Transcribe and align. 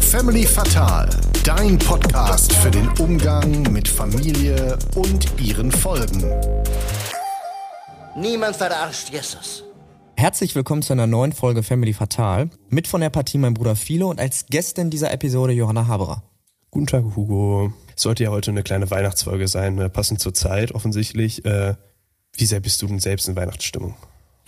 Family 0.00 0.46
Fatal, 0.46 1.10
dein 1.44 1.78
Podcast 1.78 2.54
für 2.54 2.70
den 2.70 2.88
Umgang 2.98 3.70
mit 3.70 3.86
Familie 3.86 4.78
und 4.94 5.28
ihren 5.38 5.70
Folgen. 5.70 6.24
Niemand 8.16 8.56
verarscht 8.56 9.10
Jesus. 9.10 9.62
Herzlich 10.16 10.54
willkommen 10.54 10.80
zu 10.80 10.94
einer 10.94 11.06
neuen 11.06 11.32
Folge 11.32 11.62
Family 11.62 11.92
Fatal. 11.92 12.48
Mit 12.70 12.88
von 12.88 13.02
der 13.02 13.10
Partie 13.10 13.36
mein 13.36 13.52
Bruder 13.52 13.76
Philo 13.76 14.08
und 14.08 14.18
als 14.18 14.46
Gästin 14.46 14.88
dieser 14.88 15.12
Episode 15.12 15.52
Johanna 15.52 15.86
Haberer. 15.86 16.22
Guten 16.70 16.86
Tag, 16.86 17.04
Hugo. 17.14 17.74
Es 17.94 18.02
sollte 18.02 18.24
ja 18.24 18.30
heute 18.30 18.52
eine 18.52 18.62
kleine 18.62 18.90
Weihnachtsfolge 18.90 19.48
sein, 19.48 19.74
ne? 19.74 19.90
passend 19.90 20.20
zur 20.20 20.32
Zeit 20.32 20.72
offensichtlich. 20.72 21.44
Äh, 21.44 21.74
wie 22.32 22.46
sehr 22.46 22.60
bist 22.60 22.80
du 22.80 22.86
denn 22.86 23.00
selbst 23.00 23.28
in 23.28 23.36
Weihnachtsstimmung? 23.36 23.94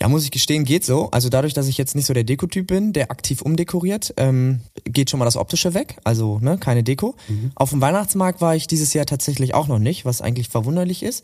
Ja, 0.01 0.09
muss 0.09 0.23
ich 0.23 0.31
gestehen, 0.31 0.65
geht 0.65 0.83
so. 0.83 1.11
Also 1.11 1.29
dadurch, 1.29 1.53
dass 1.53 1.67
ich 1.67 1.77
jetzt 1.77 1.93
nicht 1.93 2.07
so 2.07 2.13
der 2.15 2.23
Dekotyp 2.23 2.65
bin, 2.65 2.91
der 2.91 3.11
aktiv 3.11 3.43
umdekoriert, 3.43 4.15
ähm, 4.17 4.61
geht 4.83 5.11
schon 5.11 5.19
mal 5.19 5.25
das 5.25 5.37
Optische 5.37 5.75
weg. 5.75 5.97
Also 6.03 6.39
ne, 6.39 6.57
keine 6.57 6.81
Deko. 6.81 7.13
Mhm. 7.27 7.51
Auf 7.53 7.69
dem 7.69 7.81
Weihnachtsmarkt 7.81 8.41
war 8.41 8.55
ich 8.55 8.65
dieses 8.65 8.95
Jahr 8.95 9.05
tatsächlich 9.05 9.53
auch 9.53 9.67
noch 9.67 9.77
nicht, 9.77 10.03
was 10.03 10.21
eigentlich 10.21 10.49
verwunderlich 10.49 11.03
ist. 11.03 11.23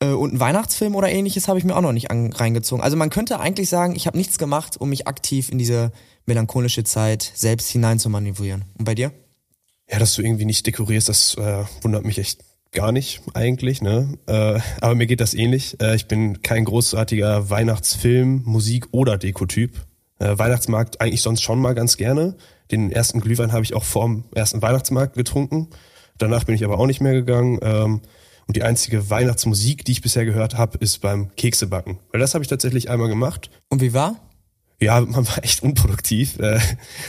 Äh, 0.00 0.08
und 0.08 0.30
einen 0.30 0.40
Weihnachtsfilm 0.40 0.96
oder 0.96 1.08
ähnliches 1.08 1.46
habe 1.46 1.60
ich 1.60 1.64
mir 1.64 1.76
auch 1.76 1.82
noch 1.82 1.92
nicht 1.92 2.10
an, 2.10 2.32
reingezogen. 2.32 2.82
Also 2.82 2.96
man 2.96 3.10
könnte 3.10 3.38
eigentlich 3.38 3.68
sagen, 3.68 3.94
ich 3.94 4.08
habe 4.08 4.18
nichts 4.18 4.38
gemacht, 4.38 4.76
um 4.76 4.88
mich 4.88 5.06
aktiv 5.06 5.48
in 5.48 5.58
diese 5.58 5.92
melancholische 6.24 6.82
Zeit 6.82 7.30
selbst 7.32 7.70
hinein 7.70 8.00
zu 8.00 8.10
manövrieren. 8.10 8.64
Und 8.76 8.86
bei 8.86 8.96
dir? 8.96 9.12
Ja, 9.88 10.00
dass 10.00 10.16
du 10.16 10.22
irgendwie 10.22 10.46
nicht 10.46 10.66
dekorierst, 10.66 11.08
das 11.08 11.36
äh, 11.36 11.62
wundert 11.80 12.04
mich 12.04 12.18
echt 12.18 12.40
gar 12.76 12.92
nicht 12.92 13.22
eigentlich, 13.34 13.82
ne? 13.82 14.18
Äh, 14.26 14.60
aber 14.80 14.94
mir 14.94 15.06
geht 15.06 15.20
das 15.20 15.34
ähnlich. 15.34 15.80
Äh, 15.80 15.96
ich 15.96 16.06
bin 16.06 16.42
kein 16.42 16.64
großartiger 16.64 17.50
Weihnachtsfilm, 17.50 18.42
Musik 18.44 18.88
oder 18.92 19.16
Dekotyp. 19.16 19.72
Äh, 20.18 20.38
Weihnachtsmarkt 20.38 21.00
eigentlich 21.00 21.22
sonst 21.22 21.42
schon 21.42 21.58
mal 21.58 21.74
ganz 21.74 21.96
gerne. 21.96 22.36
Den 22.70 22.92
ersten 22.92 23.20
Glühwein 23.20 23.52
habe 23.52 23.64
ich 23.64 23.74
auch 23.74 23.82
vorm 23.82 24.24
ersten 24.34 24.60
Weihnachtsmarkt 24.60 25.14
getrunken. 25.14 25.68
Danach 26.18 26.44
bin 26.44 26.54
ich 26.54 26.64
aber 26.64 26.78
auch 26.78 26.86
nicht 26.86 27.00
mehr 27.00 27.14
gegangen. 27.14 27.58
Ähm, 27.62 28.02
und 28.46 28.56
die 28.56 28.62
einzige 28.62 29.10
Weihnachtsmusik, 29.10 29.84
die 29.84 29.92
ich 29.92 30.02
bisher 30.02 30.26
gehört 30.26 30.56
habe, 30.56 30.78
ist 30.78 31.00
beim 31.00 31.34
Keksebacken. 31.34 31.98
Weil 32.12 32.20
das 32.20 32.34
habe 32.34 32.44
ich 32.44 32.48
tatsächlich 32.48 32.90
einmal 32.90 33.08
gemacht. 33.08 33.50
Und 33.70 33.80
wie 33.80 33.94
war? 33.94 34.20
Ja, 34.80 35.00
man 35.00 35.26
war 35.26 35.42
echt 35.42 35.62
unproduktiv. 35.62 36.38
Äh, 36.38 36.60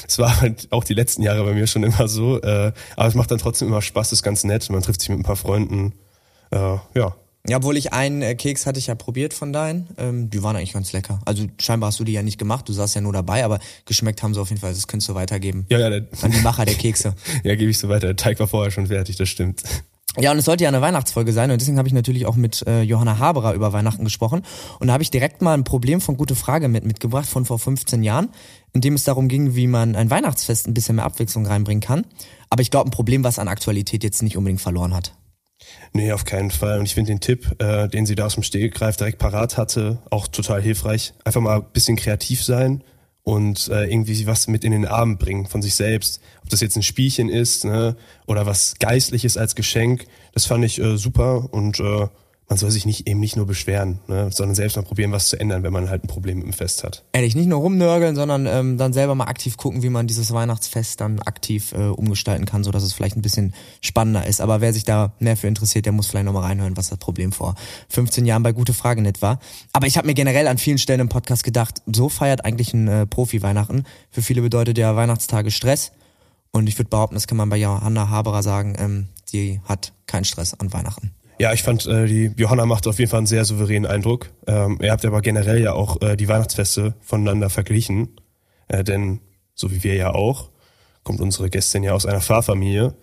das 0.05 0.19
war 0.19 0.41
halt 0.41 0.67
auch 0.71 0.83
die 0.83 0.93
letzten 0.93 1.21
Jahre 1.21 1.43
bei 1.43 1.53
mir 1.53 1.67
schon 1.67 1.83
immer 1.83 2.07
so. 2.07 2.41
Äh, 2.41 2.71
aber 2.95 3.07
es 3.07 3.15
macht 3.15 3.31
dann 3.31 3.39
trotzdem 3.39 3.67
immer 3.67 3.81
Spaß, 3.81 4.11
ist 4.11 4.23
ganz 4.23 4.43
nett. 4.43 4.69
Man 4.69 4.81
trifft 4.81 5.01
sich 5.01 5.09
mit 5.09 5.19
ein 5.19 5.23
paar 5.23 5.35
Freunden. 5.35 5.93
Äh, 6.51 6.77
ja. 6.95 7.15
Ja, 7.49 7.57
obwohl 7.57 7.77
ich 7.77 7.93
einen 7.93 8.35
Keks 8.35 8.65
hatte 8.65 8.77
ich 8.77 8.87
ja 8.87 8.95
probiert 8.95 9.33
von 9.33 9.53
deinen. 9.53 9.87
Ähm, 9.97 10.29
die 10.29 10.43
waren 10.43 10.57
eigentlich 10.57 10.73
ganz 10.73 10.91
lecker. 10.91 11.21
Also 11.23 11.45
scheinbar 11.59 11.87
hast 11.87 11.99
du 11.99 12.03
die 12.03 12.11
ja 12.11 12.21
nicht 12.21 12.37
gemacht, 12.37 12.67
du 12.67 12.73
saßt 12.73 12.95
ja 12.95 13.01
nur 13.01 13.13
dabei, 13.13 13.45
aber 13.45 13.59
geschmeckt 13.85 14.21
haben 14.21 14.33
sie 14.33 14.41
auf 14.41 14.49
jeden 14.49 14.59
Fall. 14.59 14.73
Das 14.73 14.87
könntest 14.87 15.07
du 15.07 15.15
weitergeben. 15.15 15.65
Ja, 15.69 15.79
ja. 15.79 15.89
Der, 15.89 16.07
An 16.21 16.31
die 16.31 16.41
Macher 16.41 16.65
der 16.65 16.75
Kekse. 16.75 17.15
ja, 17.43 17.55
gebe 17.55 17.71
ich 17.71 17.77
so 17.77 17.87
weiter. 17.87 18.07
Der 18.07 18.15
Teig 18.17 18.39
war 18.39 18.49
vorher 18.49 18.71
schon 18.71 18.87
fertig, 18.87 19.15
das 19.15 19.29
stimmt. 19.29 19.63
Ja, 20.19 20.31
und 20.31 20.39
es 20.39 20.45
sollte 20.45 20.63
ja 20.63 20.69
eine 20.69 20.81
Weihnachtsfolge 20.81 21.31
sein 21.31 21.51
und 21.51 21.61
deswegen 21.61 21.77
habe 21.77 21.87
ich 21.87 21.93
natürlich 21.93 22.25
auch 22.25 22.35
mit 22.35 22.65
äh, 22.65 22.81
Johanna 22.81 23.19
Haberer 23.19 23.53
über 23.53 23.71
Weihnachten 23.71 24.03
gesprochen 24.03 24.41
und 24.79 24.87
da 24.87 24.93
habe 24.93 25.03
ich 25.03 25.11
direkt 25.11 25.43
mal 25.43 25.53
ein 25.53 25.63
Problem 25.63 26.01
von 26.01 26.17
Gute 26.17 26.33
Frage 26.33 26.67
mit 26.67 26.85
mitgebracht 26.85 27.27
von 27.27 27.45
vor 27.45 27.59
15 27.59 28.01
Jahren, 28.01 28.29
in 28.73 28.81
dem 28.81 28.95
es 28.95 29.03
darum 29.03 29.27
ging, 29.27 29.55
wie 29.55 29.67
man 29.67 29.95
ein 29.95 30.09
Weihnachtsfest 30.09 30.67
ein 30.67 30.73
bisschen 30.73 30.95
mehr 30.95 31.05
Abwechslung 31.05 31.45
reinbringen 31.45 31.81
kann. 31.81 32.05
Aber 32.49 32.61
ich 32.61 32.71
glaube, 32.71 32.89
ein 32.89 32.91
Problem, 32.91 33.23
was 33.23 33.37
an 33.37 33.47
Aktualität 33.47 34.03
jetzt 34.03 34.23
nicht 34.23 34.37
unbedingt 34.37 34.61
verloren 34.61 34.95
hat. 34.95 35.13
Nee, 35.93 36.11
auf 36.11 36.25
keinen 36.25 36.49
Fall. 36.49 36.79
Und 36.79 36.85
ich 36.85 36.95
finde 36.95 37.11
den 37.11 37.19
Tipp, 37.19 37.55
äh, 37.61 37.87
den 37.87 38.05
sie 38.05 38.15
da 38.15 38.25
aus 38.25 38.35
dem 38.35 38.43
Stegreif 38.43 38.97
direkt 38.97 39.19
parat 39.19 39.57
hatte, 39.57 39.99
auch 40.09 40.27
total 40.27 40.61
hilfreich. 40.61 41.13
Einfach 41.25 41.41
mal 41.41 41.57
ein 41.57 41.65
bisschen 41.73 41.95
kreativ 41.95 42.43
sein 42.43 42.83
und 43.27 43.67
äh, 43.67 43.91
irgendwie 43.91 44.25
was 44.25 44.47
mit 44.47 44.63
in 44.63 44.71
den 44.71 44.85
Abend 44.85 45.19
bringen 45.19 45.47
von 45.47 45.61
sich 45.61 45.75
selbst. 45.75 46.21
Ob 46.43 46.49
das 46.49 46.61
jetzt 46.61 46.77
ein 46.77 46.81
Spielchen 46.81 47.27
ist 47.27 47.65
ne, 47.65 47.97
oder 48.25 48.45
was 48.45 48.75
Geistliches 48.79 49.35
als 49.35 49.53
Geschenk, 49.53 50.05
das 50.31 50.45
fand 50.45 50.63
ich 50.63 50.79
äh, 50.79 50.95
super 50.95 51.51
und 51.51 51.77
äh, 51.81 52.07
man 52.49 52.57
soll 52.57 52.71
sich 52.71 52.85
nicht 52.85 53.07
eben 53.07 53.19
nicht 53.19 53.35
nur 53.35 53.45
beschweren, 53.45 53.99
ne, 54.07 54.29
sondern 54.31 54.55
selbst 54.55 54.77
mal 54.77 54.83
probieren, 54.83 55.11
was 55.11 55.27
zu 55.27 55.39
ändern, 55.39 55.63
wenn 55.63 55.73
man 55.73 55.89
halt 55.89 56.05
ein 56.05 56.07
Problem 56.07 56.39
dem 56.39 56.53
Fest 56.53 56.83
hat. 56.83 57.03
Ehrlich, 57.11 57.35
nicht 57.35 57.47
nur 57.47 57.59
rumnörgeln, 57.59 58.15
sondern 58.15 58.45
ähm, 58.45 58.77
dann 58.77 58.93
selber 58.93 59.15
mal 59.15 59.25
aktiv 59.25 59.57
gucken, 59.57 59.83
wie 59.83 59.89
man 59.89 60.07
dieses 60.07 60.31
Weihnachtsfest 60.31 61.01
dann 61.01 61.19
aktiv 61.19 61.73
äh, 61.73 61.87
umgestalten 61.87 62.45
kann, 62.45 62.63
so 62.63 62.71
dass 62.71 62.83
es 62.83 62.93
vielleicht 62.93 63.17
ein 63.17 63.21
bisschen 63.21 63.53
spannender 63.81 64.25
ist. 64.25 64.39
Aber 64.39 64.61
wer 64.61 64.71
sich 64.71 64.85
da 64.85 65.11
mehr 65.19 65.35
für 65.35 65.47
interessiert, 65.47 65.85
der 65.85 65.91
muss 65.91 66.07
vielleicht 66.07 66.25
nochmal 66.25 66.43
reinhören, 66.43 66.77
was 66.77 66.87
das 66.87 66.99
Problem 66.99 67.33
vor 67.33 67.55
15 67.89 68.25
Jahren 68.25 68.43
bei 68.43 68.53
Gute 68.53 68.73
Frage 68.73 69.01
nicht 69.01 69.21
war. 69.21 69.39
Aber 69.73 69.87
ich 69.87 69.97
habe 69.97 70.07
mir 70.07 70.13
generell 70.13 70.47
an 70.47 70.57
vielen 70.57 70.77
Stellen 70.77 71.01
im 71.01 71.09
Podcast 71.09 71.43
gedacht, 71.43 71.81
so 71.85 72.07
feiert 72.07 72.45
eigentlich 72.45 72.73
ein 72.73 72.87
äh, 72.87 73.05
Profi-Weihnachten. 73.05 73.83
Für 74.09 74.21
viele 74.21 74.41
bedeutet 74.41 74.77
ja 74.77 74.95
Weihnachtstage 74.95 75.51
Stress. 75.51 75.91
Und 76.51 76.67
ich 76.67 76.79
würde 76.79 76.89
behaupten, 76.89 77.15
das 77.15 77.27
kann 77.27 77.37
man 77.37 77.49
bei 77.49 77.57
Johanna 77.57 78.09
Haberer 78.09 78.41
sagen, 78.41 78.75
ähm, 78.79 79.07
die 79.33 79.59
hat 79.65 79.91
keinen 80.05 80.23
Stress 80.23 80.53
an 80.53 80.71
Weihnachten. 80.71 81.11
Ja, 81.39 81.53
ich 81.53 81.61
fand, 81.61 81.85
äh, 81.85 82.07
die 82.07 82.31
Johanna 82.35 82.65
macht 82.65 82.87
auf 82.87 82.97
jeden 82.97 83.11
Fall 83.11 83.19
einen 83.19 83.27
sehr 83.27 83.45
souveränen 83.45 83.89
Eindruck. 83.89 84.31
Ähm, 84.47 84.79
ihr 84.81 84.91
habt 84.91 85.05
aber 85.05 85.21
generell 85.21 85.61
ja 85.61 85.73
auch 85.73 86.01
äh, 86.01 86.15
die 86.15 86.27
Weihnachtsfeste 86.27 86.95
voneinander 86.99 87.51
verglichen. 87.51 88.19
Äh, 88.67 88.83
denn, 88.83 89.21
so 89.53 89.71
wie 89.71 89.83
wir 89.83 89.93
ja 89.93 90.13
auch, 90.15 90.49
kommt 91.03 91.21
unsere 91.21 91.51
Gästin 91.51 91.83
ja 91.83 91.93
aus 91.93 92.07
einer 92.07 92.21
Pfarrfamilie. 92.21 92.95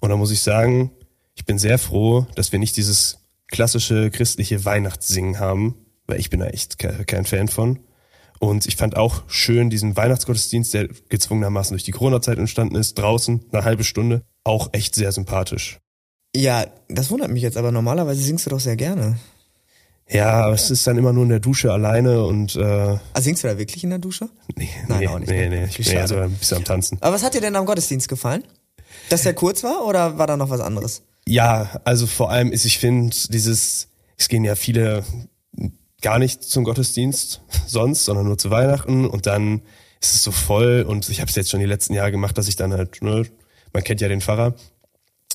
Und 0.00 0.10
da 0.10 0.16
muss 0.16 0.30
ich 0.30 0.42
sagen, 0.42 0.92
ich 1.34 1.44
bin 1.44 1.58
sehr 1.58 1.78
froh, 1.78 2.26
dass 2.36 2.52
wir 2.52 2.60
nicht 2.60 2.76
dieses 2.76 3.18
klassische 3.48 4.10
christliche 4.10 4.64
Weihnachtssingen 4.64 5.40
haben, 5.40 5.74
weil 6.06 6.20
ich 6.20 6.30
bin 6.30 6.40
da 6.40 6.46
echt 6.46 6.78
kein 6.78 7.24
Fan 7.24 7.48
von. 7.48 7.80
Und 8.38 8.66
ich 8.66 8.76
fand 8.76 8.96
auch 8.96 9.24
schön 9.28 9.70
diesen 9.70 9.96
Weihnachtsgottesdienst, 9.96 10.74
der 10.74 10.88
gezwungenermaßen 11.08 11.74
durch 11.74 11.84
die 11.84 11.92
Corona-Zeit 11.92 12.38
entstanden 12.38 12.76
ist, 12.76 12.98
draußen, 12.98 13.44
eine 13.52 13.64
halbe 13.64 13.84
Stunde, 13.84 14.22
auch 14.44 14.70
echt 14.72 14.94
sehr 14.94 15.12
sympathisch. 15.12 15.81
Ja, 16.34 16.66
das 16.88 17.10
wundert 17.10 17.30
mich 17.30 17.42
jetzt, 17.42 17.56
aber 17.56 17.72
normalerweise 17.72 18.22
singst 18.22 18.46
du 18.46 18.50
doch 18.50 18.60
sehr 18.60 18.76
gerne. 18.76 19.18
Ja, 20.08 20.44
aber 20.44 20.54
es 20.54 20.70
ist 20.70 20.86
dann 20.86 20.98
immer 20.98 21.12
nur 21.12 21.22
in 21.24 21.30
der 21.30 21.40
Dusche 21.40 21.72
alleine 21.72 22.24
und 22.24 22.56
äh. 22.56 22.60
Also 22.60 23.00
singst 23.20 23.44
du 23.44 23.48
da 23.48 23.58
wirklich 23.58 23.84
in 23.84 23.90
der 23.90 23.98
Dusche? 23.98 24.28
Nee, 24.56 24.68
Nein, 24.88 25.00
nee, 25.00 25.08
auch 25.08 25.18
nicht. 25.18 25.30
Nee, 25.30 25.48
nee, 25.48 25.64
ich 25.64 25.88
bin 25.88 25.98
also 25.98 26.16
ein 26.16 26.32
bisschen 26.32 26.58
am 26.58 26.64
Tanzen. 26.64 26.98
Aber 27.00 27.14
was 27.14 27.22
hat 27.22 27.34
dir 27.34 27.40
denn 27.40 27.56
am 27.56 27.64
Gottesdienst 27.66 28.08
gefallen? 28.08 28.44
Dass 29.08 29.22
der 29.22 29.34
kurz 29.34 29.62
war 29.62 29.86
oder 29.86 30.18
war 30.18 30.26
da 30.26 30.36
noch 30.36 30.50
was 30.50 30.60
anderes? 30.60 31.02
Ja, 31.26 31.80
also 31.84 32.06
vor 32.06 32.30
allem 32.30 32.52
ist, 32.52 32.64
ich 32.64 32.78
finde, 32.78 33.14
dieses, 33.30 33.88
es 34.18 34.28
gehen 34.28 34.44
ja 34.44 34.54
viele 34.54 35.04
gar 36.00 36.18
nicht 36.18 36.42
zum 36.42 36.64
Gottesdienst 36.64 37.40
sonst, 37.66 38.04
sondern 38.04 38.26
nur 38.26 38.36
zu 38.36 38.50
Weihnachten 38.50 39.06
und 39.06 39.26
dann 39.26 39.62
ist 40.00 40.14
es 40.14 40.22
so 40.24 40.32
voll 40.32 40.84
und 40.86 41.08
ich 41.08 41.20
habe 41.20 41.30
es 41.30 41.36
jetzt 41.36 41.50
schon 41.50 41.60
die 41.60 41.66
letzten 41.66 41.94
Jahre 41.94 42.10
gemacht, 42.10 42.36
dass 42.36 42.48
ich 42.48 42.56
dann 42.56 42.72
halt, 42.72 43.02
ne, 43.02 43.24
man 43.72 43.84
kennt 43.84 44.00
ja 44.00 44.08
den 44.08 44.20
Pfarrer, 44.20 44.54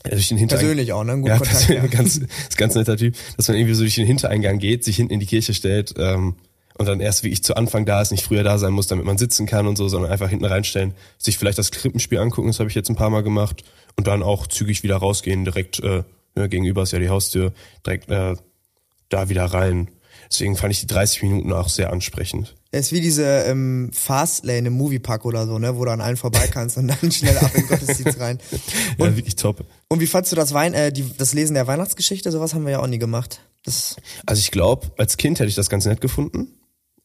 durch 0.03 0.29
den 0.29 0.37
Hintereingang. 0.37 0.75
Persönlich 0.75 0.93
auch, 0.93 1.03
ne? 1.03 1.13
Ein 1.13 1.25
ja, 1.25 1.37
Kontakt, 1.37 1.69
ja. 1.69 1.87
ganz, 1.87 2.17
ist 2.49 2.57
ganz 2.57 2.75
netter 2.75 2.97
Typ, 2.97 3.15
dass 3.35 3.47
man 3.47 3.57
irgendwie 3.57 3.73
so 3.73 3.81
durch 3.81 3.95
den 3.95 4.05
Hintereingang 4.05 4.59
geht, 4.59 4.83
sich 4.83 4.95
hinten 4.95 5.13
in 5.13 5.19
die 5.19 5.25
Kirche 5.25 5.53
stellt 5.53 5.93
ähm, 5.97 6.35
und 6.77 6.87
dann 6.87 6.99
erst 6.99 7.23
wie 7.23 7.29
ich 7.29 7.43
zu 7.43 7.55
Anfang 7.55 7.85
da 7.85 8.01
ist, 8.01 8.11
nicht 8.11 8.23
früher 8.23 8.43
da 8.43 8.57
sein 8.57 8.73
muss, 8.73 8.87
damit 8.87 9.05
man 9.05 9.17
sitzen 9.17 9.45
kann 9.47 9.67
und 9.67 9.77
so, 9.77 9.87
sondern 9.87 10.11
einfach 10.11 10.29
hinten 10.29 10.45
reinstellen, 10.45 10.93
sich 11.17 11.37
vielleicht 11.37 11.57
das 11.57 11.71
Krippenspiel 11.71 12.19
angucken, 12.19 12.47
das 12.47 12.59
habe 12.59 12.69
ich 12.69 12.75
jetzt 12.75 12.89
ein 12.89 12.95
paar 12.95 13.09
Mal 13.09 13.23
gemacht 13.23 13.63
und 13.95 14.07
dann 14.07 14.23
auch 14.23 14.47
zügig 14.47 14.83
wieder 14.83 14.97
rausgehen, 14.97 15.43
direkt 15.43 15.79
äh, 15.79 16.03
ja, 16.37 16.47
gegenüber 16.47 16.83
ist 16.83 16.91
ja 16.91 16.99
die 16.99 17.09
Haustür, 17.09 17.53
direkt 17.85 18.09
äh, 18.11 18.35
da 19.09 19.29
wieder 19.29 19.45
rein. 19.45 19.89
Deswegen 20.29 20.55
fand 20.55 20.73
ich 20.73 20.81
die 20.81 20.87
30 20.87 21.23
Minuten 21.23 21.53
auch 21.53 21.69
sehr 21.69 21.91
ansprechend. 21.91 22.55
Es 22.71 22.87
ist 22.87 22.91
wie 22.91 23.01
diese 23.01 23.23
ähm, 23.23 23.91
Fastlane 23.93 24.67
im 24.67 24.73
Moviepark 24.73 25.25
oder 25.25 25.45
so, 25.45 25.57
ne, 25.57 25.77
wo 25.77 25.85
du 25.85 25.91
an 25.91 26.01
allen 26.01 26.17
vorbei 26.17 26.47
kannst 26.47 26.77
und 26.77 26.87
dann 26.87 27.11
schnell 27.11 27.37
ab 27.37 27.51
in 27.53 27.61
den 27.61 27.67
Gottesdienst 27.69 28.19
rein. 28.19 28.39
Und, 28.97 29.07
ja, 29.09 29.15
wirklich 29.15 29.35
top. 29.35 29.65
Und 29.87 29.99
wie 29.99 30.07
fandst 30.07 30.31
du 30.31 30.35
das 30.35 30.53
Wein, 30.53 30.73
äh, 30.73 30.91
die, 30.91 31.05
das 31.17 31.33
Lesen 31.33 31.53
der 31.53 31.67
Weihnachtsgeschichte? 31.67 32.31
Sowas 32.31 32.53
haben 32.53 32.65
wir 32.65 32.73
ja 32.73 32.79
auch 32.79 32.87
nie 32.87 32.99
gemacht. 32.99 33.39
Das 33.63 33.95
also 34.25 34.39
ich 34.39 34.51
glaube, 34.51 34.91
als 34.97 35.17
Kind 35.17 35.39
hätte 35.39 35.49
ich 35.49 35.55
das 35.55 35.69
ganz 35.69 35.85
nett 35.85 36.01
gefunden, 36.01 36.47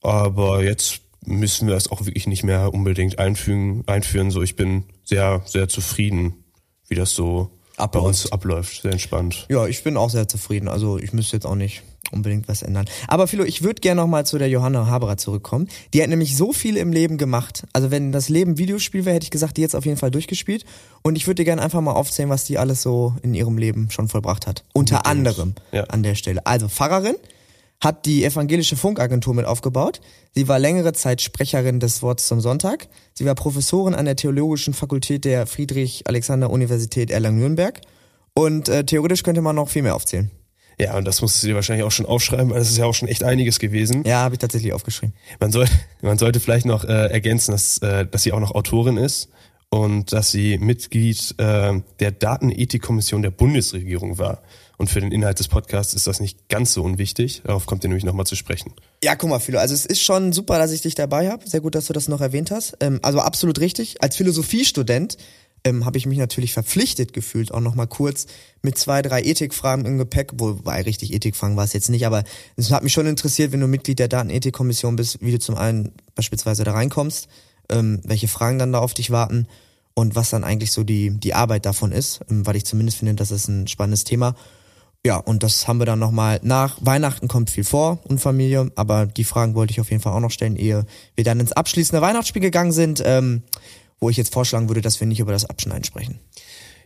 aber 0.00 0.62
jetzt 0.62 1.00
müssen 1.24 1.68
wir 1.68 1.74
das 1.74 1.90
auch 1.90 2.04
wirklich 2.04 2.26
nicht 2.26 2.42
mehr 2.42 2.75
unbedingt 2.75 3.19
einfügen, 3.19 3.84
einführen. 3.87 4.31
So, 4.31 4.42
ich 4.42 4.56
bin 4.56 4.84
sehr, 5.04 5.42
sehr 5.46 5.69
zufrieden, 5.69 6.44
wie 6.88 6.94
das 6.94 7.10
so 7.10 7.50
abläuft. 7.76 7.92
bei 7.92 8.08
uns 8.08 8.32
abläuft. 8.32 8.82
Sehr 8.82 8.92
entspannt. 8.92 9.46
Ja, 9.48 9.66
ich 9.66 9.82
bin 9.84 9.96
auch 9.96 10.10
sehr 10.10 10.28
zufrieden. 10.28 10.69
Also 10.69 10.98
ich 10.98 11.12
müsste 11.12 11.37
jetzt 11.37 11.46
auch 11.46 11.54
nicht 11.54 11.82
unbedingt 12.12 12.49
was 12.49 12.62
ändern. 12.62 12.87
Aber 13.09 13.26
Philo, 13.26 13.44
ich 13.44 13.62
würde 13.62 13.81
gerne 13.81 14.00
nochmal 14.00 14.26
zu 14.26 14.38
der 14.38 14.49
Johanna 14.49 14.87
Haberer 14.87 15.17
zurückkommen. 15.17 15.69
Die 15.94 16.03
hat 16.03 16.09
nämlich 16.09 16.37
so 16.37 16.53
viel 16.53 16.76
im 16.76 16.93
Leben 16.93 17.19
gemacht. 17.19 17.64
Also 17.73 17.91
wenn 17.91 18.12
das 18.12 18.29
Leben 18.29 18.59
Videospiel 18.59 19.05
wäre, 19.05 19.17
hätte 19.17 19.25
ich 19.25 19.31
gesagt, 19.31 19.56
die 19.56 19.62
jetzt 19.62 19.75
auf 19.75 19.85
jeden 19.85 19.99
Fall 19.99 20.11
durchgespielt. 20.11 20.64
Und 21.03 21.17
ich 21.17 21.26
würde 21.26 21.37
dir 21.37 21.44
gerne 21.44 21.62
einfach 21.62 21.81
mal 21.81 21.93
aufzählen, 21.93 22.31
was 22.31 22.44
die 22.44 22.59
alles 22.59 22.82
so 22.82 23.14
in 23.23 23.35
ihrem 23.35 23.59
Leben 23.59 23.91
schon 23.91 24.09
vollbracht 24.09 24.47
hat. 24.47 24.64
Unter 24.73 24.97
Unbedingt. 24.97 25.06
anderem 25.06 25.55
ja. 25.73 25.85
an 25.85 26.03
der 26.03 26.14
Stelle. 26.14 26.47
Also 26.47 26.69
Pfarrerin, 26.69 27.17
hat 27.82 28.06
die 28.06 28.25
evangelische 28.25 28.76
Funkagentur 28.76 29.35
mit 29.35 29.44
aufgebaut. 29.44 30.00
Sie 30.35 30.47
war 30.47 30.61
längere 30.61 30.93
Zeit 30.93 31.20
Sprecherin 31.20 31.81
des 31.81 32.00
Wortes 32.00 32.29
zum 32.29 32.41
Sonntag. 32.41 32.87
Sie 33.12 33.25
war 33.26 33.35
Professorin 33.35 33.94
an 33.94 34.05
der 34.05 34.14
Theologischen 34.14 34.73
Fakultät 34.73 35.25
der 35.25 35.47
Friedrich-Alexander-Universität 35.47 37.11
Erlangen-Nürnberg. 37.11 37.81
Und 38.35 38.69
äh, 38.69 38.85
theoretisch 38.85 39.25
könnte 39.25 39.43
man 39.43 39.56
noch 39.56 39.69
viel 39.69 39.82
mehr 39.82 39.97
aufzählen. 39.97 40.31
Ja, 40.78 40.96
und 40.96 41.04
das 41.04 41.20
musstest 41.22 41.44
du 41.44 41.48
dir 41.48 41.54
wahrscheinlich 41.54 41.84
auch 41.84 41.90
schon 41.90 42.06
aufschreiben, 42.06 42.50
weil 42.50 42.60
es 42.60 42.70
ist 42.70 42.78
ja 42.78 42.86
auch 42.86 42.94
schon 42.94 43.08
echt 43.08 43.24
einiges 43.24 43.58
gewesen. 43.58 44.04
Ja, 44.04 44.20
habe 44.20 44.34
ich 44.34 44.38
tatsächlich 44.38 44.72
aufgeschrieben. 44.72 45.14
Man, 45.40 45.52
soll, 45.52 45.66
man 46.02 46.19
sollte 46.19 46.40
vielleicht 46.40 46.66
noch 46.66 46.84
äh, 46.84 47.06
ergänzen, 47.06 47.52
dass, 47.52 47.78
äh, 47.78 48.06
dass 48.06 48.22
sie 48.22 48.32
auch 48.32 48.40
noch 48.40 48.54
Autorin 48.54 48.96
ist 48.96 49.28
und 49.69 50.12
dass 50.12 50.30
sie 50.30 50.58
Mitglied 50.58 51.34
äh, 51.38 51.80
der 52.00 52.10
Datenethikkommission 52.10 53.22
der 53.22 53.30
Bundesregierung 53.30 54.19
war. 54.19 54.42
Und 54.76 54.88
für 54.88 55.00
den 55.00 55.12
Inhalt 55.12 55.38
des 55.38 55.48
Podcasts 55.48 55.94
ist 55.94 56.06
das 56.06 56.19
nicht 56.19 56.48
ganz 56.48 56.72
so 56.72 56.82
unwichtig. 56.82 57.42
Darauf 57.44 57.66
kommt 57.66 57.84
ihr 57.84 57.88
nämlich 57.88 58.04
nochmal 58.04 58.26
zu 58.26 58.34
sprechen. 58.34 58.72
Ja, 59.04 59.14
guck 59.14 59.30
mal, 59.30 59.38
Philo, 59.38 59.60
also 59.60 59.75
es 59.75 59.86
ist 59.86 60.02
schon 60.02 60.32
super, 60.32 60.58
dass 60.58 60.72
ich 60.72 60.80
dich 60.80 60.94
dabei 60.94 61.30
habe. 61.30 61.48
Sehr 61.48 61.60
gut, 61.60 61.75
dass 61.75 61.86
du 61.86 61.92
das 61.92 62.08
noch 62.08 62.20
erwähnt 62.20 62.50
hast. 62.50 62.76
Ähm, 62.80 62.98
also 63.02 63.20
absolut 63.20 63.60
richtig. 63.60 64.02
Als 64.02 64.16
Philosophiestudent 64.16 65.18
ähm, 65.64 65.85
habe 65.85 65.99
ich 65.99 66.06
mich 66.06 66.19
natürlich 66.19 66.53
verpflichtet 66.53 67.12
gefühlt, 67.12 67.53
auch 67.53 67.61
nochmal 67.61 67.87
kurz 67.87 68.26
mit 68.62 68.79
zwei, 68.79 69.03
drei 69.03 69.23
Ethikfragen 69.23 69.85
im 69.85 69.99
Gepäck, 69.99 70.32
wobei 70.35 70.82
richtig 70.82 71.12
Ethikfragen 71.12 71.56
war 71.56 71.64
es 71.64 71.73
jetzt 71.73 71.88
nicht, 71.88 72.06
aber 72.06 72.25
es 72.56 72.70
hat 72.70 72.82
mich 72.82 72.93
schon 72.93 73.06
interessiert, 73.06 73.53
wenn 73.53 73.61
du 73.61 73.67
Mitglied 73.67 73.99
der 73.99 74.09
Datenethikkommission 74.09 74.97
bist, 74.97 75.19
wie 75.20 75.32
du 75.32 75.38
zum 75.38 75.56
einen 75.56 75.93
beispielsweise 76.14 76.64
da 76.64 76.73
reinkommst, 76.73 77.29
ähm, 77.69 78.00
welche 78.05 78.29
Fragen 78.29 78.59
dann 78.59 78.73
da 78.73 78.81
auf 78.81 78.94
dich 78.94 79.11
warten 79.11 79.47
und 79.94 80.17
was 80.17 80.31
dann 80.31 80.44
eigentlich 80.44 80.73
so 80.73 80.85
die, 80.85 81.11
die 81.11 81.35
Arbeit 81.35 81.67
davon 81.67 81.93
ist, 81.93 82.20
ähm, 82.31 82.47
weil 82.47 82.56
ich 82.56 82.64
zumindest 82.64 82.99
finde, 82.99 83.14
das 83.14 83.31
ist 83.31 83.49
ein 83.49 83.69
spannendes 83.69 84.05
Thema. 84.05 84.35
Ja, 85.05 85.17
und 85.17 85.43
das 85.43 85.67
haben 85.67 85.81
wir 85.81 85.87
dann 85.87 85.99
nochmal 85.99 86.38
nach 86.44 86.79
Weihnachten 86.81 87.26
kommt 87.26 87.50
viel 87.50 87.64
vor 87.64 87.99
und 88.05 88.20
Familie, 88.20 88.70
aber 88.76 89.06
die 89.06 89.25
Fragen 89.25 89.56
wollte 89.56 89.73
ich 89.73 89.81
auf 89.81 89.91
jeden 89.91 90.00
Fall 90.00 90.12
auch 90.12 90.20
noch 90.20 90.31
stellen, 90.31 90.55
ehe 90.55 90.87
wir 91.17 91.25
dann 91.25 91.41
ins 91.41 91.50
abschließende 91.50 92.00
Weihnachtsspiel 92.00 92.41
gegangen 92.43 92.70
sind. 92.70 93.03
Ähm, 93.05 93.43
wo 94.02 94.10
ich 94.10 94.16
jetzt 94.16 94.34
vorschlagen 94.34 94.69
würde, 94.69 94.81
dass 94.81 94.99
wir 94.99 95.06
nicht 95.06 95.20
über 95.20 95.31
das 95.31 95.44
Abschneiden 95.44 95.84
sprechen. 95.84 96.19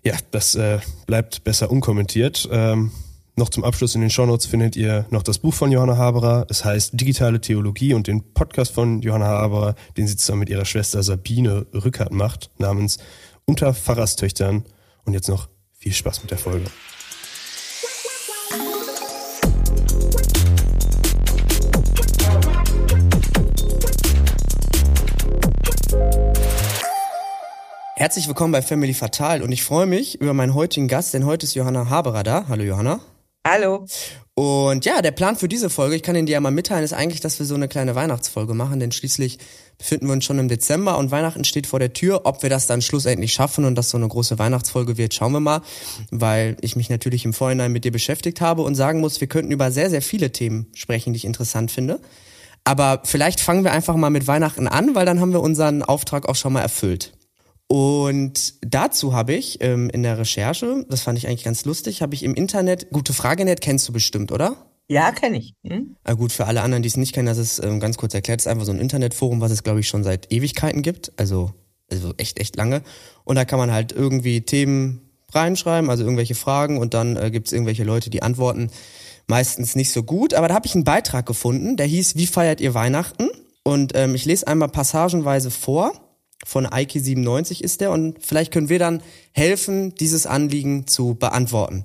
Ja, 0.04 0.14
das 0.32 0.54
äh, 0.54 0.80
bleibt 1.06 1.44
besser 1.44 1.70
unkommentiert. 1.70 2.46
Ähm, 2.52 2.92
noch 3.36 3.48
zum 3.48 3.64
Abschluss 3.64 3.94
in 3.94 4.02
den 4.02 4.10
Shownotes 4.10 4.44
findet 4.46 4.76
ihr 4.76 5.06
noch 5.08 5.22
das 5.22 5.38
Buch 5.38 5.54
von 5.54 5.72
Johanna 5.72 5.96
Haberer. 5.96 6.46
Es 6.50 6.64
heißt 6.64 7.00
Digitale 7.00 7.40
Theologie 7.40 7.94
und 7.94 8.06
den 8.06 8.34
Podcast 8.34 8.72
von 8.72 9.00
Johanna 9.00 9.26
Haberer, 9.26 9.74
den 9.96 10.06
sie 10.06 10.16
zusammen 10.16 10.40
mit 10.40 10.50
ihrer 10.50 10.66
Schwester 10.66 11.02
Sabine 11.02 11.66
Rückert 11.72 12.12
macht, 12.12 12.50
namens 12.58 12.98
Unter 13.46 13.72
Pfarrerstöchtern. 13.72 14.64
Und 15.04 15.14
jetzt 15.14 15.30
noch 15.30 15.48
viel 15.72 15.94
Spaß 15.94 16.22
mit 16.22 16.30
der 16.30 16.38
Folge. 16.38 16.66
Herzlich 27.98 28.28
willkommen 28.28 28.52
bei 28.52 28.60
Family 28.60 28.92
Fatal 28.92 29.40
und 29.40 29.52
ich 29.52 29.64
freue 29.64 29.86
mich 29.86 30.20
über 30.20 30.34
meinen 30.34 30.52
heutigen 30.52 30.86
Gast, 30.86 31.14
denn 31.14 31.24
heute 31.24 31.46
ist 31.46 31.54
Johanna 31.54 31.88
Haberer 31.88 32.24
da. 32.24 32.44
Hallo 32.46 32.62
Johanna. 32.62 33.00
Hallo. 33.42 33.86
Und 34.34 34.84
ja, 34.84 35.00
der 35.00 35.12
Plan 35.12 35.34
für 35.34 35.48
diese 35.48 35.70
Folge, 35.70 35.96
ich 35.96 36.02
kann 36.02 36.14
Ihnen 36.14 36.26
dir 36.26 36.34
ja 36.34 36.40
mal 36.40 36.50
mitteilen, 36.50 36.84
ist 36.84 36.92
eigentlich, 36.92 37.22
dass 37.22 37.38
wir 37.38 37.46
so 37.46 37.54
eine 37.54 37.68
kleine 37.68 37.94
Weihnachtsfolge 37.94 38.52
machen, 38.52 38.80
denn 38.80 38.92
schließlich 38.92 39.38
befinden 39.78 40.08
wir 40.08 40.12
uns 40.12 40.26
schon 40.26 40.38
im 40.38 40.48
Dezember 40.48 40.98
und 40.98 41.10
Weihnachten 41.10 41.44
steht 41.44 41.66
vor 41.66 41.78
der 41.78 41.94
Tür. 41.94 42.26
Ob 42.26 42.42
wir 42.42 42.50
das 42.50 42.66
dann 42.66 42.82
schlussendlich 42.82 43.32
schaffen 43.32 43.64
und 43.64 43.76
das 43.76 43.88
so 43.88 43.96
eine 43.96 44.08
große 44.08 44.38
Weihnachtsfolge 44.38 44.98
wird, 44.98 45.14
schauen 45.14 45.32
wir 45.32 45.40
mal, 45.40 45.62
weil 46.10 46.58
ich 46.60 46.76
mich 46.76 46.90
natürlich 46.90 47.24
im 47.24 47.32
Vorhinein 47.32 47.72
mit 47.72 47.84
dir 47.86 47.92
beschäftigt 47.92 48.42
habe 48.42 48.60
und 48.60 48.74
sagen 48.74 49.00
muss, 49.00 49.22
wir 49.22 49.28
könnten 49.28 49.52
über 49.52 49.70
sehr, 49.70 49.88
sehr 49.88 50.02
viele 50.02 50.32
Themen 50.32 50.66
sprechen, 50.74 51.14
die 51.14 51.16
ich 51.16 51.24
interessant 51.24 51.70
finde. 51.70 52.02
Aber 52.62 53.00
vielleicht 53.04 53.40
fangen 53.40 53.64
wir 53.64 53.72
einfach 53.72 53.96
mal 53.96 54.10
mit 54.10 54.26
Weihnachten 54.26 54.68
an, 54.68 54.94
weil 54.94 55.06
dann 55.06 55.18
haben 55.18 55.32
wir 55.32 55.40
unseren 55.40 55.82
Auftrag 55.82 56.28
auch 56.28 56.36
schon 56.36 56.52
mal 56.52 56.60
erfüllt. 56.60 57.14
Und 57.68 58.54
dazu 58.60 59.12
habe 59.12 59.34
ich 59.34 59.58
ähm, 59.60 59.90
in 59.90 60.02
der 60.02 60.18
Recherche, 60.18 60.86
das 60.88 61.02
fand 61.02 61.18
ich 61.18 61.26
eigentlich 61.26 61.44
ganz 61.44 61.64
lustig, 61.64 62.00
habe 62.00 62.14
ich 62.14 62.22
im 62.22 62.34
Internet, 62.34 62.90
gute 62.90 63.12
Frage 63.12 63.44
Net 63.44 63.60
kennst 63.60 63.88
du 63.88 63.92
bestimmt, 63.92 64.30
oder? 64.30 64.56
Ja, 64.88 65.10
kenne 65.10 65.38
ich. 65.38 65.54
Hm? 65.66 65.96
Na 66.04 66.14
gut, 66.14 66.30
für 66.30 66.46
alle 66.46 66.62
anderen, 66.62 66.82
die 66.82 66.88
es 66.88 66.96
nicht 66.96 67.12
kennen, 67.12 67.26
das 67.26 67.38
ist 67.38 67.62
ähm, 67.64 67.80
ganz 67.80 67.96
kurz 67.96 68.14
erklärt, 68.14 68.38
das 68.38 68.46
ist 68.46 68.52
einfach 68.52 68.66
so 68.66 68.72
ein 68.72 68.78
Internetforum, 68.78 69.40
was 69.40 69.50
es 69.50 69.64
glaube 69.64 69.80
ich 69.80 69.88
schon 69.88 70.04
seit 70.04 70.32
Ewigkeiten 70.32 70.82
gibt, 70.82 71.12
also 71.16 71.52
also 71.90 72.14
echt 72.16 72.38
echt 72.38 72.56
lange. 72.56 72.82
Und 73.24 73.36
da 73.36 73.44
kann 73.44 73.58
man 73.58 73.72
halt 73.72 73.92
irgendwie 73.92 74.42
Themen 74.42 75.10
reinschreiben, 75.32 75.90
also 75.90 76.04
irgendwelche 76.04 76.36
Fragen 76.36 76.78
und 76.78 76.94
dann 76.94 77.16
äh, 77.16 77.32
gibt 77.32 77.48
es 77.48 77.52
irgendwelche 77.52 77.84
Leute, 77.84 78.10
die 78.10 78.22
antworten. 78.22 78.70
Meistens 79.26 79.74
nicht 79.74 79.90
so 79.90 80.04
gut, 80.04 80.34
aber 80.34 80.46
da 80.46 80.54
habe 80.54 80.66
ich 80.66 80.74
einen 80.76 80.84
Beitrag 80.84 81.26
gefunden, 81.26 81.76
der 81.76 81.86
hieß 81.86 82.14
Wie 82.14 82.28
feiert 82.28 82.60
ihr 82.60 82.74
Weihnachten? 82.74 83.28
Und 83.64 83.92
ähm, 83.96 84.14
ich 84.14 84.24
lese 84.24 84.46
einmal 84.46 84.68
passagenweise 84.68 85.50
vor 85.50 85.92
von 86.46 86.64
Eike 86.64 87.00
97 87.00 87.64
ist 87.64 87.80
der 87.80 87.90
und 87.90 88.24
vielleicht 88.24 88.52
können 88.52 88.68
wir 88.68 88.78
dann 88.78 89.02
helfen, 89.32 89.96
dieses 89.96 90.26
Anliegen 90.26 90.86
zu 90.86 91.16
beantworten. 91.16 91.82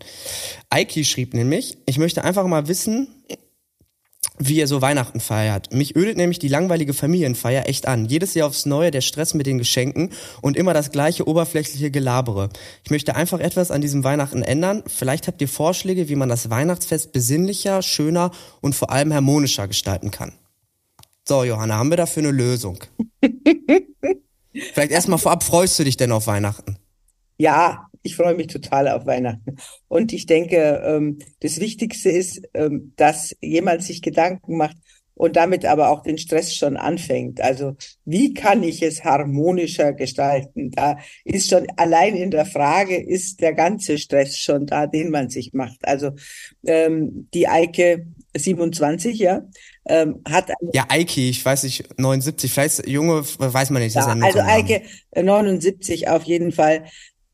Eike 0.69 1.03
schrieb 1.03 1.33
nämlich, 1.33 1.79
ich 1.87 1.97
möchte 1.97 2.23
einfach 2.23 2.45
mal 2.45 2.67
wissen, 2.67 3.07
wie 4.37 4.57
ihr 4.57 4.67
so 4.67 4.79
Weihnachten 4.81 5.19
feiert. 5.19 5.73
Mich 5.73 5.95
ödet 5.95 6.15
nämlich 6.15 6.37
die 6.37 6.47
langweilige 6.47 6.93
Familienfeier 6.93 7.67
echt 7.67 7.87
an. 7.87 8.05
Jedes 8.05 8.35
Jahr 8.35 8.47
aufs 8.47 8.67
Neue 8.67 8.91
der 8.91 9.01
Stress 9.01 9.33
mit 9.33 9.47
den 9.47 9.57
Geschenken 9.57 10.11
und 10.41 10.55
immer 10.55 10.75
das 10.75 10.91
gleiche 10.91 11.27
oberflächliche 11.27 11.89
Gelabere. 11.89 12.49
Ich 12.83 12.91
möchte 12.91 13.15
einfach 13.15 13.39
etwas 13.39 13.71
an 13.71 13.81
diesem 13.81 14.03
Weihnachten 14.03 14.43
ändern. 14.43 14.83
Vielleicht 14.85 15.27
habt 15.27 15.41
ihr 15.41 15.47
Vorschläge, 15.47 16.07
wie 16.07 16.15
man 16.15 16.29
das 16.29 16.51
Weihnachtsfest 16.51 17.13
besinnlicher, 17.13 17.81
schöner 17.81 18.29
und 18.61 18.75
vor 18.75 18.91
allem 18.91 19.11
harmonischer 19.11 19.67
gestalten 19.67 20.11
kann. 20.11 20.33
So, 21.27 21.43
Johanna, 21.43 21.77
haben 21.77 21.89
wir 21.89 21.97
dafür 21.97 22.21
eine 22.23 22.31
Lösung? 22.31 22.77
Vielleicht 24.53 24.91
erstmal 24.91 25.19
vorab, 25.19 25.43
freust 25.43 25.77
du 25.79 25.83
dich 25.83 25.97
denn 25.97 26.11
auf 26.11 26.27
Weihnachten? 26.27 26.77
Ja, 27.37 27.87
ich 28.03 28.15
freue 28.15 28.35
mich 28.35 28.47
total 28.47 28.87
auf 28.87 29.05
Weihnachten. 29.05 29.57
Und 29.87 30.13
ich 30.13 30.25
denke, 30.25 30.81
ähm, 30.85 31.19
das 31.39 31.59
Wichtigste 31.59 32.09
ist, 32.09 32.41
ähm, 32.53 32.93
dass 32.95 33.35
jemand 33.41 33.83
sich 33.83 34.01
Gedanken 34.01 34.57
macht 34.57 34.77
und 35.15 35.35
damit 35.35 35.65
aber 35.65 35.89
auch 35.89 36.01
den 36.01 36.17
Stress 36.17 36.55
schon 36.55 36.77
anfängt. 36.77 37.41
Also 37.41 37.75
wie 38.05 38.33
kann 38.33 38.63
ich 38.63 38.81
es 38.81 39.03
harmonischer 39.03 39.93
gestalten? 39.93 40.71
Da 40.71 40.97
ist 41.23 41.49
schon 41.49 41.67
allein 41.77 42.15
in 42.15 42.31
der 42.31 42.45
Frage, 42.45 42.97
ist 42.97 43.41
der 43.41 43.53
ganze 43.53 43.97
Stress 43.97 44.37
schon 44.37 44.65
da, 44.65 44.87
den 44.87 45.11
man 45.11 45.29
sich 45.29 45.53
macht. 45.53 45.79
Also 45.83 46.11
ähm, 46.65 47.27
die 47.33 47.47
Eike 47.47 48.07
27, 48.35 49.19
ja, 49.19 49.43
ähm, 49.85 50.21
hat. 50.27 50.51
Ja, 50.73 50.85
Eike, 50.89 51.21
ich 51.21 51.43
weiß 51.43 51.63
nicht, 51.63 51.99
79, 51.99 52.51
vielleicht 52.51 52.87
Junge, 52.87 53.23
weiß 53.23 53.71
man 53.71 53.81
nicht. 53.81 53.95
Ja, 53.95 54.05
also 54.05 54.39
Eike 54.39 54.83
79 55.15 56.07
auf 56.07 56.23
jeden 56.23 56.51
Fall. 56.51 56.85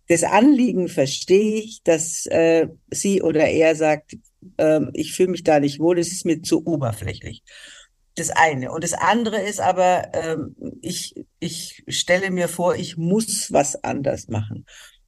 Das 0.08 0.24
Anliegen 0.24 0.88
verstehe 0.88 1.60
ich, 1.60 1.84
dass 1.84 2.26
äh, 2.28 2.68
sie 2.90 3.22
oder 3.22 3.48
er 3.48 3.76
sagt, 3.76 4.16
ähm, 4.58 4.92
ich 4.94 5.14
fühle 5.14 5.30
mich 5.30 5.44
da 5.44 5.60
nicht 5.60 5.80
wohl, 5.80 6.00
es 6.00 6.12
ist 6.12 6.26
mir 6.26 6.42
zu 6.42 6.66
oberflächlich. 6.66 7.44
Das 8.16 8.30
eine. 8.32 8.72
Und 8.72 8.84
das 8.84 8.94
andere 8.94 9.42
ist 9.42 9.60
aber, 9.60 10.12
ähm, 10.14 10.56
ich, 10.82 11.16
ich 11.40 11.84
stelle 11.88 12.32
mir 12.32 12.48
vor, 12.48 12.76
ich 12.76 12.98
muss 12.98 13.52
was 13.52 13.84
anders 13.84 14.28
machen. 14.28 14.66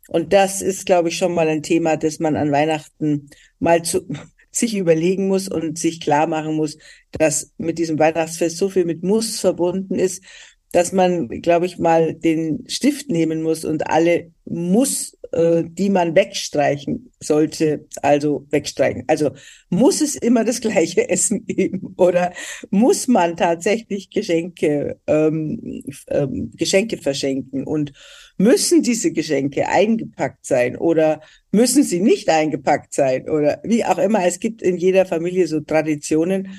Und 0.09 0.33
das 0.33 0.62
ist, 0.62 0.86
glaube 0.86 1.09
ich, 1.09 1.17
schon 1.17 1.33
mal 1.33 1.48
ein 1.48 1.63
Thema, 1.63 1.95
das 1.98 2.19
man 2.19 2.36
an 2.36 2.51
Weihnachten 2.51 3.29
mal 3.59 3.83
zu, 3.83 4.07
sich 4.51 4.75
überlegen 4.75 5.27
muss 5.27 5.48
und 5.48 5.77
sich 5.77 6.01
klar 6.01 6.27
machen 6.27 6.55
muss, 6.55 6.77
dass 7.12 7.53
mit 7.57 7.77
diesem 7.77 8.00
Weihnachtsfest 8.00 8.57
so 8.57 8.69
viel 8.69 8.86
mit 8.86 9.03
Muss 9.03 9.39
verbunden 9.39 9.95
ist, 9.95 10.24
dass 10.71 10.91
man, 10.91 11.29
glaube 11.29 11.65
ich, 11.65 11.77
mal 11.77 12.13
den 12.13 12.67
Stift 12.67 13.09
nehmen 13.09 13.41
muss 13.41 13.65
und 13.65 13.89
alle 13.89 14.31
Muss, 14.45 15.17
äh, 15.31 15.63
die 15.65 15.89
man 15.89 16.15
wegstreichen 16.15 17.12
sollte, 17.19 17.88
also 18.01 18.45
wegstreichen. 18.50 19.03
Also 19.07 19.31
muss 19.69 20.01
es 20.01 20.15
immer 20.15 20.43
das 20.43 20.62
gleiche 20.62 21.09
Essen 21.09 21.45
geben 21.45 21.93
oder 21.98 22.33
muss 22.69 23.07
man 23.07 23.38
tatsächlich 23.38 24.09
Geschenke, 24.09 25.00
ähm, 25.07 25.83
ähm, 26.07 26.51
Geschenke 26.55 26.98
verschenken 26.98 27.63
und 27.63 27.93
müssen 28.38 28.83
diese 28.83 29.12
Geschenke 29.12 29.67
eingepackt 29.67 30.45
sein 30.45 30.77
oder 30.77 31.21
müssen 31.51 31.83
sie 31.83 32.00
nicht 32.00 32.29
eingepackt 32.29 32.93
sein 32.93 33.29
oder 33.29 33.62
wie 33.63 33.86
auch 33.86 33.98
immer. 33.98 34.25
Es 34.25 34.39
gibt 34.39 34.62
in 34.62 34.77
jeder 34.77 35.05
Familie 35.05 35.48
so 35.48 35.59
Traditionen 35.59 36.50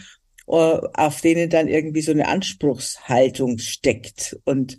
äh, 0.51 0.81
auf 0.95 1.21
denen 1.21 1.49
dann 1.49 1.69
irgendwie 1.69 2.03
so 2.03 2.11
eine 2.11 2.27
Anspruchshaltung 2.27 3.59
steckt. 3.59 4.37
Und 4.45 4.79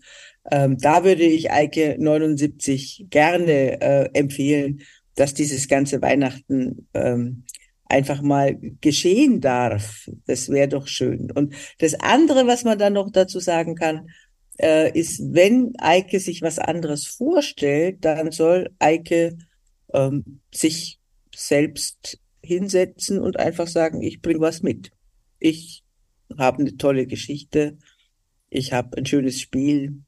ähm, 0.52 0.78
da 0.78 1.04
würde 1.04 1.24
ich 1.24 1.52
Eike 1.52 1.96
79 2.00 3.08
gerne 3.10 3.82
äh, 3.82 4.10
empfehlen, 4.14 4.82
dass 5.16 5.34
dieses 5.34 5.68
ganze 5.68 6.02
Weihnachten 6.02 6.88
ähm, 6.94 7.44
einfach 7.86 8.22
mal 8.22 8.58
geschehen 8.82 9.42
darf. 9.42 10.08
Das 10.26 10.50
wäre 10.50 10.68
doch 10.68 10.88
schön. 10.88 11.32
Und 11.32 11.54
das 11.80 11.96
andere, 11.96 12.48
was 12.48 12.64
man 12.64 12.78
dann 12.78 12.94
noch 12.94 13.12
dazu 13.12 13.40
sagen 13.40 13.76
kann, 13.76 14.10
äh, 14.60 14.98
ist, 14.98 15.22
wenn 15.34 15.74
Eike 15.80 16.20
sich 16.20 16.42
was 16.42 16.60
anderes 16.60 17.06
vorstellt, 17.08 18.06
dann 18.06 18.32
soll 18.32 18.70
Eike 18.80 19.38
ähm, 19.94 20.42
sich 20.54 21.00
selbst 21.36 22.20
hinsetzen 22.44 23.20
und 23.20 23.40
einfach 23.40 23.68
sagen, 23.68 24.02
ich 24.02 24.22
bringe 24.22 24.42
was 24.42 24.62
mit 24.62 24.92
ich 25.42 25.84
habe 26.38 26.60
eine 26.60 26.78
tolle 26.78 27.08
Geschichte, 27.08 27.78
ich 28.50 28.72
habe 28.72 28.98
ein 28.98 29.06
schönes 29.06 29.42
Spiel, 29.42 30.04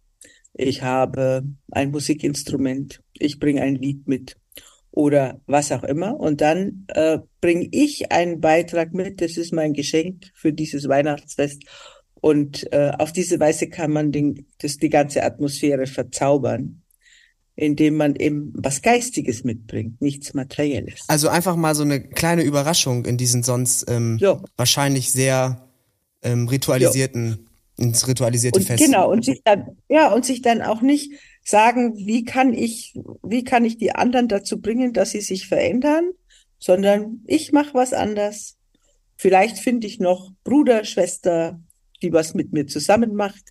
ich 0.54 0.82
habe 0.82 1.44
ein 1.72 1.92
Musikinstrument, 1.92 3.02
ich 3.14 3.40
bringe 3.40 3.62
ein 3.62 3.76
Lied 3.76 4.08
mit. 4.08 4.38
oder 4.96 5.42
was 5.48 5.72
auch 5.72 5.84
immer. 5.84 6.20
Und 6.20 6.40
dann 6.42 6.86
äh, 6.90 7.18
bringe 7.42 7.68
ich 7.72 8.12
einen 8.12 8.40
Beitrag 8.40 8.94
mit. 8.94 9.22
Das 9.22 9.38
ist 9.38 9.52
mein 9.52 9.74
Geschenk 9.74 10.26
für 10.36 10.54
dieses 10.54 10.88
Weihnachtsfest. 10.88 11.64
Und 12.14 12.72
äh, 12.72 12.92
auf 13.00 13.12
diese 13.12 13.40
Weise 13.40 13.68
kann 13.68 13.92
man 13.92 14.12
den, 14.12 14.46
das, 14.60 14.78
die 14.78 14.90
ganze 14.90 15.24
Atmosphäre 15.24 15.88
verzaubern, 15.88 16.84
indem 17.56 17.96
man 17.96 18.16
eben 18.16 18.54
was 18.56 18.84
Geistiges 18.84 19.44
mitbringt, 19.44 20.00
nichts 20.00 20.36
Materielles. 20.36 21.04
Also 21.08 21.28
einfach 21.28 21.56
mal 21.56 21.74
so 21.74 21.84
eine 21.84 22.00
kleine 22.00 22.44
Überraschung 22.44 23.06
in 23.06 23.18
diesen 23.18 23.42
sonst 23.42 23.90
ähm, 23.90 24.20
wahrscheinlich 24.56 25.12
sehr 25.12 25.68
ähm, 26.22 26.48
ritualisierten, 26.48 27.30
jo. 27.32 27.46
Ins 27.78 28.08
ritualisierte 28.08 28.60
und 28.60 28.66
Fest. 28.66 28.84
Genau, 28.84 29.12
und 29.12 29.26
sich 29.26 29.42
dann, 29.44 29.78
ja, 29.90 30.14
und 30.14 30.26
sich 30.26 30.42
dann 30.42 30.62
auch 30.62 30.82
nicht 30.82 31.12
sagen, 31.44 31.96
wie 31.96 32.24
kann 32.24 32.54
ich, 32.54 32.94
wie 33.24 33.44
kann 33.44 33.66
ich 33.66 33.78
die 33.78 33.94
anderen 33.94 34.28
dazu 34.28 34.62
bringen, 34.62 34.94
dass 34.94 35.12
sie 35.12 35.22
sich 35.22 35.48
verändern, 35.48 36.12
sondern 36.60 37.22
ich 37.26 37.52
mache 37.52 37.74
was 37.74 37.94
anders. 37.94 38.58
Vielleicht 39.18 39.60
finde 39.60 39.88
ich 39.88 40.00
noch 40.00 40.32
Bruder, 40.44 40.86
Schwester, 40.86 41.60
die 42.02 42.14
was 42.14 42.34
mit 42.34 42.54
mir 42.54 42.68
zusammen 42.68 43.16
macht. 43.16 43.44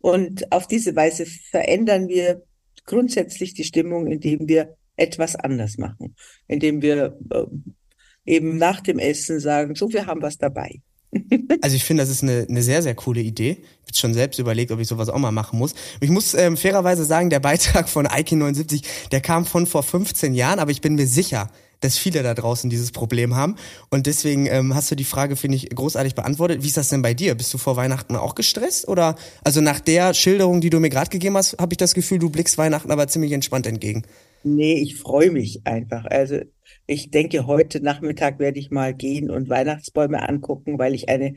Und 0.00 0.52
auf 0.52 0.66
diese 0.66 0.94
Weise 0.96 1.26
verändern 1.26 2.08
wir 2.08 2.42
grundsätzlich 2.84 3.54
die 3.54 3.64
Stimmung, 3.64 4.06
indem 4.06 4.48
wir 4.48 4.76
etwas 4.96 5.36
anders 5.36 5.78
machen, 5.78 6.14
indem 6.46 6.82
wir 6.82 7.18
äh, 7.30 7.44
eben 8.24 8.56
nach 8.56 8.80
dem 8.80 8.98
Essen 8.98 9.40
sagen, 9.40 9.74
so, 9.74 9.92
wir 9.92 10.06
haben 10.06 10.22
was 10.22 10.38
dabei. 10.38 10.80
Also 11.60 11.76
ich 11.76 11.84
finde, 11.84 12.02
das 12.02 12.10
ist 12.10 12.22
eine, 12.22 12.46
eine 12.48 12.62
sehr, 12.62 12.82
sehr 12.82 12.94
coole 12.94 13.20
Idee. 13.20 13.58
Ich 13.84 13.88
habe 13.88 13.96
schon 13.96 14.14
selbst 14.14 14.38
überlegt, 14.38 14.70
ob 14.70 14.80
ich 14.80 14.88
sowas 14.88 15.08
auch 15.08 15.18
mal 15.18 15.30
machen 15.30 15.58
muss. 15.58 15.74
Ich 16.00 16.10
muss 16.10 16.34
ähm, 16.34 16.56
fairerweise 16.56 17.04
sagen, 17.04 17.30
der 17.30 17.40
Beitrag 17.40 17.88
von 17.88 18.06
Ike 18.06 18.36
79, 18.36 18.82
der 19.12 19.20
kam 19.20 19.46
von 19.46 19.66
vor 19.66 19.82
15 19.82 20.34
Jahren, 20.34 20.58
aber 20.58 20.70
ich 20.70 20.80
bin 20.80 20.94
mir 20.94 21.06
sicher, 21.06 21.50
dass 21.80 21.98
viele 21.98 22.22
da 22.22 22.34
draußen 22.34 22.70
dieses 22.70 22.92
Problem 22.92 23.36
haben. 23.36 23.56
Und 23.90 24.06
deswegen 24.06 24.46
ähm, 24.46 24.74
hast 24.74 24.90
du 24.90 24.94
die 24.94 25.04
Frage, 25.04 25.36
finde 25.36 25.56
ich, 25.56 25.68
großartig 25.68 26.14
beantwortet. 26.14 26.62
Wie 26.62 26.68
ist 26.68 26.76
das 26.76 26.88
denn 26.88 27.02
bei 27.02 27.14
dir? 27.14 27.34
Bist 27.34 27.52
du 27.52 27.58
vor 27.58 27.76
Weihnachten 27.76 28.16
auch 28.16 28.34
gestresst? 28.34 28.88
Oder 28.88 29.16
also 29.42 29.60
nach 29.60 29.80
der 29.80 30.14
Schilderung, 30.14 30.60
die 30.60 30.70
du 30.70 30.80
mir 30.80 30.90
gerade 30.90 31.10
gegeben 31.10 31.36
hast, 31.36 31.58
habe 31.58 31.74
ich 31.74 31.78
das 31.78 31.94
Gefühl, 31.94 32.18
du 32.18 32.30
blickst 32.30 32.56
Weihnachten 32.58 32.90
aber 32.90 33.06
ziemlich 33.08 33.32
entspannt 33.32 33.66
entgegen. 33.66 34.04
Nee, 34.44 34.74
ich 34.74 34.96
freue 34.96 35.30
mich 35.30 35.66
einfach. 35.66 36.04
Also 36.06 36.40
ich 36.86 37.10
denke, 37.10 37.46
heute 37.46 37.80
Nachmittag 37.80 38.38
werde 38.38 38.58
ich 38.58 38.70
mal 38.70 38.94
gehen 38.94 39.30
und 39.30 39.48
Weihnachtsbäume 39.48 40.28
angucken, 40.28 40.78
weil 40.78 40.94
ich 40.94 41.08
eine 41.08 41.34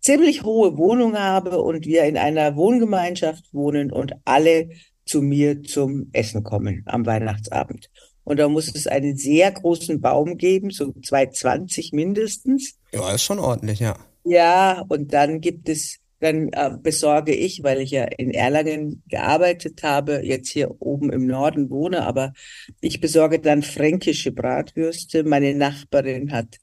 ziemlich 0.00 0.42
hohe 0.42 0.76
Wohnung 0.76 1.18
habe 1.18 1.62
und 1.62 1.86
wir 1.86 2.04
in 2.04 2.16
einer 2.16 2.56
Wohngemeinschaft 2.56 3.52
wohnen 3.52 3.92
und 3.92 4.14
alle 4.24 4.70
zu 5.04 5.22
mir 5.22 5.62
zum 5.62 6.08
Essen 6.12 6.42
kommen 6.42 6.82
am 6.86 7.06
Weihnachtsabend. 7.06 7.90
Und 8.24 8.38
da 8.38 8.48
muss 8.48 8.74
es 8.74 8.86
einen 8.86 9.16
sehr 9.16 9.50
großen 9.50 10.00
Baum 10.00 10.36
geben, 10.36 10.70
so 10.70 10.92
220 10.92 11.92
mindestens. 11.92 12.78
Ja, 12.92 13.12
ist 13.12 13.24
schon 13.24 13.38
ordentlich, 13.38 13.80
ja. 13.80 13.96
Ja, 14.24 14.84
und 14.88 15.12
dann 15.12 15.40
gibt 15.40 15.68
es 15.68 15.98
dann 16.20 16.48
äh, 16.52 16.70
besorge 16.80 17.34
ich, 17.34 17.62
weil 17.62 17.80
ich 17.80 17.90
ja 17.90 18.04
in 18.04 18.30
Erlangen 18.30 19.02
gearbeitet 19.08 19.82
habe, 19.82 20.20
jetzt 20.22 20.50
hier 20.50 20.80
oben 20.80 21.10
im 21.10 21.26
Norden 21.26 21.70
wohne, 21.70 22.06
aber 22.06 22.32
ich 22.80 23.00
besorge 23.00 23.40
dann 23.40 23.62
fränkische 23.62 24.30
Bratwürste. 24.30 25.24
Meine 25.24 25.54
Nachbarin 25.54 26.30
hat 26.32 26.58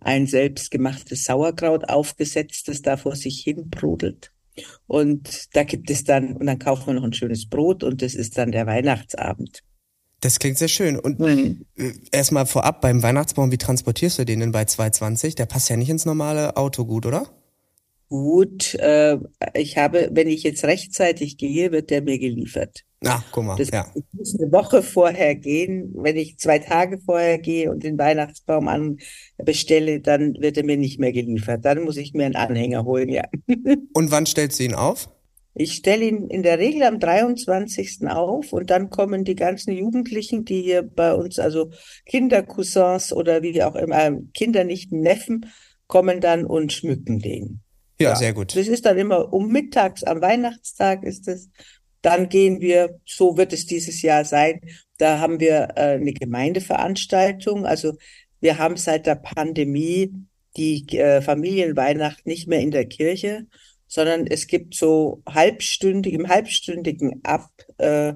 ein 0.00 0.26
selbstgemachtes 0.26 1.24
Sauerkraut 1.24 1.88
aufgesetzt, 1.88 2.68
das 2.68 2.82
da 2.82 2.96
vor 2.96 3.16
sich 3.16 3.40
hin 3.40 3.68
brodelt. 3.70 4.32
Und 4.86 5.54
da 5.54 5.64
gibt 5.64 5.90
es 5.90 6.04
dann, 6.04 6.36
und 6.36 6.46
dann 6.46 6.58
kaufen 6.58 6.86
wir 6.86 6.94
noch 6.94 7.04
ein 7.04 7.12
schönes 7.12 7.48
Brot 7.48 7.82
und 7.82 8.02
das 8.02 8.14
ist 8.14 8.38
dann 8.38 8.52
der 8.52 8.66
Weihnachtsabend. 8.66 9.62
Das 10.20 10.40
klingt 10.40 10.58
sehr 10.58 10.68
schön. 10.68 10.98
Und 10.98 11.20
mhm. 11.20 11.64
erstmal 12.10 12.44
vorab 12.44 12.80
beim 12.80 13.02
Weihnachtsbaum, 13.02 13.52
wie 13.52 13.58
transportierst 13.58 14.18
du 14.18 14.24
den 14.24 14.40
denn 14.40 14.52
bei 14.52 14.64
220? 14.64 15.36
Der 15.36 15.46
passt 15.46 15.70
ja 15.70 15.76
nicht 15.76 15.90
ins 15.90 16.04
normale 16.04 16.56
Auto 16.56 16.84
gut, 16.84 17.06
oder? 17.06 17.37
Gut, 18.08 18.74
äh, 18.74 19.18
ich 19.54 19.76
habe, 19.76 20.08
wenn 20.12 20.28
ich 20.28 20.42
jetzt 20.42 20.64
rechtzeitig 20.64 21.36
gehe, 21.36 21.72
wird 21.72 21.90
der 21.90 22.02
mir 22.02 22.18
geliefert. 22.18 22.84
Ah, 23.04 23.22
guck 23.30 23.44
mal, 23.44 23.56
das 23.56 23.70
ja. 23.70 23.86
muss 24.12 24.34
eine 24.40 24.50
Woche 24.50 24.82
vorher 24.82 25.34
gehen. 25.36 25.92
Wenn 25.94 26.16
ich 26.16 26.38
zwei 26.38 26.58
Tage 26.58 26.98
vorher 26.98 27.38
gehe 27.38 27.70
und 27.70 27.84
den 27.84 27.98
Weihnachtsbaum 27.98 28.66
an 28.66 28.96
bestelle, 29.36 30.00
dann 30.00 30.34
wird 30.40 30.56
er 30.56 30.64
mir 30.64 30.76
nicht 30.76 30.98
mehr 30.98 31.12
geliefert. 31.12 31.64
Dann 31.64 31.84
muss 31.84 31.96
ich 31.96 32.14
mir 32.14 32.26
einen 32.26 32.34
Anhänger 32.34 32.84
holen, 32.84 33.08
ja. 33.08 33.24
Und 33.92 34.10
wann 34.10 34.26
stellst 34.26 34.58
du 34.58 34.64
ihn 34.64 34.74
auf? 34.74 35.08
Ich 35.54 35.74
stelle 35.74 36.04
ihn 36.04 36.28
in 36.28 36.42
der 36.42 36.58
Regel 36.58 36.84
am 36.84 37.00
23. 37.00 38.06
auf 38.06 38.52
und 38.52 38.70
dann 38.70 38.90
kommen 38.90 39.24
die 39.24 39.34
ganzen 39.34 39.72
Jugendlichen, 39.72 40.44
die 40.44 40.62
hier 40.62 40.82
bei 40.82 41.12
uns, 41.12 41.40
also 41.40 41.72
Kindercousins 42.06 43.12
oder 43.12 43.42
wie 43.42 43.60
auch 43.64 43.74
immer, 43.74 44.12
Kinder 44.34 44.62
nicht 44.62 44.92
Neffen, 44.92 45.46
kommen 45.88 46.20
dann 46.20 46.44
und 46.44 46.72
schmücken 46.72 47.18
den. 47.18 47.60
Ja, 48.00 48.14
sehr 48.14 48.32
gut. 48.32 48.54
Das 48.54 48.68
ist 48.68 48.86
dann 48.86 48.98
immer 48.98 49.32
um 49.32 49.48
mittags 49.48 50.04
am 50.04 50.20
Weihnachtstag 50.20 51.02
ist 51.02 51.26
es. 51.28 51.50
Dann 52.00 52.28
gehen 52.28 52.60
wir, 52.60 53.00
so 53.04 53.36
wird 53.36 53.52
es 53.52 53.66
dieses 53.66 54.02
Jahr 54.02 54.24
sein, 54.24 54.60
da 54.98 55.18
haben 55.18 55.40
wir 55.40 55.70
äh, 55.74 55.94
eine 55.94 56.12
Gemeindeveranstaltung. 56.12 57.66
Also 57.66 57.94
wir 58.40 58.58
haben 58.58 58.76
seit 58.76 59.06
der 59.06 59.16
Pandemie 59.16 60.12
die 60.56 60.86
äh, 60.96 61.20
Familienweihnacht 61.22 62.26
nicht 62.26 62.48
mehr 62.48 62.60
in 62.60 62.70
der 62.70 62.86
Kirche, 62.86 63.46
sondern 63.86 64.26
es 64.26 64.46
gibt 64.46 64.74
so 64.74 65.22
halbstündig, 65.26 66.12
im 66.12 66.28
halbstündigen 66.28 67.24
Ab, 67.24 67.50
äh, 67.78 68.14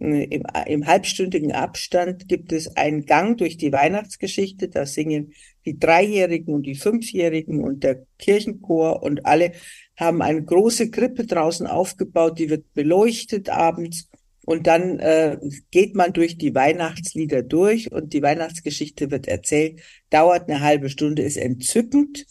im, 0.00 0.42
im 0.66 0.86
halbstündigen 0.86 1.52
Abstand 1.52 2.28
gibt 2.28 2.52
es 2.52 2.76
einen 2.76 3.04
Gang 3.04 3.36
durch 3.36 3.56
die 3.56 3.72
Weihnachtsgeschichte. 3.72 4.68
Da 4.68 4.86
singen 4.86 5.32
die 5.64 5.78
Dreijährigen 5.78 6.54
und 6.54 6.64
die 6.64 6.76
Fünfjährigen 6.76 7.62
und 7.62 7.84
der 7.84 8.04
Kirchenchor 8.18 9.02
und 9.02 9.26
alle 9.26 9.52
haben 9.96 10.22
eine 10.22 10.42
große 10.42 10.90
Krippe 10.90 11.26
draußen 11.26 11.66
aufgebaut, 11.66 12.38
die 12.38 12.50
wird 12.50 12.72
beleuchtet 12.74 13.48
abends. 13.48 14.08
Und 14.44 14.66
dann 14.66 14.98
äh, 14.98 15.36
geht 15.70 15.94
man 15.94 16.14
durch 16.14 16.38
die 16.38 16.54
Weihnachtslieder 16.54 17.42
durch 17.42 17.92
und 17.92 18.14
die 18.14 18.22
Weihnachtsgeschichte 18.22 19.10
wird 19.10 19.28
erzählt, 19.28 19.80
dauert 20.08 20.48
eine 20.48 20.60
halbe 20.60 20.88
Stunde, 20.88 21.22
ist 21.22 21.36
entzückend. 21.36 22.24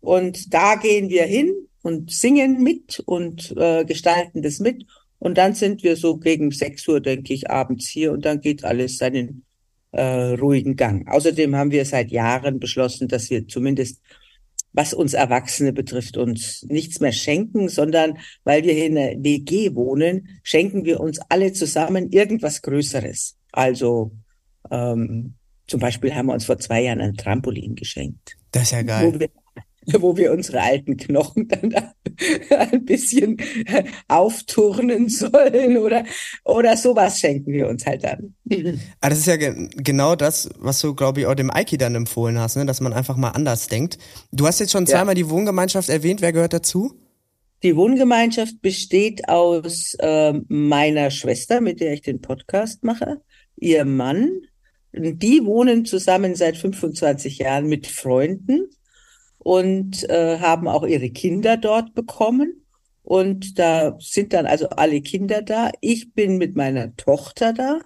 Und 0.00 0.54
da 0.54 0.76
gehen 0.76 1.10
wir 1.10 1.24
hin 1.24 1.52
und 1.82 2.10
singen 2.10 2.62
mit 2.62 3.00
und 3.00 3.54
äh, 3.56 3.84
gestalten 3.84 4.40
das 4.40 4.60
mit 4.60 4.86
und 5.18 5.38
dann 5.38 5.54
sind 5.54 5.82
wir 5.82 5.96
so 5.96 6.16
gegen 6.16 6.50
sechs 6.50 6.86
Uhr, 6.88 7.00
denke 7.00 7.34
ich, 7.34 7.50
abends 7.50 7.86
hier 7.88 8.12
und 8.12 8.24
dann 8.24 8.40
geht 8.40 8.64
alles 8.64 8.98
seinen 8.98 9.44
äh, 9.92 10.34
ruhigen 10.34 10.76
Gang. 10.76 11.08
Außerdem 11.08 11.56
haben 11.56 11.70
wir 11.70 11.84
seit 11.84 12.10
Jahren 12.10 12.60
beschlossen, 12.60 13.08
dass 13.08 13.30
wir 13.30 13.48
zumindest 13.48 14.00
was 14.72 14.94
uns 14.94 15.14
Erwachsene 15.14 15.72
betrifft, 15.72 16.16
uns 16.16 16.62
nichts 16.68 17.00
mehr 17.00 17.12
schenken, 17.12 17.68
sondern 17.68 18.18
weil 18.44 18.64
wir 18.64 18.74
hier 18.74 18.86
in 18.86 18.94
der 18.94 19.16
WG 19.18 19.74
wohnen, 19.74 20.40
schenken 20.42 20.84
wir 20.84 21.00
uns 21.00 21.18
alle 21.28 21.52
zusammen 21.52 22.12
irgendwas 22.12 22.62
Größeres. 22.62 23.36
Also 23.50 24.12
ähm, 24.70 25.34
zum 25.66 25.80
Beispiel 25.80 26.14
haben 26.14 26.26
wir 26.26 26.34
uns 26.34 26.44
vor 26.44 26.58
zwei 26.58 26.82
Jahren 26.82 27.00
ein 27.00 27.14
Trampolin 27.14 27.74
geschenkt. 27.74 28.36
Das 28.52 28.64
ist 28.64 28.72
ja 28.72 28.82
geil. 28.82 29.12
Wo 29.12 29.18
wir 29.18 29.30
wo 30.00 30.16
wir 30.16 30.32
unsere 30.32 30.60
alten 30.60 30.96
Knochen 30.96 31.48
dann 31.48 31.74
ein 32.50 32.84
bisschen 32.84 33.36
aufturnen 34.08 35.08
sollen 35.08 35.78
oder, 35.78 36.04
oder 36.44 36.76
sowas 36.76 37.20
schenken 37.20 37.52
wir 37.52 37.68
uns 37.68 37.86
halt 37.86 38.04
dann. 38.04 38.34
Ah, 39.00 39.08
das 39.08 39.18
ist 39.18 39.26
ja 39.26 39.36
ge 39.36 39.68
genau 39.76 40.14
das, 40.14 40.48
was 40.58 40.80
du, 40.80 40.94
glaube 40.94 41.20
ich, 41.20 41.26
auch 41.26 41.34
dem 41.34 41.50
Aiki 41.50 41.78
dann 41.78 41.94
empfohlen 41.94 42.38
hast, 42.38 42.56
ne? 42.56 42.66
dass 42.66 42.80
man 42.80 42.92
einfach 42.92 43.16
mal 43.16 43.30
anders 43.30 43.68
denkt. 43.68 43.98
Du 44.32 44.46
hast 44.46 44.60
jetzt 44.60 44.72
schon 44.72 44.86
zweimal 44.86 45.16
ja. 45.16 45.22
die 45.22 45.30
Wohngemeinschaft 45.30 45.88
erwähnt. 45.88 46.20
Wer 46.20 46.32
gehört 46.32 46.52
dazu? 46.52 46.94
Die 47.62 47.74
Wohngemeinschaft 47.74 48.60
besteht 48.62 49.28
aus 49.28 49.94
äh, 49.98 50.32
meiner 50.48 51.10
Schwester, 51.10 51.60
mit 51.60 51.80
der 51.80 51.92
ich 51.92 52.02
den 52.02 52.20
Podcast 52.20 52.84
mache, 52.84 53.20
ihr 53.56 53.84
Mann. 53.84 54.42
Die 54.92 55.44
wohnen 55.44 55.84
zusammen 55.84 56.34
seit 56.34 56.56
25 56.56 57.38
Jahren 57.38 57.66
mit 57.66 57.86
Freunden 57.86 58.68
und 59.38 60.08
äh, 60.08 60.38
haben 60.38 60.68
auch 60.68 60.86
ihre 60.86 61.10
Kinder 61.10 61.56
dort 61.56 61.94
bekommen. 61.94 62.64
Und 63.02 63.58
da 63.58 63.96
sind 64.00 64.32
dann 64.34 64.46
also 64.46 64.68
alle 64.68 65.00
Kinder 65.00 65.40
da. 65.40 65.70
Ich 65.80 66.12
bin 66.12 66.36
mit 66.36 66.56
meiner 66.56 66.94
Tochter 66.96 67.52
da. 67.52 67.80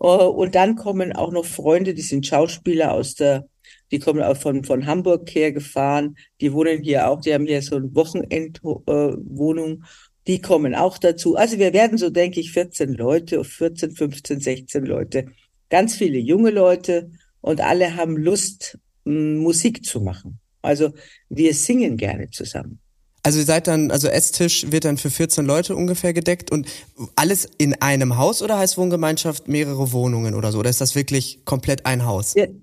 Uh, 0.00 0.28
und 0.28 0.54
dann 0.54 0.76
kommen 0.76 1.12
auch 1.12 1.32
noch 1.32 1.44
Freunde, 1.44 1.92
die 1.92 2.02
sind 2.02 2.24
Schauspieler 2.24 2.92
aus 2.92 3.16
der, 3.16 3.48
die 3.90 3.98
kommen 3.98 4.22
auch 4.22 4.36
von, 4.36 4.62
von 4.62 4.86
Hamburg 4.86 5.28
her 5.34 5.50
gefahren. 5.50 6.16
Die 6.40 6.52
wohnen 6.52 6.82
hier 6.82 7.08
auch, 7.08 7.20
die 7.20 7.34
haben 7.34 7.46
hier 7.46 7.62
so 7.62 7.76
eine 7.76 7.94
Wochenendwohnung. 7.94 9.70
Äh, 9.70 9.86
die 10.28 10.40
kommen 10.40 10.74
auch 10.74 10.98
dazu. 10.98 11.36
Also 11.36 11.58
wir 11.58 11.72
werden 11.72 11.98
so, 11.98 12.10
denke 12.10 12.38
ich, 12.38 12.52
14 12.52 12.92
Leute, 12.94 13.42
14, 13.42 13.92
15, 13.92 14.40
16 14.40 14.84
Leute. 14.84 15.26
Ganz 15.70 15.96
viele 15.96 16.18
junge 16.18 16.50
Leute 16.50 17.10
und 17.40 17.60
alle 17.60 17.96
haben 17.96 18.16
Lust, 18.16 18.78
Musik 19.04 19.84
zu 19.84 20.00
machen. 20.00 20.38
Also 20.62 20.92
wir 21.28 21.54
singen 21.54 21.96
gerne 21.96 22.30
zusammen. 22.30 22.80
Also 23.22 23.40
ihr 23.40 23.44
seid 23.44 23.66
dann, 23.66 23.90
also 23.90 24.08
Esstisch 24.08 24.70
wird 24.70 24.84
dann 24.84 24.96
für 24.96 25.10
14 25.10 25.44
Leute 25.44 25.74
ungefähr 25.74 26.12
gedeckt 26.12 26.50
und 26.50 26.68
alles 27.16 27.48
in 27.58 27.74
einem 27.82 28.16
Haus 28.16 28.42
oder 28.42 28.58
heißt 28.58 28.78
Wohngemeinschaft 28.78 29.48
mehrere 29.48 29.92
Wohnungen 29.92 30.34
oder 30.34 30.52
so? 30.52 30.60
Oder 30.60 30.70
ist 30.70 30.80
das 30.80 30.94
wirklich 30.94 31.44
komplett 31.44 31.84
ein 31.84 32.06
Haus? 32.06 32.34
Wir, 32.36 32.54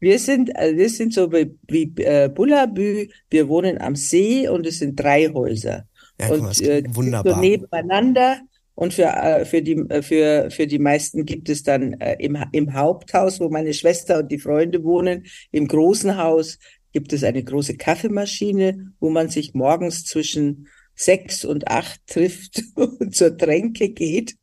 wir 0.00 0.18
sind, 0.18 0.54
also 0.56 0.76
wir 0.76 0.88
sind 0.88 1.12
so 1.12 1.32
wie, 1.32 1.58
wie 1.68 1.92
äh, 2.02 2.28
Bullabü, 2.28 3.08
wir 3.28 3.48
wohnen 3.48 3.78
am 3.80 3.96
See 3.96 4.48
und 4.48 4.66
es 4.66 4.78
sind 4.78 4.96
drei 4.96 5.28
Häuser. 5.28 5.84
Ja, 6.20 6.28
mal, 6.28 6.40
und 6.40 6.46
das 6.46 6.60
äh, 6.60 6.84
wunderbar. 6.88 7.34
so 7.34 7.40
nebeneinander 7.40 8.40
und 8.74 8.94
für, 8.94 9.04
äh, 9.04 9.44
für, 9.44 9.62
die, 9.62 9.76
äh, 9.88 10.02
für, 10.02 10.50
für 10.50 10.66
die 10.66 10.78
meisten 10.78 11.24
gibt 11.24 11.48
es 11.48 11.62
dann 11.62 11.94
äh, 11.94 12.16
im, 12.18 12.36
im 12.52 12.74
Haupthaus, 12.74 13.40
wo 13.40 13.48
meine 13.48 13.72
Schwester 13.72 14.18
und 14.18 14.30
die 14.30 14.38
Freunde 14.38 14.82
wohnen, 14.84 15.26
im 15.52 15.68
großen 15.68 16.16
Haus 16.16 16.58
gibt 16.94 17.12
es 17.12 17.24
eine 17.24 17.42
große 17.42 17.76
Kaffeemaschine, 17.76 18.92
wo 19.00 19.10
man 19.10 19.28
sich 19.28 19.52
morgens 19.52 20.04
zwischen 20.04 20.68
sechs 20.94 21.44
und 21.44 21.68
acht 21.68 22.00
trifft 22.06 22.62
und 22.76 23.14
zur 23.14 23.36
Tränke 23.36 23.90
geht. 23.90 24.36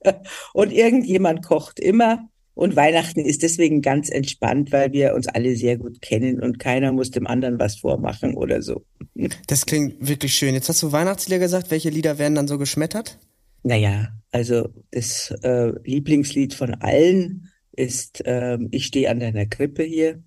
Und 0.53 0.71
irgendjemand 0.71 1.43
kocht 1.43 1.79
immer. 1.79 2.27
Und 2.53 2.75
Weihnachten 2.75 3.21
ist 3.21 3.43
deswegen 3.43 3.81
ganz 3.81 4.09
entspannt, 4.09 4.73
weil 4.73 4.91
wir 4.91 5.15
uns 5.15 5.27
alle 5.27 5.55
sehr 5.55 5.77
gut 5.77 6.01
kennen 6.01 6.43
und 6.43 6.59
keiner 6.59 6.91
muss 6.91 7.09
dem 7.09 7.25
anderen 7.25 7.57
was 7.57 7.77
vormachen 7.77 8.35
oder 8.35 8.61
so. 8.61 8.85
Das 9.47 9.65
klingt 9.65 9.95
wirklich 10.05 10.33
schön. 10.33 10.53
Jetzt 10.53 10.67
hast 10.67 10.83
du 10.83 10.91
Weihnachtslieder 10.91 11.39
gesagt. 11.39 11.71
Welche 11.71 11.89
Lieder 11.89 12.17
werden 12.17 12.35
dann 12.35 12.47
so 12.47 12.57
geschmettert? 12.57 13.19
Naja, 13.63 14.09
also 14.31 14.69
das 14.91 15.31
äh, 15.43 15.71
Lieblingslied 15.83 16.53
von 16.53 16.73
allen 16.75 17.49
ist 17.71 18.23
ähm, 18.25 18.67
Ich 18.71 18.87
stehe 18.87 19.09
an 19.09 19.19
deiner 19.19 19.45
Krippe 19.45 19.83
hier 19.83 20.23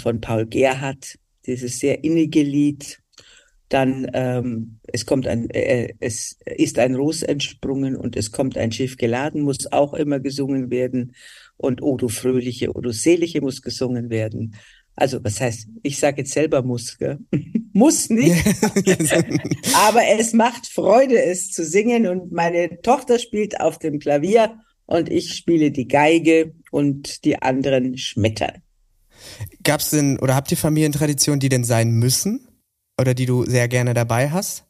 von 0.00 0.20
Paul 0.20 0.46
Gerhardt, 0.46 1.18
dieses 1.46 1.78
sehr 1.78 2.04
innige 2.04 2.42
Lied. 2.42 3.00
Dann 3.68 4.10
ähm, 4.14 4.80
es 4.92 5.06
kommt 5.06 5.28
ein, 5.28 5.48
äh, 5.50 5.94
es 6.00 6.38
ist 6.44 6.78
ein 6.78 6.96
Ros 6.96 7.22
entsprungen 7.22 7.96
und 7.96 8.16
es 8.16 8.32
kommt 8.32 8.58
ein 8.58 8.72
Schiff 8.72 8.96
geladen, 8.96 9.42
muss 9.42 9.70
auch 9.70 9.94
immer 9.94 10.18
gesungen 10.18 10.70
werden. 10.70 11.14
Und 11.56 11.82
O 11.82 11.96
du 11.96 12.08
Fröhliche, 12.08 12.74
O 12.74 12.80
du 12.80 12.90
Selige 12.90 13.40
muss 13.40 13.62
gesungen 13.62 14.10
werden. 14.10 14.56
Also 14.96 15.22
was 15.22 15.40
heißt, 15.40 15.68
ich 15.82 15.98
sage 15.98 16.22
jetzt 16.22 16.32
selber 16.32 16.62
muss, 16.62 16.98
gell? 16.98 17.18
muss 17.72 18.10
nicht, 18.10 18.34
aber 19.74 20.02
es 20.18 20.32
macht 20.32 20.66
Freude, 20.66 21.22
es 21.22 21.50
zu 21.50 21.64
singen. 21.64 22.06
Und 22.08 22.32
meine 22.32 22.80
Tochter 22.82 23.18
spielt 23.18 23.60
auf 23.60 23.78
dem 23.78 24.00
Klavier 24.00 24.58
und 24.86 25.08
ich 25.08 25.34
spiele 25.34 25.70
die 25.70 25.86
Geige 25.86 26.54
und 26.72 27.24
die 27.24 27.40
anderen 27.40 27.96
schmettern. 27.96 28.62
Gab's 29.70 29.90
denn 29.90 30.18
oder 30.18 30.34
habt 30.34 30.50
ihr 30.50 30.56
Familientraditionen, 30.56 31.38
die 31.38 31.48
denn 31.48 31.62
sein 31.62 31.92
müssen 31.92 32.48
oder 33.00 33.14
die 33.14 33.24
du 33.24 33.44
sehr 33.44 33.68
gerne 33.68 33.94
dabei 33.94 34.28
hast? 34.28 34.64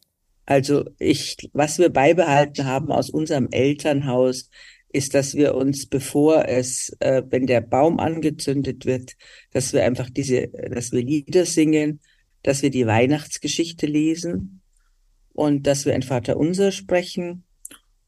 Also 0.45 0.85
ich, 0.99 1.49
was 1.53 1.79
wir 1.79 1.89
beibehalten 1.89 2.67
haben 2.67 2.91
aus 2.91 3.09
unserem 3.09 3.47
Elternhaus, 3.49 4.51
ist, 4.89 5.15
dass 5.15 5.33
wir 5.33 5.55
uns, 5.55 5.87
bevor 5.87 6.47
es, 6.47 6.95
äh, 6.99 7.23
wenn 7.27 7.47
der 7.47 7.61
Baum 7.61 7.99
angezündet 7.99 8.85
wird, 8.85 9.13
dass 9.49 9.73
wir 9.73 9.83
einfach 9.85 10.07
diese, 10.11 10.49
dass 10.49 10.91
wir 10.91 11.01
Lieder 11.01 11.47
singen, 11.47 11.99
dass 12.43 12.61
wir 12.61 12.69
die 12.69 12.85
Weihnachtsgeschichte 12.85 13.87
lesen 13.87 14.61
und 15.33 15.65
dass 15.65 15.87
wir 15.87 15.95
ein 15.95 16.03
Vaterunser 16.03 16.71
sprechen 16.71 17.43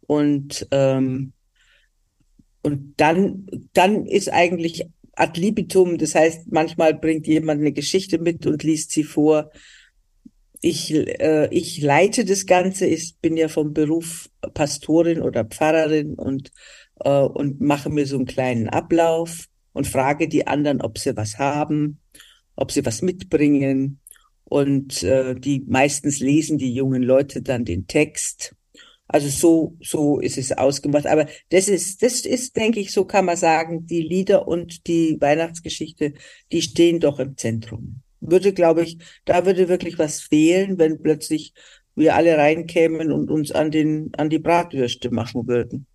und 0.01 0.67
ähm, 0.69 1.33
und 2.61 2.93
dann 2.97 3.47
dann 3.73 4.05
ist 4.05 4.31
eigentlich 4.31 4.85
ad 5.15 5.37
libitum, 5.37 5.97
das 5.97 6.15
heißt, 6.15 6.51
manchmal 6.51 6.93
bringt 6.93 7.27
jemand 7.27 7.61
eine 7.61 7.71
Geschichte 7.71 8.19
mit 8.19 8.45
und 8.45 8.63
liest 8.63 8.91
sie 8.91 9.03
vor. 9.03 9.51
Ich, 10.61 10.93
äh, 10.93 11.49
ich 11.51 11.81
leite 11.81 12.25
das 12.25 12.45
Ganze, 12.45 12.85
ich 12.85 13.17
bin 13.21 13.37
ja 13.37 13.47
vom 13.47 13.73
Beruf 13.73 14.29
Pastorin 14.53 15.21
oder 15.21 15.45
Pfarrerin 15.45 16.15
und, 16.15 16.51
äh, 17.01 17.09
und 17.09 17.61
mache 17.61 17.89
mir 17.89 18.05
so 18.05 18.15
einen 18.15 18.25
kleinen 18.25 18.69
Ablauf 18.69 19.47
und 19.73 19.87
frage 19.87 20.27
die 20.27 20.47
anderen, 20.47 20.81
ob 20.81 20.97
sie 20.97 21.15
was 21.17 21.37
haben, 21.37 21.99
ob 22.55 22.71
sie 22.71 22.85
was 22.85 23.01
mitbringen. 23.01 23.99
Und 24.45 25.03
äh, 25.03 25.35
die 25.35 25.63
meistens 25.67 26.19
lesen 26.19 26.57
die 26.57 26.73
jungen 26.73 27.03
Leute 27.03 27.41
dann 27.41 27.65
den 27.65 27.87
Text. 27.87 28.55
Also 29.07 29.27
so, 29.27 29.77
so 29.81 30.19
ist 30.19 30.37
es 30.37 30.51
ausgemacht. 30.51 31.05
Aber 31.05 31.27
das 31.49 31.67
ist, 31.67 32.01
das 32.01 32.21
ist, 32.21 32.55
denke 32.55 32.79
ich, 32.79 32.91
so 32.91 33.05
kann 33.05 33.25
man 33.25 33.37
sagen, 33.37 33.85
die 33.85 34.01
Lieder 34.01 34.47
und 34.47 34.87
die 34.87 35.17
Weihnachtsgeschichte, 35.19 36.13
die 36.51 36.61
stehen 36.61 36.99
doch 36.99 37.19
im 37.19 37.37
Zentrum. 37.37 38.01
Würde, 38.21 38.53
glaube 38.53 38.83
ich, 38.83 38.97
da 39.25 39.45
würde 39.45 39.67
wirklich 39.67 39.99
was 39.99 40.21
fehlen, 40.21 40.77
wenn 40.77 41.01
plötzlich 41.01 41.53
wir 41.95 42.15
alle 42.15 42.37
reinkämen 42.37 43.11
und 43.11 43.29
uns 43.29 43.51
an 43.51 43.69
den, 43.69 44.11
an 44.15 44.29
die 44.29 44.39
Bratwürste 44.39 45.11
machen 45.11 45.47
würden. 45.47 45.85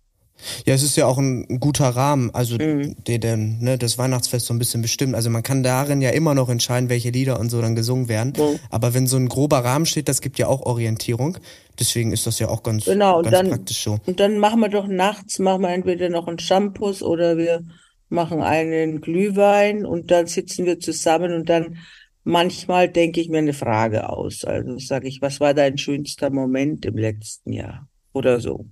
Ja, 0.65 0.73
es 0.73 0.83
ist 0.83 0.95
ja 0.95 1.05
auch 1.05 1.17
ein, 1.17 1.59
guter 1.59 1.89
Rahmen, 1.89 2.29
also 2.33 2.55
Mhm. 2.55 2.95
der 3.07 3.19
dann 3.19 3.59
ne, 3.59 3.77
das 3.77 3.97
Weihnachtsfest 3.97 4.45
so 4.45 4.53
ein 4.53 4.59
bisschen 4.59 4.81
bestimmt. 4.81 5.15
Also 5.15 5.29
man 5.29 5.43
kann 5.43 5.63
darin 5.63 6.01
ja 6.01 6.11
immer 6.11 6.33
noch 6.33 6.49
entscheiden, 6.49 6.89
welche 6.89 7.09
Lieder 7.09 7.39
und 7.39 7.49
so 7.49 7.61
dann 7.61 7.75
gesungen 7.75 8.07
werden. 8.07 8.33
Mhm. 8.37 8.59
Aber 8.69 8.93
wenn 8.93 9.05
so 9.07 9.17
ein 9.17 9.27
grober 9.27 9.59
Rahmen 9.63 9.85
steht, 9.85 10.07
das 10.07 10.21
gibt 10.21 10.39
ja 10.39 10.47
auch 10.47 10.61
Orientierung. 10.61 11.37
Deswegen 11.79 12.11
ist 12.11 12.25
das 12.27 12.39
ja 12.39 12.47
auch 12.49 12.63
ganz, 12.63 12.85
Genau, 12.85 13.17
und 13.17 13.23
ganz 13.23 13.37
dann- 13.37 13.49
praktisch 13.49 13.83
so. 13.83 13.99
Und 14.05 14.19
dann 14.19 14.37
machen 14.37 14.59
wir 14.61 14.69
doch 14.69 14.87
nachts, 14.87 15.39
machen 15.39 15.61
wir 15.61 15.69
entweder 15.69 16.09
noch 16.09 16.27
einen 16.27 16.39
Shampoos 16.39 17.01
oder 17.03 17.37
wir 17.37 17.61
machen 18.09 18.41
einen 18.41 19.01
Glühwein 19.01 19.85
und 19.85 20.09
dann 20.09 20.25
sitzen 20.27 20.65
wir 20.65 20.79
zusammen 20.79 21.33
und 21.33 21.47
dann 21.49 21.77
manchmal 22.23 22.89
denke 22.89 23.21
ich 23.21 23.29
mir 23.29 23.37
eine 23.39 23.53
Frage 23.53 24.09
aus. 24.09 24.43
Also 24.45 24.77
sage 24.79 25.07
ich, 25.07 25.21
was 25.21 25.39
war 25.39 25.53
dein 25.53 25.77
schönster 25.77 26.29
Moment 26.29 26.85
im 26.85 26.97
letzten 26.97 27.53
Jahr? 27.53 27.87
Oder 28.13 28.39
so. 28.39 28.65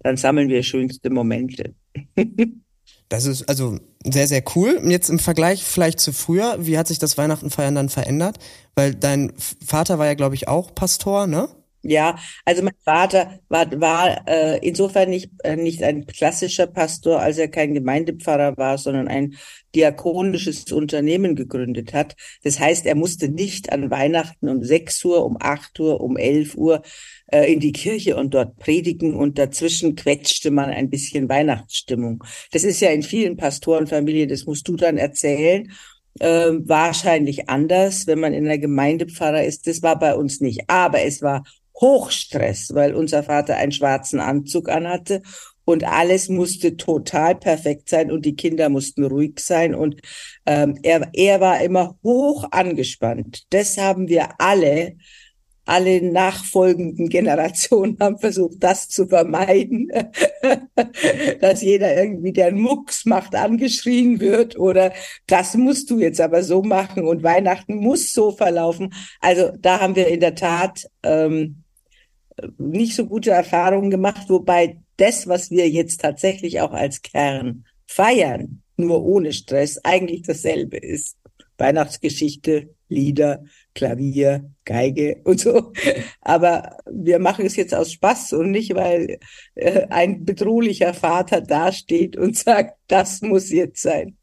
Dann 0.00 0.16
sammeln 0.16 0.48
wir 0.48 0.62
schönste 0.62 1.10
Momente. 1.10 1.74
Das 3.08 3.24
ist 3.24 3.48
also 3.48 3.78
sehr, 4.04 4.26
sehr 4.26 4.42
cool. 4.54 4.82
Jetzt 4.84 5.08
im 5.08 5.18
Vergleich 5.18 5.64
vielleicht 5.64 5.98
zu 5.98 6.12
früher, 6.12 6.56
wie 6.60 6.76
hat 6.76 6.88
sich 6.88 6.98
das 6.98 7.16
Weihnachten 7.16 7.50
feiern 7.50 7.74
dann 7.74 7.88
verändert? 7.88 8.38
Weil 8.74 8.94
dein 8.94 9.32
Vater 9.64 9.98
war 9.98 10.06
ja, 10.06 10.14
glaube 10.14 10.34
ich, 10.34 10.46
auch 10.46 10.74
Pastor, 10.74 11.26
ne? 11.26 11.48
Ja, 11.88 12.18
also 12.44 12.62
mein 12.62 12.74
Vater 12.84 13.40
war, 13.48 13.68
war 13.80 14.28
äh, 14.28 14.58
insofern 14.58 15.08
nicht, 15.08 15.30
äh, 15.42 15.56
nicht 15.56 15.82
ein 15.82 16.06
klassischer 16.06 16.66
Pastor, 16.66 17.20
als 17.20 17.38
er 17.38 17.48
kein 17.48 17.72
Gemeindepfarrer 17.72 18.58
war, 18.58 18.76
sondern 18.76 19.08
ein 19.08 19.36
diakonisches 19.74 20.70
Unternehmen 20.70 21.34
gegründet 21.34 21.94
hat. 21.94 22.14
Das 22.42 22.60
heißt, 22.60 22.84
er 22.84 22.94
musste 22.94 23.30
nicht 23.30 23.72
an 23.72 23.90
Weihnachten 23.90 24.48
um 24.50 24.62
6 24.62 25.02
Uhr, 25.06 25.24
um 25.24 25.38
8 25.40 25.80
Uhr, 25.80 26.00
um 26.02 26.18
11 26.18 26.56
Uhr 26.56 26.82
äh, 27.28 27.50
in 27.50 27.60
die 27.60 27.72
Kirche 27.72 28.16
und 28.16 28.34
dort 28.34 28.58
predigen 28.58 29.14
und 29.14 29.38
dazwischen 29.38 29.96
quetschte 29.96 30.50
man 30.50 30.68
ein 30.68 30.90
bisschen 30.90 31.28
Weihnachtsstimmung. 31.30 32.22
Das 32.52 32.64
ist 32.64 32.80
ja 32.80 32.90
in 32.90 33.02
vielen 33.02 33.36
Pastorenfamilien, 33.38 34.28
das 34.28 34.44
musst 34.44 34.68
du 34.68 34.76
dann 34.76 34.98
erzählen 34.98 35.72
äh, 36.20 36.50
wahrscheinlich 36.64 37.48
anders, 37.48 38.06
wenn 38.06 38.20
man 38.20 38.32
in 38.32 38.44
der 38.44 38.58
Gemeindepfarrer 38.58 39.44
ist. 39.44 39.66
Das 39.66 39.82
war 39.82 39.98
bei 39.98 40.14
uns 40.14 40.40
nicht. 40.40 40.68
Aber 40.68 41.02
es 41.02 41.22
war 41.22 41.44
Hochstress, 41.80 42.74
weil 42.74 42.94
unser 42.94 43.22
Vater 43.22 43.56
einen 43.56 43.72
schwarzen 43.72 44.20
Anzug 44.20 44.68
anhatte 44.68 45.22
und 45.64 45.84
alles 45.84 46.28
musste 46.28 46.76
total 46.76 47.34
perfekt 47.34 47.88
sein 47.88 48.10
und 48.10 48.24
die 48.24 48.36
Kinder 48.36 48.68
mussten 48.68 49.04
ruhig 49.04 49.38
sein 49.38 49.74
und 49.74 50.00
ähm, 50.46 50.78
er, 50.82 51.08
er 51.12 51.40
war 51.40 51.60
immer 51.60 51.98
hoch 52.02 52.48
angespannt. 52.50 53.44
Das 53.50 53.76
haben 53.76 54.08
wir 54.08 54.40
alle 54.40 54.96
alle 55.68 56.02
nachfolgenden 56.02 57.08
Generationen 57.10 57.98
haben 58.00 58.18
versucht, 58.18 58.56
das 58.60 58.88
zu 58.88 59.06
vermeiden, 59.06 59.90
dass 61.40 61.62
jeder 61.62 61.94
irgendwie, 61.94 62.32
der 62.32 62.52
Mucks 62.52 63.04
macht, 63.04 63.34
angeschrien 63.34 64.18
wird 64.18 64.58
oder 64.58 64.92
das 65.26 65.54
musst 65.54 65.90
du 65.90 66.00
jetzt 66.00 66.20
aber 66.20 66.42
so 66.42 66.62
machen 66.62 67.06
und 67.06 67.22
Weihnachten 67.22 67.76
muss 67.76 68.14
so 68.14 68.32
verlaufen. 68.32 68.94
Also 69.20 69.52
da 69.60 69.80
haben 69.80 69.94
wir 69.94 70.08
in 70.08 70.20
der 70.20 70.34
Tat 70.34 70.88
ähm, 71.02 71.64
nicht 72.58 72.94
so 72.94 73.06
gute 73.06 73.30
Erfahrungen 73.30 73.90
gemacht, 73.90 74.28
wobei 74.28 74.80
das, 74.96 75.26
was 75.26 75.50
wir 75.50 75.68
jetzt 75.68 76.00
tatsächlich 76.00 76.60
auch 76.60 76.72
als 76.72 77.02
Kern 77.02 77.64
feiern, 77.86 78.62
nur 78.76 79.04
ohne 79.04 79.32
Stress, 79.32 79.78
eigentlich 79.84 80.22
dasselbe 80.22 80.76
ist. 80.76 81.16
Weihnachtsgeschichte, 81.56 82.74
Lieder, 82.88 83.44
Klavier, 83.74 84.50
Geige 84.64 85.20
und 85.24 85.40
so. 85.40 85.72
Aber 86.20 86.78
wir 86.90 87.18
machen 87.18 87.46
es 87.46 87.56
jetzt 87.56 87.74
aus 87.74 87.92
Spaß 87.92 88.32
und 88.34 88.50
nicht, 88.50 88.74
weil 88.74 89.18
äh, 89.54 89.86
ein 89.88 90.24
bedrohlicher 90.24 90.94
Vater 90.94 91.40
dasteht 91.40 92.16
und 92.16 92.36
sagt, 92.36 92.78
das 92.86 93.20
muss 93.20 93.50
jetzt 93.50 93.82
sein. 93.82 94.16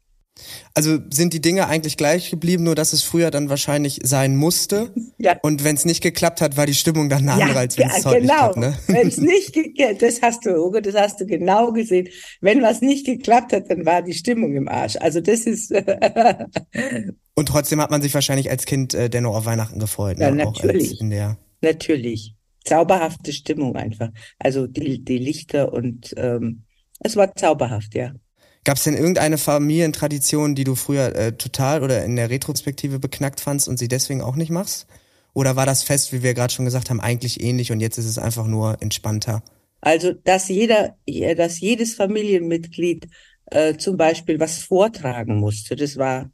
Also 0.74 0.98
sind 1.10 1.32
die 1.32 1.40
Dinge 1.40 1.66
eigentlich 1.66 1.96
gleich 1.96 2.30
geblieben, 2.30 2.64
nur 2.64 2.74
dass 2.74 2.92
es 2.92 3.02
früher 3.02 3.30
dann 3.30 3.48
wahrscheinlich 3.48 4.00
sein 4.02 4.36
musste. 4.36 4.92
Ja. 5.18 5.38
Und 5.42 5.64
wenn 5.64 5.76
es 5.76 5.84
nicht 5.84 6.02
geklappt 6.02 6.40
hat, 6.40 6.56
war 6.56 6.66
die 6.66 6.74
Stimmung 6.74 7.08
dann 7.08 7.28
eine 7.28 7.42
andere, 7.42 7.58
als 7.60 7.78
wenn 7.78 7.88
es 7.88 8.04
ja, 8.04 8.10
heute 8.10 8.20
nicht 8.20 8.30
genau. 8.30 8.52
klappt, 8.52 8.56
ne? 8.58 8.78
Wenn 8.88 9.08
es 9.08 9.16
nicht 9.16 9.52
geklappt, 9.52 10.02
das 10.02 10.20
hast 10.22 10.44
du, 10.44 10.56
Uwe, 10.56 10.82
das 10.82 10.94
hast 10.94 11.20
du 11.20 11.26
genau 11.26 11.72
gesehen. 11.72 12.08
Wenn 12.40 12.62
was 12.62 12.80
nicht 12.82 13.06
geklappt 13.06 13.52
hat, 13.52 13.70
dann 13.70 13.86
war 13.86 14.02
die 14.02 14.12
Stimmung 14.12 14.54
im 14.54 14.68
Arsch. 14.68 14.96
Also 15.00 15.20
das 15.20 15.40
ist 15.40 15.72
Und 17.34 17.48
trotzdem 17.48 17.80
hat 17.80 17.90
man 17.90 18.00
sich 18.02 18.14
wahrscheinlich 18.14 18.50
als 18.50 18.64
Kind 18.64 18.94
äh, 18.94 19.10
dennoch 19.10 19.36
auf 19.36 19.44
Weihnachten 19.44 19.78
gefreut, 19.78 20.18
Ja, 20.18 20.30
ne? 20.30 20.44
Natürlich. 20.44 21.00
natürlich. 21.60 22.34
Zauberhafte 22.64 23.32
Stimmung 23.32 23.76
einfach. 23.76 24.10
Also 24.38 24.66
die, 24.66 25.04
die 25.04 25.18
Lichter 25.18 25.72
und 25.72 26.14
ähm, 26.16 26.64
es 27.00 27.14
war 27.14 27.34
zauberhaft, 27.34 27.94
ja. 27.94 28.12
Gab 28.66 28.78
es 28.78 28.82
denn 28.82 28.94
irgendeine 28.94 29.38
Familientradition, 29.38 30.56
die 30.56 30.64
du 30.64 30.74
früher 30.74 31.14
äh, 31.14 31.30
total 31.36 31.84
oder 31.84 32.04
in 32.04 32.16
der 32.16 32.30
Retrospektive 32.30 32.98
beknackt 32.98 33.38
fandst 33.38 33.68
und 33.68 33.78
sie 33.78 33.86
deswegen 33.86 34.22
auch 34.22 34.34
nicht 34.34 34.50
machst? 34.50 34.88
Oder 35.34 35.54
war 35.54 35.66
das 35.66 35.84
Fest, 35.84 36.12
wie 36.12 36.24
wir 36.24 36.34
gerade 36.34 36.52
schon 36.52 36.64
gesagt 36.64 36.90
haben, 36.90 37.00
eigentlich 37.00 37.40
ähnlich 37.40 37.70
und 37.70 37.78
jetzt 37.78 37.96
ist 37.96 38.06
es 38.06 38.18
einfach 38.18 38.44
nur 38.48 38.82
entspannter? 38.82 39.44
Also, 39.82 40.14
dass 40.14 40.48
jeder, 40.48 40.96
dass 41.36 41.60
jedes 41.60 41.94
Familienmitglied 41.94 43.06
äh, 43.52 43.76
zum 43.76 43.96
Beispiel 43.96 44.40
was 44.40 44.58
vortragen 44.58 45.36
musste, 45.36 45.76
das 45.76 45.96
war, 45.96 46.32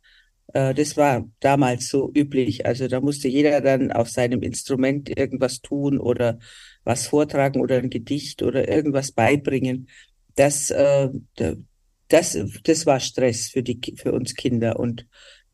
äh, 0.55 0.73
das 0.73 0.97
war 0.97 1.29
damals 1.41 1.91
so 1.91 2.11
üblich. 2.15 2.65
Also 2.65 2.89
da 2.89 3.03
musste 3.03 3.29
jeder 3.29 3.61
dann 3.61 3.93
auf 3.93 4.09
seinem 4.09 4.41
Instrument 4.41 5.11
irgendwas 5.19 5.61
tun 5.61 5.99
oder 5.99 6.39
was 6.83 7.09
vortragen 7.09 7.61
oder 7.61 7.77
ein 7.77 7.91
Gedicht 7.91 8.43
oder 8.43 8.71
irgendwas 8.71 9.13
beibringen. 9.13 9.91
Das, 10.35 10.71
äh, 10.71 11.11
das, 12.13 12.39
das 12.65 12.87
war 12.87 13.01
Stress 13.01 13.49
für 13.49 13.63
die, 13.63 13.81
für 13.97 14.13
uns 14.13 14.35
Kinder 14.35 14.79
und 14.79 15.07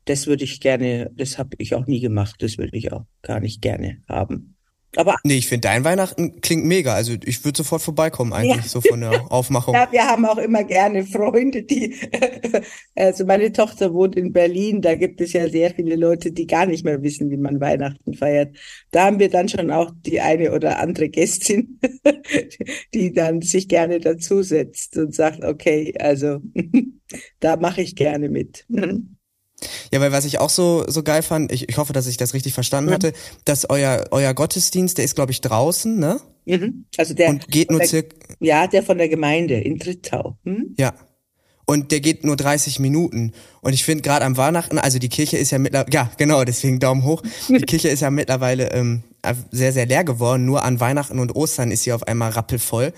das 0.04 0.26
würde 0.26 0.44
ich 0.44 0.60
gerne, 0.60 1.10
das 1.14 1.38
habe 1.38 1.50
ich 1.58 1.74
auch 1.74 1.86
nie 1.86 2.00
gemacht, 2.00 2.36
das 2.40 2.58
würde 2.58 2.76
ich 2.76 2.92
auch 2.92 3.04
gar 3.22 3.40
nicht 3.40 3.60
gerne 3.60 4.02
haben. 4.08 4.57
Aber 4.96 5.16
nee, 5.22 5.36
ich 5.36 5.48
finde 5.48 5.68
dein 5.68 5.84
Weihnachten 5.84 6.40
klingt 6.40 6.64
mega. 6.64 6.94
Also 6.94 7.14
ich 7.24 7.44
würde 7.44 7.58
sofort 7.58 7.82
vorbeikommen 7.82 8.32
eigentlich 8.32 8.64
ja. 8.64 8.68
so 8.68 8.80
von 8.80 9.00
der 9.00 9.26
Aufmachung. 9.30 9.74
Ja, 9.74 9.88
wir 9.90 10.04
haben 10.04 10.24
auch 10.24 10.38
immer 10.38 10.64
gerne 10.64 11.04
Freunde, 11.04 11.62
die 11.62 11.94
also 12.94 13.26
meine 13.26 13.52
Tochter 13.52 13.92
wohnt 13.92 14.16
in 14.16 14.32
Berlin, 14.32 14.80
da 14.80 14.94
gibt 14.94 15.20
es 15.20 15.32
ja 15.34 15.48
sehr 15.48 15.74
viele 15.74 15.96
Leute, 15.96 16.32
die 16.32 16.46
gar 16.46 16.66
nicht 16.66 16.84
mehr 16.84 17.02
wissen, 17.02 17.30
wie 17.30 17.36
man 17.36 17.60
Weihnachten 17.60 18.14
feiert. 18.14 18.56
Da 18.90 19.04
haben 19.04 19.18
wir 19.18 19.28
dann 19.28 19.48
schon 19.48 19.70
auch 19.70 19.92
die 20.06 20.20
eine 20.20 20.52
oder 20.52 20.78
andere 20.78 21.08
Gästin, 21.10 21.78
die 22.94 23.12
dann 23.12 23.42
sich 23.42 23.68
gerne 23.68 24.00
dazusetzt 24.00 24.96
und 24.96 25.14
sagt, 25.14 25.44
okay, 25.44 25.94
also 25.98 26.40
da 27.40 27.56
mache 27.56 27.82
ich 27.82 27.94
gerne 27.94 28.28
mit. 28.28 28.64
Ja, 29.92 30.00
weil 30.00 30.12
was 30.12 30.24
ich 30.24 30.38
auch 30.38 30.50
so 30.50 30.84
so 30.86 31.02
geil 31.02 31.22
fand, 31.22 31.52
ich, 31.52 31.68
ich 31.68 31.78
hoffe, 31.78 31.92
dass 31.92 32.06
ich 32.06 32.16
das 32.16 32.34
richtig 32.34 32.54
verstanden 32.54 32.90
ja. 32.90 32.94
hatte, 32.94 33.12
dass 33.44 33.68
euer 33.68 34.06
euer 34.10 34.34
Gottesdienst, 34.34 34.98
der 34.98 35.04
ist 35.04 35.14
glaube 35.14 35.32
ich 35.32 35.40
draußen, 35.40 35.98
ne? 35.98 36.20
Mhm. 36.44 36.84
Also 36.96 37.14
der 37.14 37.30
und 37.30 37.48
geht 37.48 37.70
nur 37.70 37.84
circa 37.84 38.16
ja, 38.40 38.66
der 38.66 38.82
von 38.82 38.98
der 38.98 39.08
Gemeinde 39.08 39.54
in 39.54 39.78
Trittau. 39.78 40.36
Hm? 40.44 40.74
Ja. 40.78 40.94
Und 41.66 41.92
der 41.92 42.00
geht 42.00 42.24
nur 42.24 42.36
30 42.36 42.78
Minuten. 42.78 43.32
Und 43.60 43.74
ich 43.74 43.84
finde 43.84 44.00
gerade 44.00 44.24
am 44.24 44.38
Weihnachten, 44.38 44.78
also 44.78 44.98
die 44.98 45.10
Kirche 45.10 45.36
ist 45.36 45.50
ja 45.50 45.58
mittlerweile, 45.58 45.92
ja 45.92 46.10
genau, 46.16 46.42
deswegen 46.44 46.80
Daumen 46.80 47.04
hoch. 47.04 47.22
Die 47.48 47.60
Kirche 47.66 47.88
ist 47.88 48.00
ja 48.00 48.10
mittlerweile 48.10 48.72
ähm, 48.72 49.02
sehr, 49.50 49.74
sehr 49.74 49.84
leer 49.84 50.02
geworden. 50.02 50.46
Nur 50.46 50.64
an 50.64 50.80
Weihnachten 50.80 51.18
und 51.18 51.36
Ostern 51.36 51.70
ist 51.70 51.82
sie 51.82 51.92
auf 51.92 52.04
einmal 52.04 52.30
rappelvoll. 52.30 52.94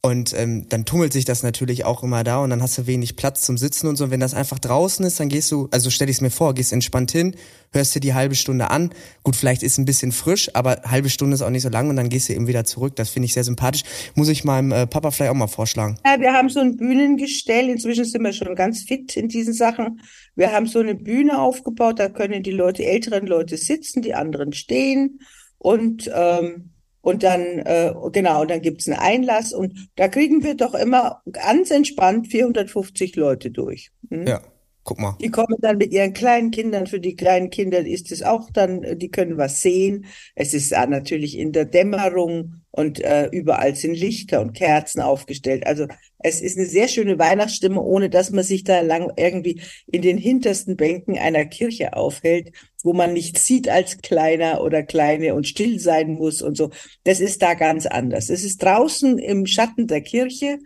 Und 0.00 0.32
ähm, 0.34 0.68
dann 0.68 0.84
tummelt 0.84 1.12
sich 1.12 1.24
das 1.24 1.42
natürlich 1.42 1.84
auch 1.84 2.04
immer 2.04 2.22
da 2.22 2.38
und 2.38 2.50
dann 2.50 2.62
hast 2.62 2.78
du 2.78 2.86
wenig 2.86 3.16
Platz 3.16 3.42
zum 3.42 3.58
Sitzen 3.58 3.88
und 3.88 3.96
so. 3.96 4.04
Und 4.04 4.10
wenn 4.12 4.20
das 4.20 4.32
einfach 4.32 4.60
draußen 4.60 5.04
ist, 5.04 5.18
dann 5.18 5.28
gehst 5.28 5.50
du, 5.50 5.68
also 5.72 5.90
stell 5.90 6.08
ich 6.08 6.16
es 6.16 6.20
mir 6.20 6.30
vor, 6.30 6.54
gehst 6.54 6.72
entspannt 6.72 7.10
hin, 7.10 7.34
hörst 7.72 7.96
dir 7.96 8.00
die 8.00 8.14
halbe 8.14 8.36
Stunde 8.36 8.70
an. 8.70 8.90
Gut, 9.24 9.34
vielleicht 9.34 9.64
ist 9.64 9.76
ein 9.76 9.84
bisschen 9.86 10.12
frisch, 10.12 10.54
aber 10.54 10.82
halbe 10.84 11.10
Stunde 11.10 11.34
ist 11.34 11.42
auch 11.42 11.50
nicht 11.50 11.62
so 11.62 11.68
lang 11.68 11.90
und 11.90 11.96
dann 11.96 12.10
gehst 12.10 12.28
du 12.28 12.32
eben 12.32 12.46
wieder 12.46 12.64
zurück. 12.64 12.94
Das 12.94 13.10
finde 13.10 13.26
ich 13.26 13.34
sehr 13.34 13.42
sympathisch. 13.42 13.82
Muss 14.14 14.28
ich 14.28 14.44
meinem 14.44 14.70
äh, 14.70 14.86
Papa 14.86 15.10
vielleicht 15.10 15.32
auch 15.32 15.36
mal 15.36 15.48
vorschlagen. 15.48 15.98
Ja, 16.06 16.20
wir 16.20 16.32
haben 16.32 16.48
so 16.48 16.60
ein 16.60 16.76
Bühnengestell. 16.76 17.68
Inzwischen 17.68 18.04
sind 18.04 18.22
wir 18.22 18.32
schon 18.32 18.54
ganz 18.54 18.84
fit 18.84 19.16
in 19.16 19.28
diesen 19.28 19.52
Sachen. 19.52 20.00
Wir 20.36 20.52
haben 20.52 20.66
so 20.66 20.78
eine 20.78 20.94
Bühne 20.94 21.40
aufgebaut, 21.40 21.98
da 21.98 22.08
können 22.08 22.44
die 22.44 22.52
Leute, 22.52 22.84
älteren 22.84 23.26
Leute 23.26 23.56
sitzen, 23.56 24.02
die 24.02 24.14
anderen 24.14 24.52
stehen 24.52 25.18
und 25.58 26.08
ähm, 26.14 26.70
und 27.08 27.22
dann, 27.22 27.40
äh, 27.60 27.94
genau, 28.12 28.42
und 28.42 28.50
dann 28.50 28.60
gibt's 28.60 28.86
einen 28.86 28.98
Einlass 28.98 29.54
und 29.54 29.88
da 29.96 30.08
kriegen 30.08 30.44
wir 30.44 30.54
doch 30.54 30.74
immer 30.74 31.22
ganz 31.32 31.70
entspannt 31.70 32.28
450 32.28 33.16
Leute 33.16 33.50
durch. 33.50 33.90
Hm? 34.10 34.26
Ja. 34.26 34.42
Guck 34.88 35.00
mal. 35.00 35.18
Die 35.20 35.28
kommen 35.28 35.56
dann 35.60 35.76
mit 35.76 35.92
ihren 35.92 36.14
kleinen 36.14 36.50
Kindern. 36.50 36.86
Für 36.86 36.98
die 36.98 37.14
kleinen 37.14 37.50
Kinder 37.50 37.86
ist 37.86 38.10
es 38.10 38.22
auch 38.22 38.48
dann, 38.50 38.98
die 38.98 39.10
können 39.10 39.36
was 39.36 39.60
sehen. 39.60 40.06
Es 40.34 40.54
ist 40.54 40.72
äh, 40.72 40.86
natürlich 40.86 41.36
in 41.36 41.52
der 41.52 41.66
Dämmerung 41.66 42.62
und 42.70 42.98
äh, 43.04 43.26
überall 43.26 43.76
sind 43.76 43.92
Lichter 43.92 44.40
und 44.40 44.54
Kerzen 44.54 45.02
aufgestellt. 45.02 45.66
Also 45.66 45.88
es 46.20 46.40
ist 46.40 46.56
eine 46.56 46.64
sehr 46.64 46.88
schöne 46.88 47.18
Weihnachtsstimme, 47.18 47.82
ohne 47.82 48.08
dass 48.08 48.30
man 48.30 48.44
sich 48.44 48.64
da 48.64 48.80
lang 48.80 49.12
irgendwie 49.18 49.60
in 49.88 50.00
den 50.00 50.16
hintersten 50.16 50.74
Bänken 50.78 51.18
einer 51.18 51.44
Kirche 51.44 51.92
aufhält, 51.92 52.52
wo 52.82 52.94
man 52.94 53.12
nichts 53.12 53.44
sieht 53.44 53.68
als 53.68 53.98
kleiner 53.98 54.62
oder 54.62 54.82
kleine 54.82 55.34
und 55.34 55.46
still 55.46 55.78
sein 55.80 56.14
muss 56.14 56.40
und 56.40 56.56
so. 56.56 56.70
Das 57.04 57.20
ist 57.20 57.42
da 57.42 57.52
ganz 57.52 57.84
anders. 57.84 58.30
Es 58.30 58.42
ist 58.42 58.62
draußen 58.62 59.18
im 59.18 59.44
Schatten 59.44 59.86
der 59.86 60.00
Kirche 60.00 60.60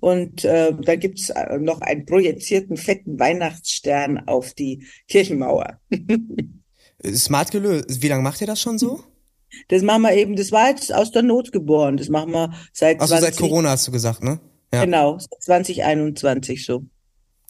und 0.00 0.44
äh, 0.44 0.72
da 0.78 0.96
gibt's 0.96 1.30
äh, 1.30 1.58
noch 1.58 1.80
einen 1.80 2.06
projizierten 2.06 2.76
fetten 2.76 3.18
Weihnachtsstern 3.18 4.26
auf 4.26 4.54
die 4.54 4.86
Kirchenmauer. 5.08 5.80
Smart 7.14 7.50
gelöst. 7.50 8.02
Wie 8.02 8.08
lange 8.08 8.22
macht 8.22 8.40
ihr 8.40 8.46
das 8.46 8.60
schon 8.60 8.78
so? 8.78 9.04
Das 9.68 9.82
machen 9.82 10.02
wir 10.02 10.14
eben, 10.14 10.36
das 10.36 10.52
war 10.52 10.70
jetzt 10.70 10.92
aus 10.92 11.12
der 11.12 11.22
Not 11.22 11.52
geboren. 11.52 11.96
Das 11.96 12.08
machen 12.08 12.32
wir 12.32 12.52
seit 12.72 13.00
Also 13.00 13.14
20, 13.14 13.34
seit 13.34 13.38
Corona 13.38 13.70
hast 13.70 13.86
du 13.86 13.92
gesagt, 13.92 14.22
ne? 14.22 14.40
Ja. 14.72 14.84
Genau, 14.84 15.18
2021 15.40 16.64
so. 16.64 16.82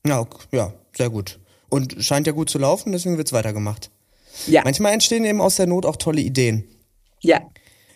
Ja, 0.07 0.27
ja, 0.53 0.73
sehr 0.97 1.11
gut. 1.11 1.41
Und 1.69 1.97
scheint 1.99 2.27
ja 2.27 2.33
gut 2.33 2.51
zu 2.51 2.59
laufen, 2.59 2.93
deswegen 2.93 3.17
wird's 3.17 3.33
weitergemacht. 3.33 3.91
Ja. 4.47 4.63
Manchmal 4.65 4.93
entstehen 4.93 5.25
eben 5.25 5.41
aus 5.41 5.57
der 5.57 5.67
Not 5.67 5.87
auch 5.87 5.97
tolle 5.97 6.21
Ideen. 6.21 6.65
Ja. 7.23 7.41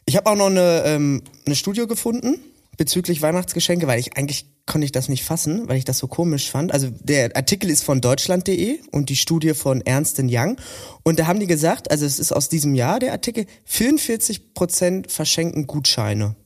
Ich 0.07 0.17
habe 0.17 0.29
auch 0.29 0.37
noch 0.37 0.47
eine, 0.47 0.83
ähm, 0.87 1.23
eine 1.47 1.55
Studio 1.55 1.87
gefunden 1.87 2.41
bezüglich 2.81 3.21
Weihnachtsgeschenke, 3.21 3.87
weil 3.87 4.01
ich 4.01 4.17
eigentlich 4.17 4.47
konnte 4.65 4.87
ich 4.87 4.93
das 4.93 5.11
nicht 5.11 5.23
fassen, 5.23 5.69
weil 5.69 5.77
ich 5.77 5.85
das 5.85 5.99
so 5.99 6.09
komisch 6.09 6.51
fand. 6.51 6.73
Also 6.73 6.89
der 6.89 7.37
Artikel 7.37 7.69
ist 7.69 7.85
von 7.85 8.01
deutschland.de 8.01 8.81
und 8.91 9.11
die 9.11 9.17
Studie 9.17 9.53
von 9.53 9.83
Ernst 9.83 10.19
Young 10.19 10.57
und 11.03 11.19
da 11.19 11.27
haben 11.27 11.41
die 11.41 11.47
gesagt, 11.47 11.91
also 11.91 12.07
es 12.07 12.19
ist 12.19 12.33
aus 12.33 12.49
diesem 12.49 12.75
Jahr 12.75 12.99
der 12.99 13.13
Artikel, 13.13 13.45
44 13.67 14.55
Prozent 14.55 15.13
verschenken 15.13 15.67
Gutscheine. 15.67 16.37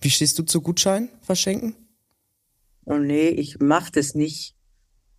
Wie 0.00 0.10
stehst 0.10 0.40
du 0.40 0.42
zu 0.42 0.60
Gutscheinen 0.60 1.08
verschenken? 1.20 1.76
Oh 2.84 2.98
nee, 2.98 3.28
ich 3.28 3.60
mach 3.60 3.90
das 3.90 4.16
nicht. 4.16 4.56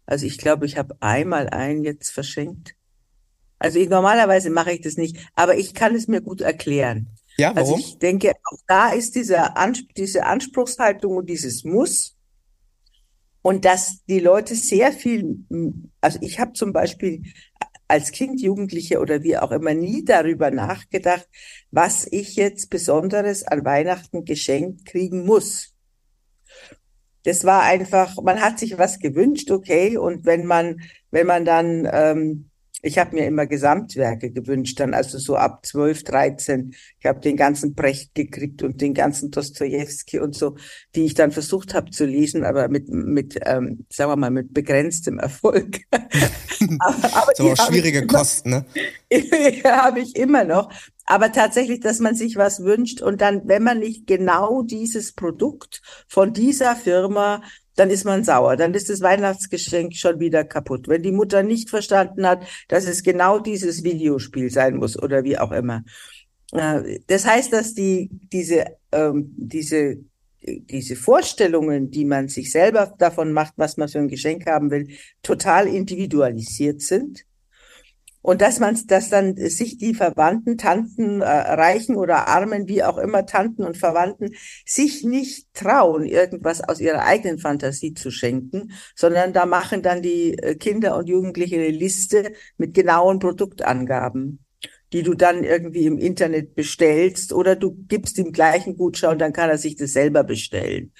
Also 0.06 0.26
ich 0.26 0.38
glaube, 0.38 0.66
ich 0.66 0.78
habe 0.78 0.98
einmal 1.00 1.48
einen 1.48 1.86
jetzt 1.86 2.12
verschenkt. 2.12 2.76
Also 3.58 3.80
ich, 3.80 3.88
normalerweise 3.88 4.50
mache 4.50 4.74
ich 4.74 4.82
das 4.82 4.98
nicht, 4.98 5.16
aber 5.34 5.56
ich 5.56 5.74
kann 5.74 5.96
es 5.96 6.10
mir 6.10 6.20
gut 6.20 6.42
erklären. 6.42 7.08
Ja, 7.38 7.50
also 7.50 7.72
warum? 7.72 7.74
Also 7.76 7.88
ich 7.88 8.00
denke, 8.00 8.32
auch 8.32 8.60
da 8.67 8.89
ist 8.89 9.15
diese, 9.15 9.56
Ans 9.56 9.84
diese 9.98 10.26
Anspruchshaltung 10.26 11.17
und 11.17 11.30
dieses 11.30 11.63
Muss. 11.63 12.15
Und 13.41 13.65
dass 13.65 14.04
die 14.06 14.19
Leute 14.19 14.56
sehr 14.56 14.93
viel, 14.93 15.39
also 16.00 16.17
ich 16.22 16.39
habe 16.39 16.54
zum 16.54 16.72
Beispiel 16.72 17.24
als 17.88 18.12
Kind, 18.12 18.41
Jugendliche 18.41 19.00
oder 19.00 19.22
wie 19.24 19.38
auch 19.38 19.52
immer 19.52 19.74
nie 19.74 20.04
darüber 20.06 20.50
nachgedacht, 20.50 21.28
was 21.69 22.08
ich 22.10 22.36
jetzt 22.36 22.69
Besonderes 22.69 23.43
an 23.43 23.65
Weihnachten 23.65 24.26
geschenkt 24.26 24.86
kriegen 24.86 25.26
muss. 25.26 25.74
Das 27.24 27.43
war 27.43 27.63
einfach, 27.63 28.15
man 28.22 28.41
hat 28.41 28.60
sich 28.60 28.78
was 28.78 29.00
gewünscht, 29.00 29.52
okay, 29.52 29.98
und 29.98 30.26
wenn 30.26 30.46
man, 30.46 30.82
wenn 31.12 31.28
man 31.28 31.46
dann 31.46 31.88
ähm, 31.91 32.50
ich 32.86 32.98
habe 32.98 33.15
mir 33.15 33.26
immer 33.26 33.48
Gesamtwerke 33.48 34.30
gewünscht, 34.30 34.78
dann 34.80 34.93
also 34.93 35.17
so 35.17 35.38
ab 35.38 35.65
12, 35.65 36.04
13. 36.04 36.76
Ich 37.00 37.06
habe 37.06 37.22
den 37.22 37.38
ganzen 37.38 37.76
Brecht 37.76 38.13
gekriegt 38.13 38.62
und 38.62 38.82
den 38.82 38.93
ganzen 38.93 39.32
Dostoevsky 39.32 40.19
und 40.19 40.36
so, 40.36 40.58
die 40.93 41.06
ich 41.06 41.13
dann 41.13 41.32
versucht 41.32 41.74
habe 41.74 41.91
zu 41.91 42.06
lesen, 42.06 42.43
aber 42.43 42.67
mit, 42.67 42.89
mit 42.89 43.39
ähm, 43.46 43.86
sagen 43.89 44.12
wir 44.12 44.17
mal, 44.17 44.32
mit 44.32 44.54
begrenztem 44.54 45.17
Erfolg. 45.17 45.80
aber, 45.91 47.15
aber 47.15 47.32
so 47.36 47.56
schwierige 47.56 48.06
Kosten, 48.06 48.50
ne? 48.50 48.65
habe 49.63 50.02
ich 50.02 50.17
immer 50.17 50.43
noch. 50.43 50.69
Aber 51.06 51.32
tatsächlich, 51.32 51.80
dass 51.80 52.00
man 52.00 52.15
sich 52.15 52.36
was 52.36 52.63
wünscht 52.63 53.02
und 53.02 53.22
dann, 53.22 53.48
wenn 53.48 53.63
man 53.63 53.80
nicht 53.80 54.08
genau 54.08 54.62
dieses 54.62 55.13
Produkt 55.13 55.82
von 56.08 56.34
dieser 56.34 56.76
Firma 56.76 57.41
dann 57.76 57.90
ist 57.90 58.06
man 58.06 58.24
sauer, 58.24 58.56
dann 58.56 58.74
ist 58.74 58.90
das 58.90 59.02
Weihnachtsgeschenk 59.02 59.96
schon 59.96 60.20
wieder 60.20 60.44
kaputt. 60.44 60.88
Wenn 60.88 61.04
die 61.04 61.12
Mutter 61.12 61.44
nicht 61.44 61.70
verstanden 61.70 62.28
hat, 62.28 62.46
dass 62.68 62.86
es 62.86 63.04
genau 63.04 63.40
dieses 63.40 63.84
Videospiel 63.84 64.50
sein 64.50 64.78
muss 64.78 65.02
oder 65.02 65.24
wie 65.24 65.38
auch 65.38 65.52
immer. 65.52 65.84
Äh, 66.52 67.00
das 67.08 67.26
heißt, 67.26 67.52
dass 67.54 67.74
die, 67.74 68.10
diese, 68.32 68.66
ähm, 68.92 69.34
diese, 69.38 69.98
diese 70.42 70.96
Vorstellungen, 70.96 71.90
die 71.90 72.06
man 72.06 72.28
sich 72.28 72.52
selber 72.52 72.94
davon 72.98 73.32
macht, 73.32 73.54
was 73.58 73.78
man 73.78 73.88
für 73.88 74.00
ein 74.00 74.10
Geschenk 74.10 74.46
haben 74.46 74.72
will, 74.72 74.90
total 75.22 75.68
individualisiert 75.68 76.82
sind 76.82 77.26
und 78.24 78.42
dass 78.42 78.60
man, 78.60 78.80
dass 78.88 79.10
dann 79.10 79.36
sich 79.36 79.78
die 79.78 79.94
Verwandten, 79.94 80.58
Tanten, 80.58 81.22
äh, 81.22 81.26
Reichen 81.26 81.98
oder 81.98 82.30
Armen, 82.30 82.68
wie 82.70 82.82
auch 82.82 82.98
immer, 82.98 83.26
Tanten 83.26 83.64
und 83.64 83.78
Verwandten, 83.78 84.32
sich 84.66 85.04
nicht 85.04 85.54
trauen, 85.54 86.06
irgendwas 86.06 86.62
aus 86.62 86.80
ihrer 86.80 87.04
eigenen 87.06 87.38
Fantasie 87.38 87.94
zu 87.94 88.12
schenken, 88.12 88.72
sondern 88.96 89.34
da 89.34 89.46
machen 89.46 89.82
dann 89.82 90.02
die 90.02 90.38
äh, 90.38 90.56
Kinder 90.56 90.96
und 90.98 91.10
Jugendliche 91.10 91.58
eine 91.58 91.70
Liste 91.70 92.32
mit 92.58 92.74
genauen 92.74 93.20
Produktangaben. 93.20 94.40
die 94.94 95.04
du 95.04 95.16
dann 95.16 95.44
irgendwie 95.44 95.86
im 95.86 95.98
Internet 95.98 96.56
bestellst 96.56 97.34
oder 97.34 97.56
du 97.56 97.72
gibst 97.88 98.18
ihm 98.20 98.32
gleich 98.32 98.66
einen 98.68 98.78
Gutschein, 98.78 99.18
dann 99.20 99.34
kann 99.34 99.50
er 99.50 99.58
sich 99.58 99.76
das 99.76 99.94
selber 99.94 100.24
bestellen. 100.24 100.94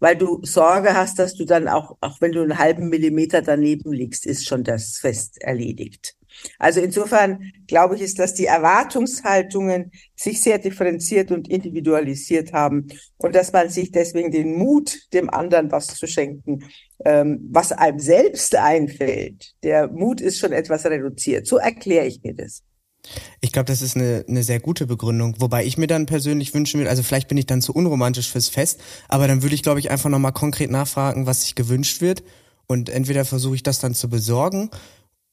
Weil 0.00 0.16
du 0.16 0.40
Sorge 0.42 0.94
hast, 0.94 1.18
dass 1.18 1.34
du 1.34 1.44
dann 1.44 1.68
auch, 1.68 1.96
auch 2.00 2.20
wenn 2.20 2.32
du 2.32 2.42
einen 2.42 2.58
halben 2.58 2.88
Millimeter 2.88 3.42
daneben 3.42 3.92
liegst, 3.92 4.26
ist 4.26 4.46
schon 4.46 4.64
das 4.64 4.98
Fest 4.98 5.40
erledigt. 5.40 6.15
Also 6.58 6.80
insofern 6.80 7.52
glaube 7.66 7.96
ich, 7.96 8.02
ist, 8.02 8.18
dass 8.18 8.34
die 8.34 8.46
Erwartungshaltungen 8.46 9.90
sich 10.14 10.40
sehr 10.40 10.58
differenziert 10.58 11.30
und 11.30 11.48
individualisiert 11.48 12.52
haben 12.52 12.88
und 13.18 13.34
dass 13.34 13.52
man 13.52 13.68
sich 13.68 13.90
deswegen 13.90 14.30
den 14.30 14.56
Mut, 14.56 15.12
dem 15.12 15.30
anderen 15.30 15.70
was 15.70 15.88
zu 15.88 16.06
schenken, 16.06 16.64
ähm, 17.04 17.48
was 17.50 17.72
einem 17.72 17.98
selbst 17.98 18.54
einfällt, 18.56 19.54
der 19.62 19.88
Mut 19.88 20.20
ist 20.20 20.38
schon 20.38 20.52
etwas 20.52 20.84
reduziert. 20.86 21.46
So 21.46 21.58
erkläre 21.58 22.06
ich 22.06 22.22
mir 22.22 22.34
das. 22.34 22.62
Ich 23.40 23.52
glaube, 23.52 23.66
das 23.66 23.82
ist 23.82 23.96
eine, 23.96 24.24
eine 24.28 24.42
sehr 24.42 24.60
gute 24.60 24.86
Begründung. 24.86 25.36
Wobei 25.38 25.64
ich 25.64 25.78
mir 25.78 25.86
dann 25.86 26.06
persönlich 26.06 26.54
wünschen 26.54 26.80
würde, 26.80 26.90
also 26.90 27.02
vielleicht 27.02 27.28
bin 27.28 27.38
ich 27.38 27.46
dann 27.46 27.62
zu 27.62 27.72
unromantisch 27.72 28.30
fürs 28.30 28.48
Fest, 28.48 28.80
aber 29.08 29.28
dann 29.28 29.42
würde 29.42 29.54
ich, 29.54 29.62
glaube 29.62 29.78
ich, 29.78 29.90
einfach 29.90 30.10
nochmal 30.10 30.32
konkret 30.32 30.70
nachfragen, 30.70 31.26
was 31.26 31.42
sich 31.42 31.54
gewünscht 31.54 32.00
wird. 32.00 32.24
Und 32.66 32.88
entweder 32.88 33.24
versuche 33.24 33.54
ich 33.54 33.62
das 33.62 33.78
dann 33.78 33.94
zu 33.94 34.08
besorgen 34.08 34.70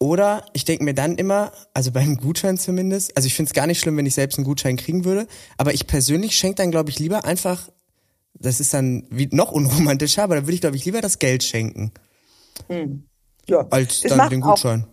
oder 0.04 0.44
ich 0.52 0.66
denke 0.66 0.84
mir 0.84 0.94
dann 0.94 1.16
immer, 1.16 1.54
also 1.74 1.94
beim 1.94 2.18
Gutschein 2.18 2.58
zumindest, 2.58 3.16
also 3.16 3.26
ich 3.26 3.36
finde 3.36 3.48
es 3.48 3.54
gar 3.54 3.68
nicht 3.68 3.80
schlimm, 3.80 3.96
wenn 3.96 4.06
ich 4.06 4.16
selbst 4.16 4.38
einen 4.38 4.44
Gutschein 4.44 4.76
kriegen 4.76 5.06
würde, 5.06 5.28
aber 5.56 5.74
ich 5.74 5.88
persönlich 5.88 6.36
schenke 6.36 6.56
dann, 6.56 6.72
glaube 6.72 6.90
ich, 6.90 7.00
lieber 7.00 7.24
einfach, 7.24 7.70
das 8.34 8.60
ist 8.60 8.74
dann 8.74 9.08
wie 9.10 9.30
noch 9.32 9.54
unromantischer, 9.54 10.24
aber 10.24 10.36
dann 10.36 10.44
würde 10.44 10.56
ich, 10.56 10.62
glaube 10.62 10.76
ich, 10.76 10.84
lieber 10.84 11.00
das 11.00 11.20
Geld 11.20 11.42
schenken. 11.42 11.94
Hm. 12.68 13.06
Ja, 13.48 13.66
als 13.70 14.02
dann 14.02 14.30
den 14.30 14.42
Gutschein. 14.42 14.88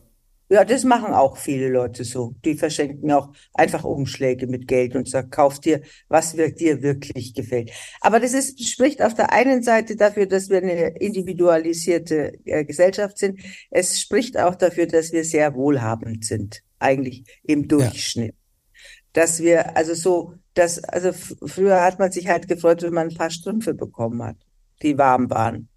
Ja, 0.53 0.65
das 0.65 0.83
machen 0.83 1.15
auch 1.15 1.37
viele 1.37 1.69
Leute 1.69 2.03
so. 2.03 2.35
Die 2.45 2.57
verschenken 2.57 3.13
auch 3.13 3.33
einfach 3.55 3.85
Umschläge 3.85 4.49
mit 4.49 4.67
Geld 4.67 4.97
und 4.97 5.09
sagen, 5.09 5.31
kauf 5.31 5.61
dir, 5.61 5.81
was 6.09 6.33
dir 6.35 6.83
wirklich 6.83 7.35
gefällt. 7.35 7.71
Aber 8.01 8.19
das 8.19 8.33
ist, 8.33 8.61
spricht 8.69 9.01
auf 9.01 9.15
der 9.15 9.33
einen 9.33 9.63
Seite 9.63 9.95
dafür, 9.95 10.27
dass 10.27 10.51
wir 10.51 10.59
eine 10.59 10.99
individualisierte 10.99 12.33
äh, 12.45 12.65
Gesellschaft 12.65 13.19
sind. 13.19 13.39
Es 13.71 14.01
spricht 14.01 14.37
auch 14.41 14.57
dafür, 14.57 14.87
dass 14.87 15.13
wir 15.13 15.23
sehr 15.25 15.55
wohlhabend 15.55 16.25
sind, 16.25 16.65
eigentlich 16.81 17.23
im 17.45 17.69
Durchschnitt. 17.69 18.35
Ja. 18.35 18.83
Dass 19.13 19.41
wir, 19.41 19.77
also 19.77 19.95
so, 19.95 20.35
dass, 20.55 20.83
also 20.83 21.13
früher 21.47 21.81
hat 21.81 22.01
man 22.01 22.11
sich 22.11 22.27
halt 22.27 22.49
gefreut, 22.49 22.83
wenn 22.83 22.95
man 22.95 23.11
ein 23.11 23.17
paar 23.17 23.31
Strümpfe 23.31 23.73
bekommen 23.73 24.21
hat, 24.25 24.37
die 24.83 24.99
warm 24.99 25.31
waren. 25.31 25.69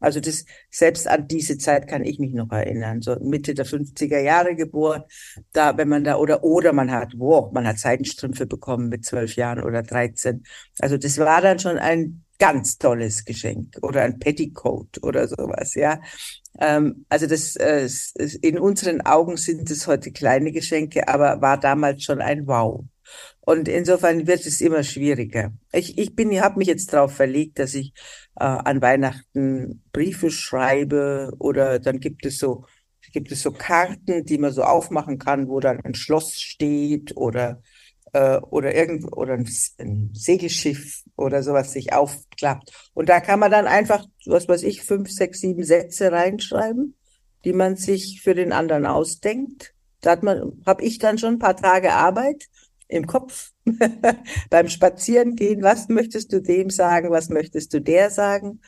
Also 0.00 0.20
das, 0.20 0.44
selbst 0.70 1.06
an 1.06 1.28
diese 1.28 1.58
Zeit 1.58 1.86
kann 1.86 2.04
ich 2.04 2.18
mich 2.18 2.32
noch 2.32 2.50
erinnern. 2.50 3.02
So 3.02 3.16
Mitte 3.20 3.54
der 3.54 3.66
50er 3.66 4.18
Jahre 4.18 4.56
geboren. 4.56 5.04
Da, 5.52 5.76
wenn 5.76 5.88
man 5.88 6.04
da, 6.04 6.16
oder, 6.16 6.42
oder 6.42 6.72
man 6.72 6.90
hat, 6.90 7.12
wow, 7.16 7.52
man 7.52 7.66
hat 7.66 7.78
Seidenstrümpfe 7.78 8.46
bekommen 8.46 8.88
mit 8.88 9.04
zwölf 9.04 9.36
Jahren 9.36 9.62
oder 9.62 9.82
13. 9.82 10.42
Also 10.80 10.96
das 10.96 11.18
war 11.18 11.40
dann 11.42 11.58
schon 11.58 11.78
ein 11.78 12.24
ganz 12.38 12.78
tolles 12.78 13.24
Geschenk 13.24 13.76
oder 13.82 14.02
ein 14.02 14.18
Petticoat 14.18 15.02
oder 15.02 15.28
sowas, 15.28 15.74
ja. 15.74 16.00
Ähm, 16.58 17.04
also 17.08 17.26
das, 17.26 17.54
äh, 17.56 17.88
in 18.40 18.58
unseren 18.58 19.02
Augen 19.02 19.36
sind 19.36 19.70
es 19.70 19.86
heute 19.86 20.10
kleine 20.10 20.50
Geschenke, 20.50 21.06
aber 21.06 21.40
war 21.40 21.60
damals 21.60 22.02
schon 22.02 22.20
ein 22.20 22.46
Wow. 22.46 22.86
Und 23.40 23.68
insofern 23.68 24.26
wird 24.26 24.46
es 24.46 24.60
immer 24.60 24.82
schwieriger. 24.82 25.52
Ich, 25.72 25.98
ich 25.98 26.14
bin, 26.14 26.40
habe 26.40 26.58
mich 26.58 26.68
jetzt 26.68 26.92
darauf 26.92 27.12
verlegt, 27.14 27.58
dass 27.58 27.74
ich 27.74 27.92
äh, 28.40 28.44
an 28.44 28.82
Weihnachten 28.82 29.82
Briefe 29.92 30.30
schreibe 30.30 31.32
oder 31.38 31.78
dann 31.78 32.00
gibt 32.00 32.26
es 32.26 32.38
so 32.38 32.64
gibt 33.12 33.32
es 33.32 33.42
so 33.42 33.50
Karten, 33.50 34.24
die 34.24 34.38
man 34.38 34.52
so 34.52 34.62
aufmachen 34.62 35.18
kann, 35.18 35.48
wo 35.48 35.58
dann 35.58 35.80
ein 35.80 35.94
Schloss 35.94 36.40
steht 36.40 37.16
oder 37.16 37.60
äh, 38.12 38.38
oder 38.38 38.74
irgend 38.74 39.12
oder 39.12 39.34
ein, 39.34 39.48
ein 39.78 40.10
Segelschiff 40.14 41.02
oder 41.16 41.42
sowas 41.42 41.72
sich 41.72 41.92
aufklappt. 41.92 42.72
Und 42.94 43.08
da 43.08 43.20
kann 43.20 43.40
man 43.40 43.50
dann 43.50 43.66
einfach, 43.66 44.06
was 44.26 44.48
weiß 44.48 44.62
ich, 44.62 44.82
fünf, 44.82 45.10
sechs, 45.10 45.40
sieben 45.40 45.64
Sätze 45.64 46.12
reinschreiben, 46.12 46.96
die 47.44 47.52
man 47.52 47.76
sich 47.76 48.20
für 48.22 48.34
den 48.34 48.52
anderen 48.52 48.86
ausdenkt. 48.86 49.74
Da 50.00 50.12
hat 50.12 50.22
man, 50.22 50.62
habe 50.66 50.84
ich 50.84 50.98
dann 50.98 51.18
schon 51.18 51.34
ein 51.34 51.38
paar 51.38 51.56
Tage 51.56 51.92
Arbeit 51.92 52.46
im 52.90 53.06
Kopf 53.06 53.52
beim 54.50 54.68
Spazierengehen. 54.68 55.62
Was 55.62 55.88
möchtest 55.88 56.32
du 56.32 56.40
dem 56.40 56.70
sagen? 56.70 57.10
Was 57.10 57.28
möchtest 57.28 57.72
du 57.72 57.80
der 57.80 58.10
sagen? 58.10 58.60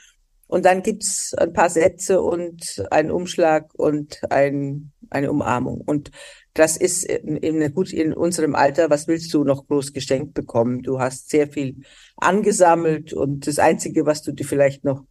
Und 0.46 0.66
dann 0.66 0.82
gibt's 0.82 1.32
ein 1.34 1.52
paar 1.52 1.70
Sätze 1.70 2.20
und 2.20 2.84
einen 2.90 3.10
Umschlag 3.10 3.72
und 3.74 4.20
ein, 4.30 4.92
eine 5.08 5.30
Umarmung. 5.30 5.80
Und 5.80 6.10
das 6.52 6.76
ist 6.76 7.04
in, 7.04 7.38
in, 7.38 7.72
gut 7.72 7.92
in 7.92 8.12
unserem 8.12 8.54
Alter. 8.54 8.90
Was 8.90 9.08
willst 9.08 9.32
du 9.32 9.44
noch 9.44 9.66
groß 9.66 9.94
geschenkt 9.94 10.34
bekommen? 10.34 10.82
Du 10.82 11.00
hast 11.00 11.30
sehr 11.30 11.48
viel 11.48 11.76
angesammelt 12.16 13.14
und 13.14 13.46
das 13.46 13.58
Einzige, 13.58 14.04
was 14.04 14.22
du 14.22 14.32
dir 14.32 14.44
vielleicht 14.44 14.84
noch 14.84 15.04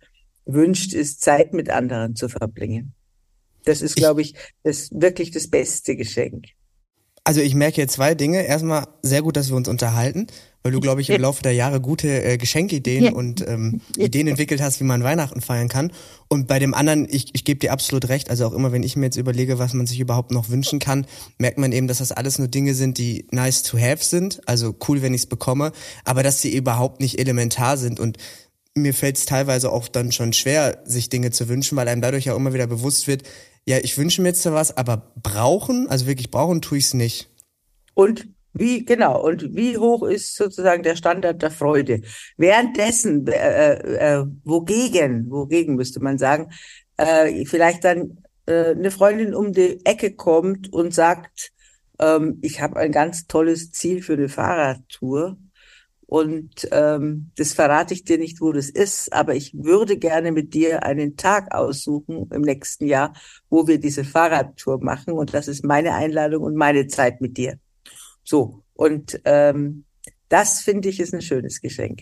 wünscht, 0.46 0.94
ist 0.94 1.22
Zeit 1.22 1.54
mit 1.54 1.72
anderen 1.72 2.16
zu 2.16 2.30
verbringen. 2.30 2.94
Das 3.66 3.82
ist, 3.82 3.96
glaube 3.96 4.22
ich, 4.22 4.36
das 4.64 4.90
wirklich 4.92 5.32
das 5.32 5.50
beste 5.50 5.96
Geschenk. 5.96 6.46
Also 7.24 7.40
ich 7.40 7.54
merke 7.54 7.80
jetzt 7.80 7.94
zwei 7.94 8.16
Dinge. 8.16 8.46
Erstmal 8.46 8.88
sehr 9.04 9.22
gut, 9.22 9.38
dass 9.38 9.50
wir 9.50 9.56
uns 9.56 9.68
unterhalten, 9.68 10.26
weil 10.64 10.72
du, 10.72 10.80
glaube 10.80 11.02
ich, 11.02 11.10
im 11.12 11.22
Laufe 11.22 11.44
der 11.44 11.54
Jahre 11.54 11.80
gute 11.80 12.24
äh, 12.24 12.38
Geschenkideen 12.38 13.04
ja. 13.04 13.12
und 13.12 13.48
ähm, 13.48 13.82
Ideen 13.96 14.28
entwickelt 14.28 14.60
hast, 14.60 14.80
wie 14.80 14.86
man 14.86 15.04
Weihnachten 15.04 15.40
feiern 15.40 15.68
kann. 15.68 15.92
Und 16.30 16.48
bei 16.48 16.58
dem 16.58 16.74
anderen, 16.74 17.08
ich, 17.08 17.30
ich 17.34 17.44
gebe 17.46 17.60
dir 17.60 17.74
absolut 17.74 18.10
recht, 18.10 18.32
also 18.32 18.48
auch 18.48 18.54
immer, 18.54 18.72
wenn 18.72 18.82
ich 18.82 18.96
mir 18.96 19.06
jetzt 19.06 19.18
überlege, 19.18 19.60
was 19.60 19.74
man 19.74 19.86
sich 19.86 20.00
überhaupt 20.00 20.32
noch 20.32 20.50
wünschen 20.50 20.80
kann, 20.80 21.06
merkt 21.38 21.60
man 21.60 21.72
eben, 21.72 21.88
dass 21.88 22.00
das 22.00 22.12
alles 22.12 22.40
nur 22.40 22.48
Dinge 22.48 22.74
sind, 22.74 22.98
die 22.98 23.28
nice 23.32 23.62
to 23.62 23.78
have 23.78 24.04
sind, 24.04 24.42
also 24.48 24.76
cool, 24.88 25.04
wenn 25.04 25.14
ich 25.14 25.22
es 25.22 25.28
bekomme, 25.28 25.74
aber 26.06 26.24
dass 26.24 26.42
sie 26.42 26.56
überhaupt 26.56 27.02
nicht 27.02 27.20
elementar 27.20 27.78
sind. 27.78 28.00
Und 28.00 28.18
mir 28.76 28.94
fällt 28.94 29.18
es 29.18 29.26
teilweise 29.26 29.72
auch 29.72 29.88
dann 29.88 30.12
schon 30.12 30.34
schwer, 30.34 30.82
sich 30.86 31.10
Dinge 31.10 31.32
zu 31.32 31.50
wünschen, 31.50 31.76
weil 31.76 31.88
einem 31.88 32.02
dadurch 32.02 32.26
ja 32.26 32.36
immer 32.36 32.54
wieder 32.54 32.68
bewusst 32.68 33.08
wird, 33.08 33.24
ja, 33.68 33.78
ich 33.78 33.98
wünsche 33.98 34.22
mir 34.22 34.30
jetzt 34.30 34.46
was, 34.46 34.76
aber 34.76 35.14
brauchen, 35.22 35.88
also 35.90 36.08
wirklich 36.08 36.32
brauchen 36.32 36.62
tue 36.62 36.80
ich 36.80 36.86
es 36.86 36.94
nicht. 36.94 37.30
Und 37.94 38.28
wie, 38.54 38.84
genau, 38.84 39.24
und 39.24 39.56
wie 39.56 39.78
hoch 39.78 40.04
ist 40.04 40.36
sozusagen 40.36 40.84
der 40.84 40.96
Standard 40.96 41.42
der 41.42 41.52
Freude? 41.52 42.02
Währenddessen, 42.38 43.28
äh, 43.28 43.74
äh, 43.74 44.26
wogegen, 44.44 45.30
wogegen 45.30 45.76
müsste 45.76 46.02
man 46.02 46.18
sagen, 46.18 46.52
äh, 46.98 47.46
vielleicht 47.46 47.84
dann 47.86 48.18
äh, 48.46 48.72
eine 48.72 48.92
Freundin 48.92 49.34
um 49.34 49.54
die 49.54 49.86
Ecke 49.86 50.16
kommt 50.16 50.72
und 50.74 50.94
sagt, 50.94 51.52
ähm, 52.00 52.40
ich 52.42 52.62
habe 52.62 52.78
ein 52.78 52.92
ganz 52.92 53.28
tolles 53.28 53.72
Ziel 53.72 54.02
für 54.02 54.14
eine 54.14 54.28
Fahrradtour 54.28 55.38
und 56.12 56.68
ähm, 56.74 57.32
das 57.38 57.54
verrate 57.54 57.94
ich 57.94 58.04
dir 58.04 58.18
nicht, 58.18 58.42
wo 58.42 58.52
das 58.52 58.70
ist, 58.70 59.14
aber 59.14 59.34
ich 59.34 59.54
würde 59.54 59.98
gerne 59.98 60.34
mit 60.34 60.54
dir 60.54 60.84
einen 60.84 61.16
Tag 61.16 61.56
aussuchen 61.56 62.30
im 62.34 62.42
nächsten 62.42 62.86
Jahr, 62.86 63.14
wo 63.50 63.66
wir 63.66 63.80
diese 63.80 64.04
Fahrradtour 64.04 64.84
machen. 64.84 65.14
Und 65.14 65.34
das 65.34 65.48
ist 65.48 65.64
meine 65.64 65.94
Einladung 65.94 66.44
und 66.44 66.58
meine 66.58 66.88
Zeit 66.88 67.22
mit 67.22 67.38
dir. 67.38 67.60
So. 68.26 68.62
Und 68.74 69.22
ähm, 69.24 69.86
das 70.28 70.60
finde 70.60 70.90
ich 70.90 71.00
ist 71.00 71.14
ein 71.14 71.22
schönes 71.22 71.62
Geschenk. 71.62 72.02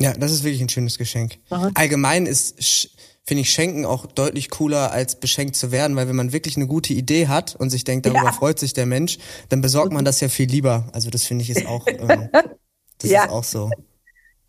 Ja, 0.00 0.12
das 0.12 0.30
ist 0.30 0.44
wirklich 0.44 0.62
ein 0.62 0.68
schönes 0.68 0.96
Geschenk. 0.96 1.38
Aha. 1.50 1.72
Allgemein 1.74 2.26
ist 2.26 2.94
finde 3.24 3.42
ich 3.42 3.50
Schenken 3.50 3.84
auch 3.84 4.06
deutlich 4.06 4.50
cooler 4.50 4.92
als 4.92 5.18
beschenkt 5.18 5.56
zu 5.56 5.72
werden, 5.72 5.96
weil 5.96 6.08
wenn 6.08 6.16
man 6.16 6.32
wirklich 6.32 6.56
eine 6.56 6.68
gute 6.68 6.92
Idee 6.92 7.26
hat 7.26 7.56
und 7.56 7.70
sich 7.70 7.82
denkt, 7.82 8.06
darüber 8.06 8.24
ja. 8.24 8.32
freut 8.32 8.60
sich 8.60 8.74
der 8.74 8.86
Mensch, 8.86 9.18
dann 9.48 9.60
besorgt 9.60 9.92
man 9.92 10.04
das 10.04 10.20
ja 10.20 10.28
viel 10.28 10.48
lieber. 10.48 10.88
Also 10.92 11.10
das 11.10 11.24
finde 11.24 11.42
ich 11.42 11.50
ist 11.50 11.66
auch 11.66 11.86
ähm, 11.88 12.28
Das 13.00 13.10
ja. 13.10 13.24
ist 13.24 13.30
auch 13.30 13.44
so. 13.44 13.70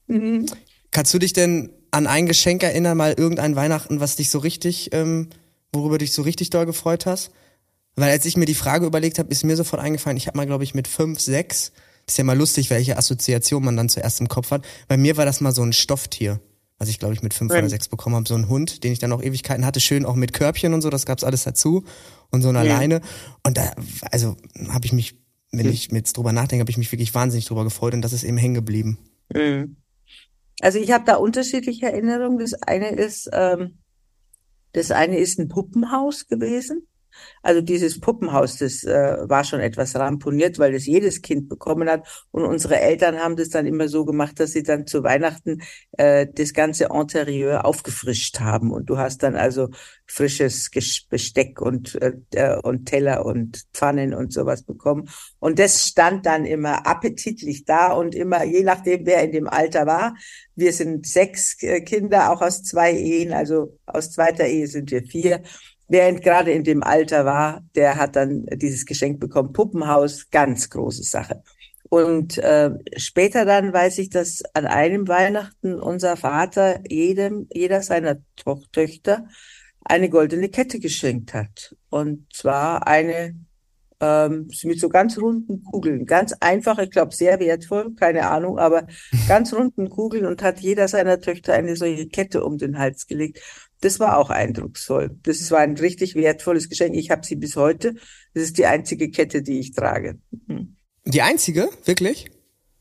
Mhm. 0.07 0.45
Kannst 0.91 1.13
du 1.13 1.19
dich 1.19 1.33
denn 1.33 1.71
an 1.91 2.07
ein 2.07 2.25
Geschenk 2.25 2.63
erinnern, 2.63 2.97
mal 2.97 3.13
irgendein 3.13 3.55
Weihnachten, 3.55 3.99
was 3.99 4.15
dich 4.15 4.29
so 4.29 4.39
richtig, 4.39 4.93
ähm, 4.93 5.29
worüber 5.73 5.97
dich 5.97 6.13
so 6.13 6.21
richtig 6.21 6.49
doll 6.49 6.65
gefreut 6.65 7.05
hast? 7.05 7.31
Weil 7.95 8.11
als 8.11 8.25
ich 8.25 8.37
mir 8.37 8.45
die 8.45 8.55
Frage 8.55 8.85
überlegt 8.85 9.19
habe, 9.19 9.29
ist 9.29 9.43
mir 9.43 9.55
sofort 9.55 9.81
eingefallen, 9.81 10.17
ich 10.17 10.27
habe 10.27 10.37
mal, 10.37 10.45
glaube 10.45 10.63
ich, 10.63 10.73
mit 10.73 10.87
fünf, 10.87 11.19
sechs, 11.19 11.71
ist 12.07 12.17
ja 12.17 12.23
mal 12.23 12.37
lustig, 12.37 12.69
welche 12.69 12.97
Assoziation 12.97 13.63
man 13.63 13.77
dann 13.77 13.89
zuerst 13.89 14.21
im 14.21 14.27
Kopf 14.27 14.51
hat. 14.51 14.65
Bei 14.87 14.97
mir 14.97 15.17
war 15.17 15.25
das 15.25 15.41
mal 15.41 15.51
so 15.51 15.61
ein 15.61 15.73
Stofftier, 15.73 16.39
was 16.77 16.89
ich, 16.89 16.99
glaube 16.99 17.13
ich, 17.13 17.21
mit 17.21 17.33
fünf 17.33 17.51
mhm. 17.51 17.59
oder 17.59 17.69
sechs 17.69 17.89
bekommen 17.89 18.15
habe. 18.15 18.27
So 18.27 18.35
ein 18.35 18.49
Hund, 18.49 18.83
den 18.83 18.93
ich 18.93 18.99
dann 18.99 19.11
auch 19.11 19.21
Ewigkeiten 19.21 19.65
hatte, 19.65 19.79
schön 19.79 20.05
auch 20.05 20.15
mit 20.15 20.33
Körbchen 20.33 20.73
und 20.73 20.81
so, 20.81 20.89
das 20.89 21.05
gab's 21.05 21.23
alles 21.23 21.43
dazu. 21.43 21.83
Und 22.29 22.41
so 22.41 22.49
eine 22.49 22.59
mhm. 22.59 22.67
Leine. 22.67 23.01
Und 23.43 23.57
da, 23.57 23.73
also 24.09 24.37
habe 24.69 24.85
ich 24.85 24.93
mich 24.93 25.20
wenn 25.51 25.65
hm. 25.65 25.73
ich 25.73 25.91
jetzt 25.91 26.17
drüber 26.17 26.31
nachdenke, 26.31 26.61
habe 26.61 26.71
ich 26.71 26.77
mich 26.77 26.91
wirklich 26.91 27.13
wahnsinnig 27.13 27.45
drüber 27.45 27.63
gefreut 27.63 27.93
und 27.93 28.01
das 28.01 28.13
ist 28.13 28.23
eben 28.23 28.37
hängen 28.37 28.55
geblieben. 28.55 28.97
Also 30.61 30.79
ich 30.79 30.91
habe 30.91 31.05
da 31.05 31.15
unterschiedliche 31.15 31.87
Erinnerungen. 31.87 32.39
Das 32.39 32.53
eine 32.53 32.91
ist, 32.91 33.29
ähm, 33.33 33.79
das 34.73 34.91
eine 34.91 35.17
ist 35.17 35.39
ein 35.39 35.47
Puppenhaus 35.47 36.27
gewesen. 36.27 36.87
Also 37.41 37.61
dieses 37.61 37.99
Puppenhaus, 37.99 38.57
das 38.57 38.83
äh, 38.83 39.17
war 39.27 39.43
schon 39.43 39.59
etwas 39.59 39.95
ramponiert, 39.95 40.59
weil 40.59 40.73
das 40.73 40.85
jedes 40.85 41.21
Kind 41.21 41.49
bekommen 41.49 41.89
hat. 41.89 42.07
Und 42.31 42.45
unsere 42.45 42.79
Eltern 42.79 43.19
haben 43.19 43.35
das 43.35 43.49
dann 43.49 43.65
immer 43.65 43.87
so 43.87 44.05
gemacht, 44.05 44.39
dass 44.39 44.51
sie 44.51 44.63
dann 44.63 44.87
zu 44.87 45.03
Weihnachten 45.03 45.61
äh, 45.97 46.27
das 46.33 46.53
ganze 46.53 46.85
Interieur 46.85 47.65
aufgefrischt 47.65 48.39
haben. 48.39 48.71
Und 48.71 48.89
du 48.89 48.97
hast 48.97 49.23
dann 49.23 49.35
also 49.35 49.69
frisches 50.05 50.69
Besteck 51.09 51.61
und, 51.61 51.97
äh, 52.01 52.57
und 52.61 52.85
Teller 52.85 53.25
und 53.25 53.63
Pfannen 53.73 54.13
und 54.13 54.33
sowas 54.33 54.63
bekommen. 54.63 55.09
Und 55.39 55.57
das 55.57 55.87
stand 55.87 56.25
dann 56.25 56.45
immer 56.45 56.85
appetitlich 56.85 57.65
da 57.65 57.93
und 57.93 58.13
immer, 58.15 58.43
je 58.43 58.63
nachdem, 58.63 59.05
wer 59.05 59.23
in 59.23 59.31
dem 59.31 59.47
Alter 59.47 59.85
war. 59.85 60.15
Wir 60.55 60.73
sind 60.73 61.07
sechs 61.07 61.61
äh, 61.63 61.81
Kinder, 61.81 62.31
auch 62.31 62.41
aus 62.41 62.63
zwei 62.63 62.93
Ehen, 62.93 63.33
also 63.33 63.77
aus 63.85 64.11
zweiter 64.11 64.45
Ehe 64.45 64.67
sind 64.67 64.91
wir 64.91 65.03
vier. 65.03 65.41
Wer 65.91 66.13
gerade 66.13 66.53
in 66.53 66.63
dem 66.63 66.83
Alter 66.83 67.25
war, 67.25 67.65
der 67.75 67.97
hat 67.97 68.15
dann 68.15 68.45
dieses 68.53 68.85
Geschenk 68.85 69.19
bekommen. 69.19 69.51
Puppenhaus, 69.51 70.29
ganz 70.29 70.69
große 70.69 71.03
Sache. 71.03 71.43
Und 71.89 72.37
äh, 72.37 72.71
später 72.95 73.43
dann 73.43 73.73
weiß 73.73 73.97
ich, 73.97 74.09
dass 74.09 74.41
an 74.53 74.67
einem 74.67 75.09
Weihnachten 75.09 75.81
unser 75.81 76.15
Vater 76.15 76.79
jedem, 76.87 77.49
jeder 77.51 77.81
seiner 77.81 78.19
Töchter 78.71 79.27
eine 79.83 80.09
goldene 80.09 80.47
Kette 80.47 80.79
geschenkt 80.79 81.33
hat. 81.33 81.75
Und 81.89 82.33
zwar 82.33 82.87
eine 82.87 83.35
ähm, 84.01 84.49
mit 84.63 84.79
so 84.79 84.89
ganz 84.89 85.17
runden 85.17 85.63
Kugeln. 85.63 86.05
Ganz 86.05 86.33
einfach, 86.39 86.79
ich 86.79 86.89
glaube 86.89 87.15
sehr 87.15 87.39
wertvoll, 87.39 87.93
keine 87.93 88.27
Ahnung, 88.29 88.57
aber 88.57 88.87
ganz 89.27 89.53
runden 89.53 89.89
Kugeln 89.89 90.25
und 90.25 90.41
hat 90.41 90.59
jeder 90.59 90.87
seiner 90.87 91.21
Töchter 91.21 91.53
eine 91.53 91.75
solche 91.75 92.07
Kette 92.07 92.43
um 92.43 92.57
den 92.57 92.79
Hals 92.79 93.05
gelegt. 93.05 93.39
Das 93.79 93.99
war 93.99 94.17
auch 94.17 94.29
eindrucksvoll. 94.29 95.17
Das 95.23 95.49
war 95.51 95.59
ein 95.59 95.77
richtig 95.77 96.15
wertvolles 96.15 96.67
Geschenk. 96.67 96.95
Ich 96.95 97.11
habe 97.11 97.25
sie 97.25 97.35
bis 97.35 97.55
heute. 97.55 97.95
Das 98.33 98.43
ist 98.43 98.57
die 98.57 98.65
einzige 98.65 99.09
Kette, 99.09 99.43
die 99.43 99.59
ich 99.59 99.73
trage. 99.73 100.19
Mhm. 100.47 100.75
Die 101.05 101.21
einzige? 101.21 101.69
Wirklich? 101.85 102.31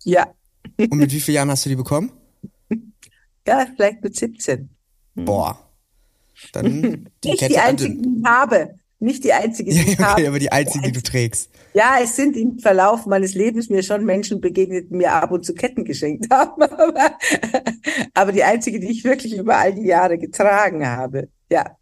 Ja. 0.04 0.34
Und 0.78 0.96
mit 0.96 1.12
wie 1.12 1.20
vielen 1.20 1.36
Jahren 1.36 1.50
hast 1.50 1.64
du 1.66 1.70
die 1.70 1.76
bekommen? 1.76 2.12
Ja, 3.46 3.66
vielleicht 3.74 4.04
mit 4.04 4.14
17. 4.14 4.68
Mhm. 5.14 5.24
Boah. 5.24 5.70
Dann 6.52 7.10
die 7.24 7.30
Nicht 7.30 7.40
Kette 7.40 7.54
die 7.54 7.58
einzige, 7.58 7.94
die 7.96 8.18
ich 8.20 8.24
habe. 8.24 8.79
Nicht 9.02 9.24
die 9.24 9.32
einzige, 9.32 9.70
die 9.70 9.78
ja, 9.78 9.82
ich 9.86 9.92
okay, 9.94 10.02
habe. 10.02 10.28
aber 10.28 10.38
die 10.38 10.52
einzige, 10.52 10.84
die 10.84 10.92
du 10.92 11.02
trägst. 11.02 11.50
Ja, 11.72 11.96
es 12.02 12.16
sind 12.16 12.36
im 12.36 12.58
Verlauf 12.58 13.06
meines 13.06 13.34
Lebens 13.34 13.70
mir 13.70 13.82
schon 13.82 14.04
Menschen 14.04 14.40
begegnet, 14.40 14.90
die 14.90 14.94
mir 14.94 15.12
ab 15.12 15.30
und 15.32 15.44
zu 15.44 15.54
Ketten 15.54 15.84
geschenkt 15.84 16.26
haben. 16.30 16.62
Aber, 16.62 17.16
aber 18.14 18.32
die 18.32 18.44
einzige, 18.44 18.78
die 18.78 18.90
ich 18.90 19.02
wirklich 19.04 19.36
über 19.36 19.56
all 19.56 19.74
die 19.74 19.86
Jahre 19.86 20.18
getragen 20.18 20.86
habe. 20.86 21.28
Ja. 21.50 21.76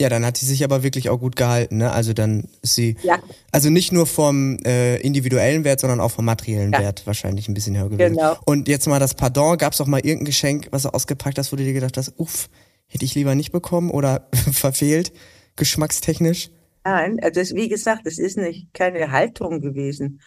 Ja, 0.00 0.08
dann 0.08 0.24
hat 0.24 0.36
sie 0.36 0.46
sich 0.46 0.62
aber 0.62 0.84
wirklich 0.84 1.08
auch 1.08 1.18
gut 1.18 1.34
gehalten, 1.34 1.78
ne? 1.78 1.90
Also 1.90 2.12
dann 2.12 2.48
ist 2.62 2.76
sie, 2.76 2.96
ja. 3.02 3.18
also 3.50 3.68
nicht 3.68 3.90
nur 3.90 4.06
vom 4.06 4.56
äh, 4.64 4.96
individuellen 4.98 5.64
Wert, 5.64 5.80
sondern 5.80 5.98
auch 5.98 6.12
vom 6.12 6.24
materiellen 6.24 6.70
ja. 6.70 6.78
Wert 6.78 7.04
wahrscheinlich 7.04 7.48
ein 7.48 7.54
bisschen 7.54 7.76
höher 7.76 7.88
gewesen. 7.88 8.14
Genau. 8.14 8.36
Und 8.44 8.68
jetzt 8.68 8.86
mal 8.86 9.00
das 9.00 9.14
Pardon, 9.14 9.58
gab 9.58 9.72
es 9.72 9.80
auch 9.80 9.88
mal 9.88 9.98
irgendein 9.98 10.26
Geschenk, 10.26 10.68
was 10.70 10.82
du 10.82 10.90
ausgepackt 10.90 11.36
hast, 11.36 11.50
wo 11.50 11.56
du 11.56 11.64
dir 11.64 11.72
gedacht 11.72 11.96
hast, 11.96 12.12
uff, 12.16 12.48
hätte 12.86 13.04
ich 13.04 13.16
lieber 13.16 13.34
nicht 13.34 13.50
bekommen 13.50 13.90
oder 13.90 14.28
verfehlt? 14.52 15.12
Geschmackstechnisch? 15.58 16.50
Nein, 16.84 17.18
also 17.20 17.40
das, 17.40 17.54
wie 17.54 17.68
gesagt, 17.68 18.06
es 18.06 18.18
ist 18.18 18.38
nicht 18.38 18.72
keine 18.72 19.10
Haltung 19.10 19.60
gewesen. 19.60 20.20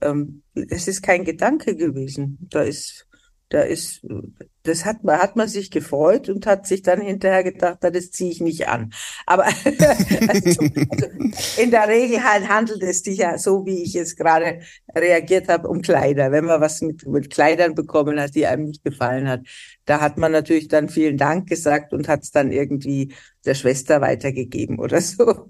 Ähm, 0.00 0.42
es 0.54 0.88
ist 0.88 1.02
kein 1.02 1.24
Gedanke 1.24 1.76
gewesen. 1.76 2.38
Da 2.50 2.62
ist, 2.62 3.07
da 3.50 3.62
ist, 3.62 4.02
das 4.62 4.84
hat 4.84 5.04
man, 5.04 5.18
hat 5.18 5.36
man 5.36 5.48
sich 5.48 5.70
gefreut 5.70 6.28
und 6.28 6.46
hat 6.46 6.66
sich 6.66 6.82
dann 6.82 7.00
hinterher 7.00 7.42
gedacht, 7.42 7.78
das 7.80 8.10
ziehe 8.10 8.30
ich 8.30 8.40
nicht 8.40 8.68
an. 8.68 8.92
Aber 9.24 9.44
also, 10.28 10.62
in 11.56 11.70
der 11.70 11.88
Regel 11.88 12.22
handelt 12.22 12.82
es 12.82 13.00
sich 13.00 13.18
ja 13.18 13.38
so, 13.38 13.64
wie 13.64 13.82
ich 13.82 13.94
jetzt 13.94 14.16
gerade 14.16 14.60
reagiert 14.94 15.48
habe, 15.48 15.68
um 15.68 15.80
Kleider. 15.80 16.30
Wenn 16.30 16.44
man 16.44 16.60
was 16.60 16.82
mit, 16.82 17.06
mit 17.06 17.30
Kleidern 17.30 17.74
bekommen 17.74 18.20
hat, 18.20 18.34
die 18.34 18.46
einem 18.46 18.66
nicht 18.66 18.84
gefallen 18.84 19.28
hat, 19.28 19.40
da 19.86 20.00
hat 20.00 20.18
man 20.18 20.32
natürlich 20.32 20.68
dann 20.68 20.90
vielen 20.90 21.16
Dank 21.16 21.48
gesagt 21.48 21.94
und 21.94 22.08
hat 22.08 22.22
es 22.22 22.30
dann 22.30 22.52
irgendwie 22.52 23.14
der 23.46 23.54
Schwester 23.54 24.02
weitergegeben 24.02 24.78
oder 24.78 25.00
so. 25.00 25.48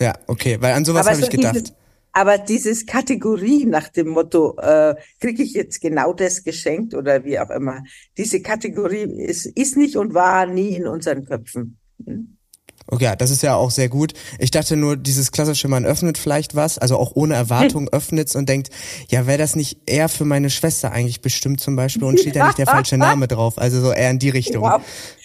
Ja, 0.00 0.14
okay, 0.28 0.58
weil 0.60 0.74
an 0.74 0.84
sowas 0.84 1.08
habe 1.08 1.20
ich 1.20 1.30
gedacht. 1.30 1.56
Dieses, 1.56 1.81
aber 2.12 2.38
dieses 2.38 2.86
Kategorie 2.86 3.64
nach 3.64 3.88
dem 3.88 4.08
Motto, 4.08 4.56
äh, 4.58 4.94
kriege 5.20 5.42
ich 5.42 5.54
jetzt 5.54 5.80
genau 5.80 6.12
das 6.12 6.44
geschenkt 6.44 6.94
oder 6.94 7.24
wie 7.24 7.38
auch 7.38 7.50
immer, 7.50 7.82
diese 8.16 8.42
Kategorie 8.42 9.02
ist, 9.02 9.46
ist 9.46 9.76
nicht 9.76 9.96
und 9.96 10.14
war 10.14 10.46
nie 10.46 10.76
in 10.76 10.86
unseren 10.86 11.24
Köpfen. 11.24 11.78
Hm? 12.04 12.36
Okay, 12.88 13.04
ja, 13.04 13.16
das 13.16 13.30
ist 13.30 13.42
ja 13.42 13.54
auch 13.54 13.70
sehr 13.70 13.88
gut. 13.88 14.12
Ich 14.38 14.50
dachte 14.50 14.76
nur, 14.76 14.96
dieses 14.96 15.30
klassische, 15.30 15.68
man 15.68 15.86
öffnet 15.86 16.18
vielleicht 16.18 16.56
was, 16.56 16.78
also 16.78 16.98
auch 16.98 17.12
ohne 17.14 17.34
Erwartung 17.34 17.88
öffnet's 17.92 18.34
und 18.34 18.48
denkt, 18.48 18.70
ja, 19.08 19.26
wäre 19.26 19.38
das 19.38 19.56
nicht 19.56 19.78
eher 19.86 20.08
für 20.08 20.24
meine 20.24 20.50
Schwester 20.50 20.92
eigentlich 20.92 21.22
bestimmt 21.22 21.60
zum 21.60 21.76
Beispiel 21.76 22.04
und 22.04 22.20
steht 22.20 22.36
da 22.36 22.46
nicht 22.46 22.58
der 22.58 22.66
falsche 22.66 22.98
Name 22.98 23.28
drauf, 23.28 23.56
also 23.56 23.80
so 23.80 23.92
eher 23.92 24.10
in 24.10 24.18
die 24.18 24.30
Richtung. 24.30 24.64
Wow. 24.64 24.82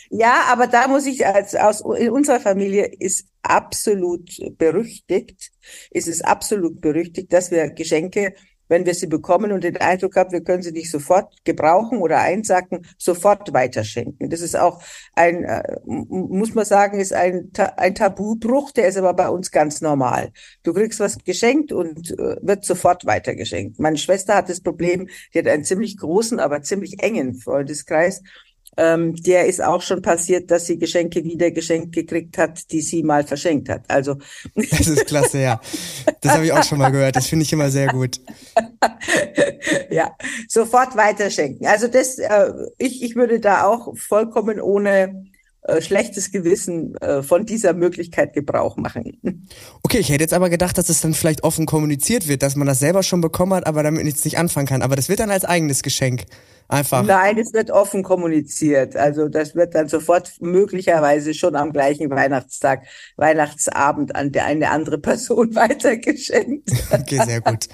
Ja, 0.09 0.45
aber 0.49 0.67
da 0.67 0.87
muss 0.87 1.05
ich 1.05 1.25
als 1.25 1.55
aus 1.55 1.81
in 1.97 2.09
unserer 2.11 2.39
Familie 2.39 2.85
ist 2.85 3.27
absolut 3.41 4.29
berüchtigt, 4.57 5.51
ist 5.91 6.07
es 6.07 6.21
absolut 6.21 6.81
berüchtigt, 6.81 7.31
dass 7.33 7.51
wir 7.51 7.69
Geschenke 7.69 8.33
wenn 8.67 8.85
wir 8.85 8.93
sie 8.93 9.07
bekommen 9.07 9.51
und 9.51 9.63
den 9.63 9.77
Eindruck 9.77 10.15
haben, 10.15 10.31
wir 10.31 10.43
können 10.43 10.63
sie 10.63 10.71
nicht 10.71 10.91
sofort 10.91 11.33
gebrauchen 11.45 11.99
oder 11.99 12.19
einsacken, 12.19 12.85
sofort 12.97 13.53
weiterschenken. 13.53 14.29
Das 14.29 14.41
ist 14.41 14.57
auch 14.57 14.81
ein, 15.13 15.43
äh, 15.43 15.63
muss 15.85 16.53
man 16.53 16.65
sagen, 16.65 16.99
ist 16.99 17.13
ein, 17.13 17.51
ein 17.77 17.95
Tabubruch, 17.95 18.71
der 18.71 18.87
ist 18.87 18.97
aber 18.97 19.13
bei 19.13 19.29
uns 19.29 19.51
ganz 19.51 19.81
normal. 19.81 20.31
Du 20.63 20.73
kriegst 20.73 20.99
was 20.99 21.17
geschenkt 21.23 21.71
und 21.71 22.11
äh, 22.11 22.37
wird 22.41 22.65
sofort 22.65 23.05
weitergeschenkt. 23.05 23.79
Meine 23.79 23.97
Schwester 23.97 24.35
hat 24.35 24.49
das 24.49 24.61
Problem, 24.61 25.07
die 25.33 25.39
hat 25.39 25.47
einen 25.47 25.63
ziemlich 25.63 25.97
großen, 25.97 26.39
aber 26.39 26.61
ziemlich 26.61 27.01
engen 27.01 27.35
Freundeskreis 27.35 28.21
ähm, 28.77 29.15
der 29.15 29.47
ist 29.47 29.61
auch 29.61 29.81
schon 29.81 30.01
passiert, 30.01 30.51
dass 30.51 30.67
sie 30.67 30.77
Geschenke 30.77 31.23
wieder 31.23 31.51
geschenkt 31.51 31.93
gekriegt 31.93 32.37
hat, 32.37 32.71
die 32.71 32.81
sie 32.81 33.03
mal 33.03 33.25
verschenkt 33.25 33.69
hat. 33.69 33.83
Also 33.87 34.17
das 34.55 34.87
ist 34.87 35.05
klasse, 35.07 35.39
ja. 35.39 35.59
Das 36.21 36.33
habe 36.33 36.45
ich 36.45 36.53
auch 36.53 36.63
schon 36.63 36.77
mal 36.77 36.91
gehört. 36.91 37.15
Das 37.15 37.27
finde 37.27 37.43
ich 37.43 37.53
immer 37.53 37.69
sehr 37.69 37.87
gut. 37.87 38.21
ja, 39.89 40.15
sofort 40.47 40.95
weiterschenken. 40.95 41.65
Also 41.65 41.87
das, 41.87 42.19
äh, 42.19 42.53
ich, 42.77 43.03
ich 43.03 43.15
würde 43.15 43.39
da 43.39 43.65
auch 43.65 43.97
vollkommen 43.97 44.61
ohne 44.61 45.25
äh, 45.63 45.81
schlechtes 45.81 46.31
Gewissen 46.31 46.95
äh, 46.97 47.23
von 47.23 47.45
dieser 47.45 47.73
Möglichkeit 47.73 48.33
Gebrauch 48.33 48.77
machen. 48.77 49.47
Okay, 49.83 49.99
ich 49.99 50.09
hätte 50.09 50.23
jetzt 50.23 50.33
aber 50.33 50.49
gedacht, 50.49 50.77
dass 50.77 50.89
es 50.89 51.01
dann 51.01 51.13
vielleicht 51.13 51.43
offen 51.43 51.65
kommuniziert 51.65 52.27
wird, 52.27 52.41
dass 52.41 52.55
man 52.55 52.67
das 52.67 52.79
selber 52.79 53.03
schon 53.03 53.21
bekommen 53.21 53.53
hat, 53.53 53.67
aber 53.67 53.83
damit 53.83 54.03
nichts 54.03 54.23
nicht 54.23 54.37
anfangen 54.37 54.67
kann. 54.67 54.81
Aber 54.81 54.95
das 54.95 55.09
wird 55.09 55.19
dann 55.19 55.31
als 55.31 55.45
eigenes 55.45 55.83
Geschenk 55.83 56.25
einfach. 56.67 57.03
Nein, 57.03 57.37
es 57.37 57.53
wird 57.53 57.71
offen 57.71 58.03
kommuniziert. 58.03 58.95
Also 58.95 59.27
das 59.27 59.55
wird 59.55 59.75
dann 59.75 59.87
sofort 59.87 60.33
möglicherweise 60.39 61.33
schon 61.33 61.55
am 61.55 61.71
gleichen 61.71 62.09
Weihnachtstag, 62.09 62.83
Weihnachtsabend 63.15 64.15
an 64.15 64.31
der, 64.31 64.45
eine 64.45 64.69
andere 64.69 64.97
Person 64.97 65.55
weitergeschenkt. 65.55 66.69
Okay, 66.91 67.21
sehr 67.25 67.41
gut. 67.41 67.67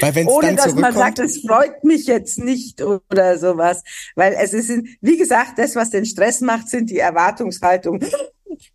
Weil 0.00 0.14
wenn's 0.14 0.30
Ohne 0.30 0.46
dann 0.48 0.56
dass 0.56 0.74
man 0.74 0.94
sagt, 0.94 1.18
es 1.18 1.42
freut 1.46 1.84
mich 1.84 2.06
jetzt 2.06 2.38
nicht 2.38 2.82
oder 2.82 3.38
sowas. 3.38 3.82
Weil 4.14 4.34
es 4.40 4.52
ist, 4.52 4.70
wie 5.00 5.16
gesagt, 5.16 5.58
das, 5.58 5.76
was 5.76 5.90
den 5.90 6.06
Stress 6.06 6.40
macht, 6.40 6.68
sind 6.68 6.90
die 6.90 6.98
Erwartungshaltungen. 7.36 8.04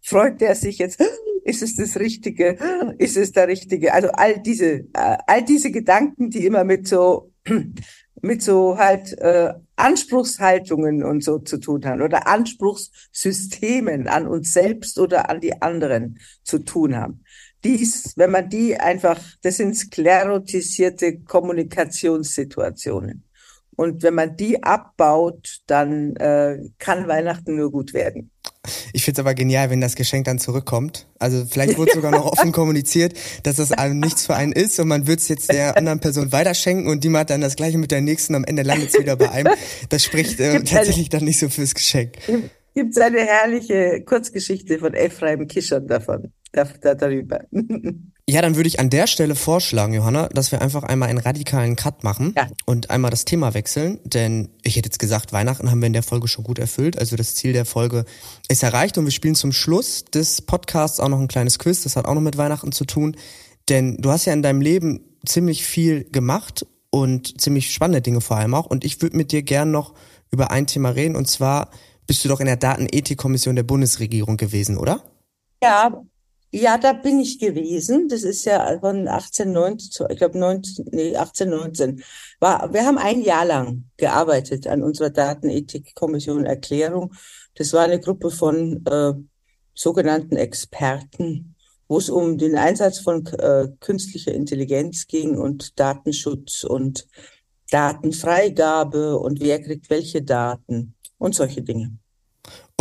Freut 0.01 0.41
der 0.41 0.55
sich 0.55 0.77
jetzt? 0.77 1.01
Ist 1.43 1.63
es 1.63 1.75
das 1.75 1.97
Richtige? 1.97 2.57
Ist 2.99 3.17
es 3.17 3.31
der 3.31 3.47
Richtige? 3.47 3.93
Also 3.93 4.09
all 4.09 4.39
diese, 4.39 4.85
äh, 4.93 5.17
all 5.25 5.43
diese 5.43 5.71
Gedanken, 5.71 6.29
die 6.29 6.45
immer 6.45 6.63
mit 6.63 6.87
so 6.87 7.31
mit 8.21 8.43
so 8.43 8.77
halt 8.77 9.17
äh, 9.17 9.51
Anspruchshaltungen 9.75 11.03
und 11.03 11.23
so 11.23 11.39
zu 11.39 11.57
tun 11.57 11.83
haben 11.85 12.03
oder 12.03 12.27
Anspruchssystemen 12.27 14.07
an 14.07 14.27
uns 14.27 14.53
selbst 14.53 14.99
oder 14.99 15.31
an 15.31 15.41
die 15.41 15.59
anderen 15.59 16.19
zu 16.43 16.59
tun 16.59 16.95
haben. 16.95 17.23
Dies, 17.63 18.13
wenn 18.15 18.29
man 18.29 18.47
die 18.47 18.79
einfach, 18.79 19.19
das 19.41 19.57
sind 19.57 19.75
sklerotisierte 19.75 21.21
Kommunikationssituationen. 21.21 23.23
Und 23.75 24.03
wenn 24.03 24.13
man 24.13 24.35
die 24.35 24.61
abbaut, 24.61 25.61
dann 25.65 26.15
äh, 26.17 26.59
kann 26.77 27.07
Weihnachten 27.07 27.55
nur 27.55 27.71
gut 27.71 27.93
werden. 27.93 28.29
Ich 28.93 29.03
finde 29.03 29.21
es 29.21 29.25
aber 29.25 29.33
genial, 29.33 29.69
wenn 29.69 29.81
das 29.81 29.95
Geschenk 29.95 30.25
dann 30.25 30.37
zurückkommt. 30.37 31.07
Also 31.17 31.45
vielleicht 31.49 31.77
wurde 31.77 31.93
sogar 31.93 32.11
noch 32.11 32.25
offen 32.25 32.51
kommuniziert, 32.51 33.13
dass 33.43 33.55
das 33.55 33.71
einem 33.71 33.99
nichts 33.99 34.25
für 34.25 34.35
einen 34.35 34.51
ist 34.51 34.79
und 34.79 34.87
man 34.87 35.07
wird 35.07 35.19
es 35.19 35.27
jetzt 35.29 35.51
der 35.51 35.77
anderen 35.77 35.99
Person 35.99 36.31
weiterschenken 36.31 36.87
und 36.87 37.03
die 37.03 37.09
macht 37.09 37.31
dann 37.31 37.41
das 37.41 37.55
gleiche 37.55 37.77
mit 37.77 37.91
der 37.91 38.01
nächsten, 38.01 38.35
am 38.35 38.43
Ende 38.43 38.61
landet 38.61 38.89
es 38.93 38.99
wieder 38.99 39.15
bei 39.15 39.31
einem. 39.31 39.53
Das 39.89 40.03
spricht 40.03 40.39
äh, 40.39 40.61
tatsächlich 40.63 41.09
dann 41.09 41.23
nicht 41.23 41.39
so 41.39 41.49
fürs 41.49 41.73
Geschenk. 41.73 42.13
Gibt 42.73 42.95
es 42.95 42.97
eine 43.01 43.25
herrliche 43.25 44.03
Kurzgeschichte 44.05 44.79
von 44.79 44.93
Ephraim 44.93 45.47
Kischern 45.47 45.87
davon. 45.87 46.31
Da, 46.51 46.65
da, 46.81 46.95
darüber. 46.95 47.41
Ja, 48.29 48.41
dann 48.41 48.55
würde 48.55 48.67
ich 48.67 48.79
an 48.79 48.89
der 48.89 49.07
Stelle 49.07 49.35
vorschlagen, 49.35 49.93
Johanna, 49.93 50.29
dass 50.29 50.51
wir 50.51 50.61
einfach 50.61 50.83
einmal 50.83 51.09
einen 51.09 51.17
radikalen 51.19 51.75
Cut 51.75 52.03
machen 52.03 52.33
Ja. 52.37 52.47
und 52.65 52.89
einmal 52.89 53.11
das 53.11 53.25
Thema 53.25 53.53
wechseln. 53.53 53.99
Denn 54.05 54.49
ich 54.63 54.75
hätte 54.75 54.87
jetzt 54.87 54.99
gesagt, 54.99 55.33
Weihnachten 55.33 55.69
haben 55.71 55.81
wir 55.81 55.87
in 55.87 55.93
der 55.93 56.03
Folge 56.03 56.27
schon 56.27 56.43
gut 56.43 56.59
erfüllt. 56.59 56.97
Also 56.97 57.15
das 57.15 57.35
Ziel 57.35 57.53
der 57.53 57.65
Folge 57.65 58.05
ist 58.47 58.63
erreicht 58.63 58.97
und 58.97 59.05
wir 59.05 59.11
spielen 59.11 59.35
zum 59.35 59.51
Schluss 59.51 60.05
des 60.05 60.41
Podcasts 60.41 60.99
auch 60.99 61.09
noch 61.09 61.19
ein 61.19 61.27
kleines 61.27 61.59
Quiz. 61.59 61.83
Das 61.83 61.95
hat 61.95 62.05
auch 62.05 62.13
noch 62.13 62.21
mit 62.21 62.37
Weihnachten 62.37 62.71
zu 62.71 62.85
tun. 62.85 63.17
Denn 63.69 63.97
du 63.97 64.11
hast 64.11 64.25
ja 64.25 64.33
in 64.33 64.41
deinem 64.43 64.61
Leben 64.61 65.01
ziemlich 65.25 65.65
viel 65.65 66.03
gemacht 66.05 66.65
und 66.89 67.41
ziemlich 67.41 67.71
spannende 67.73 68.01
Dinge 68.01 68.21
vor 68.21 68.37
allem 68.37 68.53
auch. 68.53 68.65
Und 68.65 68.85
ich 68.85 69.01
würde 69.01 69.17
mit 69.17 69.31
dir 69.31 69.43
gern 69.43 69.71
noch 69.71 69.93
über 70.31 70.51
ein 70.51 70.67
Thema 70.67 70.89
reden. 70.89 71.15
Und 71.15 71.27
zwar 71.27 71.69
bist 72.07 72.23
du 72.23 72.29
doch 72.29 72.39
in 72.39 72.45
der 72.45 72.57
Datenethikkommission 72.57 73.55
der 73.55 73.63
Bundesregierung 73.63 74.37
gewesen, 74.37 74.77
oder? 74.77 75.03
Ja, 75.63 76.01
ja, 76.51 76.77
da 76.77 76.93
bin 76.93 77.19
ich 77.19 77.39
gewesen. 77.39 78.07
Das 78.09 78.23
ist 78.23 78.45
ja 78.45 78.77
von 78.79 79.07
1819, 79.07 79.91
zu- 79.91 80.07
ich 80.09 80.17
glaube 80.17 80.37
19, 80.37 80.85
nee, 80.91 81.15
1819. 81.15 82.03
War, 82.39 82.73
wir 82.73 82.85
haben 82.85 82.97
ein 82.97 83.21
Jahr 83.21 83.45
lang 83.45 83.85
gearbeitet 83.97 84.67
an 84.67 84.83
unserer 84.83 85.09
Datenethikkommission 85.09 86.45
Erklärung. 86.45 87.13
Das 87.55 87.73
war 87.73 87.83
eine 87.83 87.99
Gruppe 87.99 88.31
von 88.31 88.85
äh, 88.85 89.13
sogenannten 89.73 90.35
Experten, 90.35 91.55
wo 91.87 91.97
es 91.97 92.09
um 92.09 92.37
den 92.37 92.57
Einsatz 92.57 92.99
von 92.99 93.25
äh, 93.27 93.67
künstlicher 93.79 94.33
Intelligenz 94.33 95.07
ging 95.07 95.37
und 95.37 95.79
Datenschutz 95.79 96.63
und 96.63 97.07
Datenfreigabe 97.69 99.17
und 99.17 99.39
wer 99.39 99.61
kriegt 99.61 99.89
welche 99.89 100.21
Daten 100.21 100.95
und 101.17 101.33
solche 101.35 101.61
Dinge. 101.61 101.97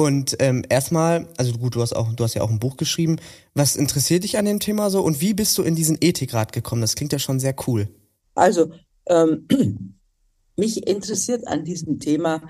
Und 0.01 0.36
ähm, 0.38 0.64
erstmal, 0.66 1.28
also 1.36 1.53
gut, 1.59 1.74
du 1.74 1.82
hast 1.82 1.92
auch, 1.92 2.11
du 2.14 2.24
hast 2.24 2.32
ja 2.32 2.40
auch 2.40 2.48
ein 2.48 2.59
Buch 2.59 2.78
geschrieben. 2.78 3.16
Was 3.53 3.76
interessiert 3.76 4.24
dich 4.24 4.38
an 4.38 4.46
dem 4.46 4.59
Thema 4.59 4.88
so 4.88 5.03
und 5.03 5.20
wie 5.20 5.34
bist 5.34 5.59
du 5.59 5.62
in 5.62 5.74
diesen 5.74 5.98
Ethikrat 6.01 6.55
gekommen? 6.55 6.80
Das 6.80 6.94
klingt 6.94 7.12
ja 7.12 7.18
schon 7.18 7.38
sehr 7.38 7.55
cool. 7.66 7.86
Also, 8.34 8.72
ähm, 9.05 9.46
mich 10.57 10.86
interessiert 10.86 11.46
an 11.46 11.66
diesem 11.66 12.01
Thema, 12.01 12.40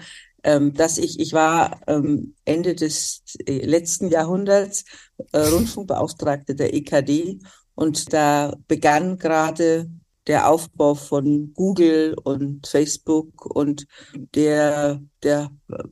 ähm, 0.44 0.74
dass 0.74 0.96
ich, 0.96 1.18
ich 1.18 1.32
war 1.32 1.80
ähm, 1.88 2.36
Ende 2.44 2.76
des 2.76 3.24
äh, 3.44 3.66
letzten 3.66 4.10
Jahrhunderts 4.10 4.84
äh, 5.32 5.40
Rundfunkbeauftragte 5.40 6.54
der 6.54 6.72
EKD 6.72 7.40
und 7.74 8.12
da 8.12 8.54
begann 8.68 9.18
gerade 9.18 9.90
der 10.26 10.50
Aufbau 10.50 10.94
von 10.94 11.52
Google 11.54 12.14
und 12.22 12.66
Facebook 12.66 13.46
und 13.46 13.86
der, 14.34 15.00
der, 15.22 15.50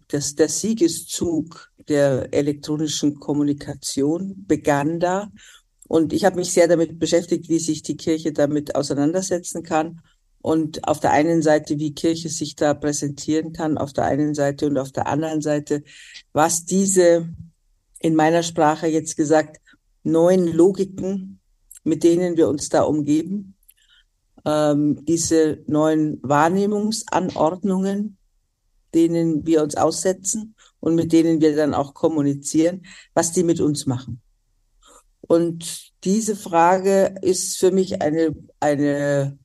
das, 0.08 0.34
der 0.34 0.48
Siegeszug 0.48 1.70
der 1.88 2.32
elektronischen 2.32 3.18
Kommunikation 3.18 4.44
begann 4.46 5.00
da. 5.00 5.30
Und 5.88 6.12
ich 6.12 6.24
habe 6.24 6.36
mich 6.36 6.52
sehr 6.52 6.68
damit 6.68 6.98
beschäftigt, 6.98 7.48
wie 7.48 7.58
sich 7.58 7.82
die 7.82 7.96
Kirche 7.96 8.32
damit 8.32 8.74
auseinandersetzen 8.74 9.62
kann. 9.62 10.02
Und 10.40 10.86
auf 10.86 11.00
der 11.00 11.12
einen 11.12 11.42
Seite, 11.42 11.78
wie 11.78 11.94
Kirche 11.94 12.28
sich 12.28 12.54
da 12.54 12.74
präsentieren 12.74 13.52
kann, 13.52 13.78
auf 13.78 13.92
der 13.92 14.04
einen 14.04 14.34
Seite 14.34 14.66
und 14.66 14.78
auf 14.78 14.92
der 14.92 15.06
anderen 15.06 15.40
Seite, 15.40 15.82
was 16.32 16.64
diese, 16.64 17.28
in 17.98 18.14
meiner 18.14 18.42
Sprache 18.42 18.86
jetzt 18.86 19.16
gesagt, 19.16 19.60
neuen 20.04 20.46
Logiken, 20.46 21.40
mit 21.82 22.04
denen 22.04 22.36
wir 22.36 22.48
uns 22.48 22.68
da 22.68 22.82
umgeben, 22.82 23.54
ähm, 24.48 25.04
diese 25.04 25.62
neuen 25.66 26.20
Wahrnehmungsanordnungen, 26.22 28.16
denen 28.94 29.46
wir 29.46 29.62
uns 29.62 29.76
aussetzen 29.76 30.54
und 30.80 30.94
mit 30.94 31.12
denen 31.12 31.42
wir 31.42 31.54
dann 31.54 31.74
auch 31.74 31.92
kommunizieren, 31.92 32.86
was 33.12 33.32
die 33.32 33.42
mit 33.42 33.60
uns 33.60 33.84
machen. 33.84 34.22
Und 35.20 35.92
diese 36.04 36.34
Frage 36.34 37.16
ist 37.20 37.58
für 37.58 37.70
mich 37.70 38.00
eine, 38.00 38.34
eine 38.60 39.38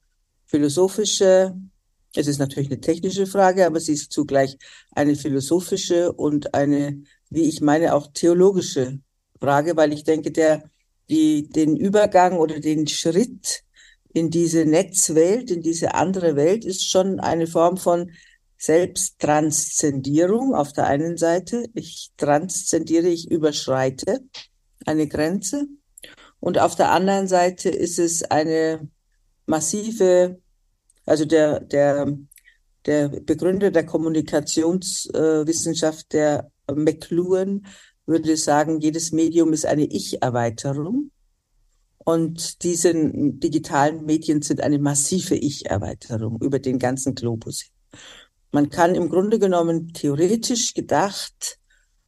philosophische, 0.45 1.53
es 2.15 2.27
ist 2.27 2.39
natürlich 2.39 2.71
eine 2.71 2.79
technische 2.79 3.25
Frage, 3.25 3.65
aber 3.65 3.81
sie 3.81 3.93
ist 3.93 4.13
zugleich 4.13 4.57
eine 4.91 5.15
philosophische 5.15 6.13
und 6.13 6.53
eine, 6.53 7.03
wie 7.29 7.41
ich 7.41 7.59
meine, 7.59 7.93
auch 7.95 8.07
theologische 8.13 8.99
Frage, 9.41 9.75
weil 9.75 9.91
ich 9.91 10.05
denke, 10.05 10.31
der, 10.31 10.63
die, 11.09 11.49
den 11.49 11.75
Übergang 11.75 12.37
oder 12.37 12.61
den 12.61 12.87
Schritt 12.87 13.63
in 14.13 14.29
diese 14.29 14.65
Netzwelt, 14.65 15.51
in 15.51 15.61
diese 15.61 15.95
andere 15.95 16.35
Welt 16.35 16.65
ist 16.65 16.89
schon 16.89 17.19
eine 17.19 17.47
Form 17.47 17.77
von 17.77 18.11
Selbsttranszendierung 18.57 20.55
auf 20.55 20.71
der 20.71 20.87
einen 20.87 21.17
Seite. 21.17 21.65
Ich 21.73 22.11
transzendiere, 22.15 23.07
ich 23.07 23.29
überschreite 23.29 24.21
eine 24.85 25.07
Grenze. 25.07 25.65
Und 26.39 26.59
auf 26.59 26.75
der 26.75 26.91
anderen 26.91 27.27
Seite 27.27 27.69
ist 27.69 27.97
es 27.99 28.23
eine 28.23 28.87
massive, 29.45 30.39
also 31.05 31.25
der, 31.25 31.59
der, 31.61 32.17
der 32.85 33.09
Begründer 33.09 33.71
der 33.71 33.85
Kommunikationswissenschaft, 33.85 36.13
der 36.13 36.49
McLuhan, 36.73 37.65
würde 38.05 38.37
sagen, 38.37 38.79
jedes 38.81 39.11
Medium 39.11 39.51
ist 39.53 39.65
eine 39.65 39.85
Ich-Erweiterung. 39.85 41.11
Und 42.05 42.63
diese 42.63 42.93
digitalen 42.93 44.05
Medien 44.05 44.41
sind 44.41 44.61
eine 44.61 44.79
massive 44.79 45.35
Ich-Erweiterung 45.35 46.41
über 46.41 46.59
den 46.59 46.79
ganzen 46.79 47.15
Globus. 47.15 47.65
Man 48.51 48.69
kann 48.69 48.95
im 48.95 49.09
Grunde 49.09 49.39
genommen 49.39 49.93
theoretisch 49.93 50.73
gedacht, 50.73 51.59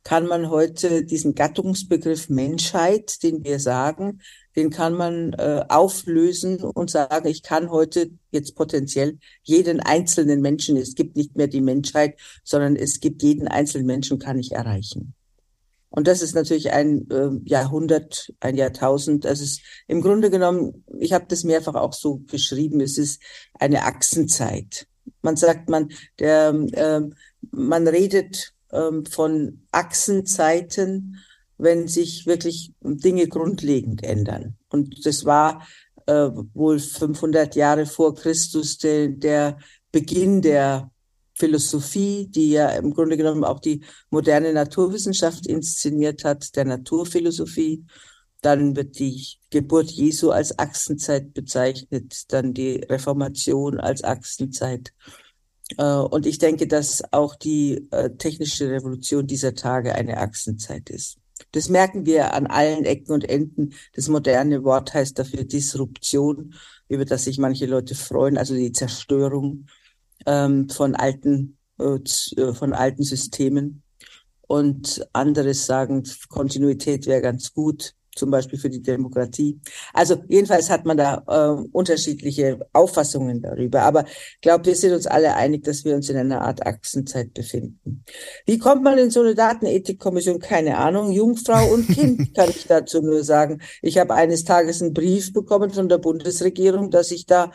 kann 0.04 0.28
man 0.28 0.52
heute 0.52 1.04
diesen 1.04 1.34
Gattungsbegriff 1.34 2.30
Menschheit, 2.30 3.24
den 3.24 3.43
wir 3.43 3.60
sagen, 3.60 4.22
den 4.56 4.70
kann 4.70 4.93
man 4.93 5.34
äh, 5.34 5.66
auflösen 5.68 6.62
und 6.62 6.91
sagen, 6.91 7.28
ich 7.28 7.41
kann 7.41 7.72
heute 7.72 8.12
jetzt 8.30 8.56
potenziell 8.56 9.18
jeden 9.41 9.80
einzelnen 9.80 10.41
Menschen, 10.41 10.78
es 10.78 10.93
gibt 10.93 11.18
nicht 11.18 11.36
mehr 11.36 11.48
die 11.48 11.62
Menschheit, 11.62 12.20
sondern 12.43 12.76
es 12.76 13.00
gibt 13.00 13.24
jeden 13.24 13.48
einzelnen 13.48 13.88
Menschen, 13.88 14.20
kann 14.20 14.38
ich 14.38 14.52
erreichen. 14.52 15.16
Und 15.96 16.08
das 16.08 16.22
ist 16.22 16.36
natürlich 16.36 16.74
ein 16.74 17.10
äh, 17.10 17.30
Jahrhundert, 17.46 18.34
ein 18.41 18.56
Jahrtausend. 18.58 19.24
Das 19.24 19.39
ist 19.39 19.62
im 19.88 20.02
Grunde 20.02 20.30
genommen, 20.30 20.84
ich 21.00 21.14
habe 21.14 21.26
das 21.30 21.46
mehrfach 21.46 21.76
auch 21.76 21.93
so 21.93 22.18
geschrieben, 22.28 22.82
es 22.82 22.98
ist 22.98 23.22
eine 23.54 23.84
Achsenzeit. 23.84 24.88
Man 25.22 25.38
sagt, 25.38 25.70
man, 25.70 25.89
der, 26.20 26.50
äh, 26.50 27.02
man 27.52 27.88
redet 27.88 28.54
äh, 28.72 28.91
von 29.10 29.62
Achsenzeiten, 29.72 31.24
wenn 31.58 31.88
sich 31.88 32.28
wirklich 32.28 32.74
Dinge 32.82 33.30
grundlegend 33.30 34.04
ändern. 34.04 34.58
Und 34.68 35.06
das 35.06 35.24
war 35.24 35.66
äh, 36.08 36.30
wohl 36.54 36.80
500 36.80 37.56
Jahre 37.56 37.86
vor 37.86 38.16
Christus 38.16 38.78
der, 38.80 39.08
der 39.08 39.60
Beginn 39.93 40.41
der 40.41 40.91
Philosophie, 41.38 42.28
die 42.30 42.52
ja 42.52 42.70
im 42.70 42.94
Grunde 42.94 43.18
genommen 43.18 43.44
auch 43.44 43.60
die 43.60 43.84
moderne 44.10 44.54
Naturwissenschaft 44.54 45.46
inszeniert 45.46 46.24
hat, 46.24 46.56
der 46.56 46.66
Naturphilosophie. 46.66 47.84
Dann 48.42 48.76
wird 48.76 49.00
die 49.00 49.26
Geburt 49.50 49.92
Jesu 49.92 50.32
als 50.32 50.58
Achsenzeit 50.58 51.34
bezeichnet, 51.34 52.32
dann 52.32 52.54
die 52.54 52.76
Reformation 52.76 53.80
als 53.80 54.04
Achsenzeit. 54.04 54.94
Und 55.78 56.26
ich 56.26 56.38
denke, 56.38 56.68
dass 56.68 57.04
auch 57.12 57.36
die 57.36 57.88
technische 58.18 58.70
Revolution 58.70 59.26
dieser 59.26 59.56
Tage 59.56 59.96
eine 59.96 60.18
Achsenzeit 60.18 60.90
ist. 60.90 61.18
Das 61.52 61.70
merken 61.70 62.06
wir 62.06 62.34
an 62.34 62.48
allen 62.48 62.86
Ecken 62.86 63.12
und 63.12 63.28
Enden. 63.28 63.74
Das 63.94 64.08
moderne 64.08 64.64
Wort 64.64 64.94
heißt 64.94 65.18
dafür 65.18 65.44
Disruption, 65.44 66.54
über 66.88 67.04
das 67.04 67.26
sich 67.26 67.40
manche 67.40 67.66
Leute 67.66 67.96
freuen, 67.96 68.38
also 68.38 68.54
die 68.54 68.72
Zerstörung 68.72 69.66
ähm, 70.26 70.70
von 70.70 70.95
alten, 70.95 71.57
äh, 71.80 72.53
von 72.53 72.74
alten 72.74 73.03
Systemen. 73.03 73.84
Und 74.47 75.07
anderes 75.11 75.66
sagen, 75.66 76.03
Kontinuität 76.30 77.07
wäre 77.07 77.22
ganz 77.22 77.51
gut, 77.53 77.95
zum 78.16 78.32
Beispiel 78.32 78.57
für 78.57 78.70
die 78.70 78.82
Demokratie. 78.82 79.59
Also 79.93 80.24
jedenfalls 80.28 80.70
hat 80.70 80.86
man 80.86 80.97
da 80.97 81.24
äh, 81.28 81.68
unterschiedliche 81.72 82.66
Auffassungen 82.74 83.41
darüber. 83.41 83.82
Aber 83.84 84.05
ich 84.05 84.41
glaube, 84.41 84.66
wir 84.66 84.76
sind 84.76 84.93
uns 84.93 85.05
alle 85.05 85.36
einig, 85.36 85.63
dass 85.63 85.84
wir 85.86 85.95
uns 85.95 86.09
in 86.09 86.18
einer 86.18 86.41
Art 86.41 86.66
Achsenzeit 86.66 87.34
befinden. 87.34 88.03
Wie 88.45 88.57
kommt 88.57 88.84
man 88.84 88.97
in 88.97 89.11
so 89.11 89.22
eine 89.22 89.36
Datenethikkommission? 89.36 90.39
Keine 90.39 90.78
Ahnung. 90.78 91.11
Jungfrau 91.11 91.74
und 91.74 91.88
Kind 91.93 92.34
kann 92.34 92.49
ich 92.49 92.66
dazu 92.66 93.01
nur 93.01 93.24
sagen. 93.24 93.61
Ich 93.82 93.97
habe 93.97 94.13
eines 94.13 94.45
Tages 94.45 94.82
einen 94.82 94.93
Brief 94.93 95.34
bekommen 95.34 95.72
von 95.72 95.89
der 95.89 95.97
Bundesregierung, 95.97 96.89
dass 96.91 97.11
ich 97.11 97.26
da 97.26 97.51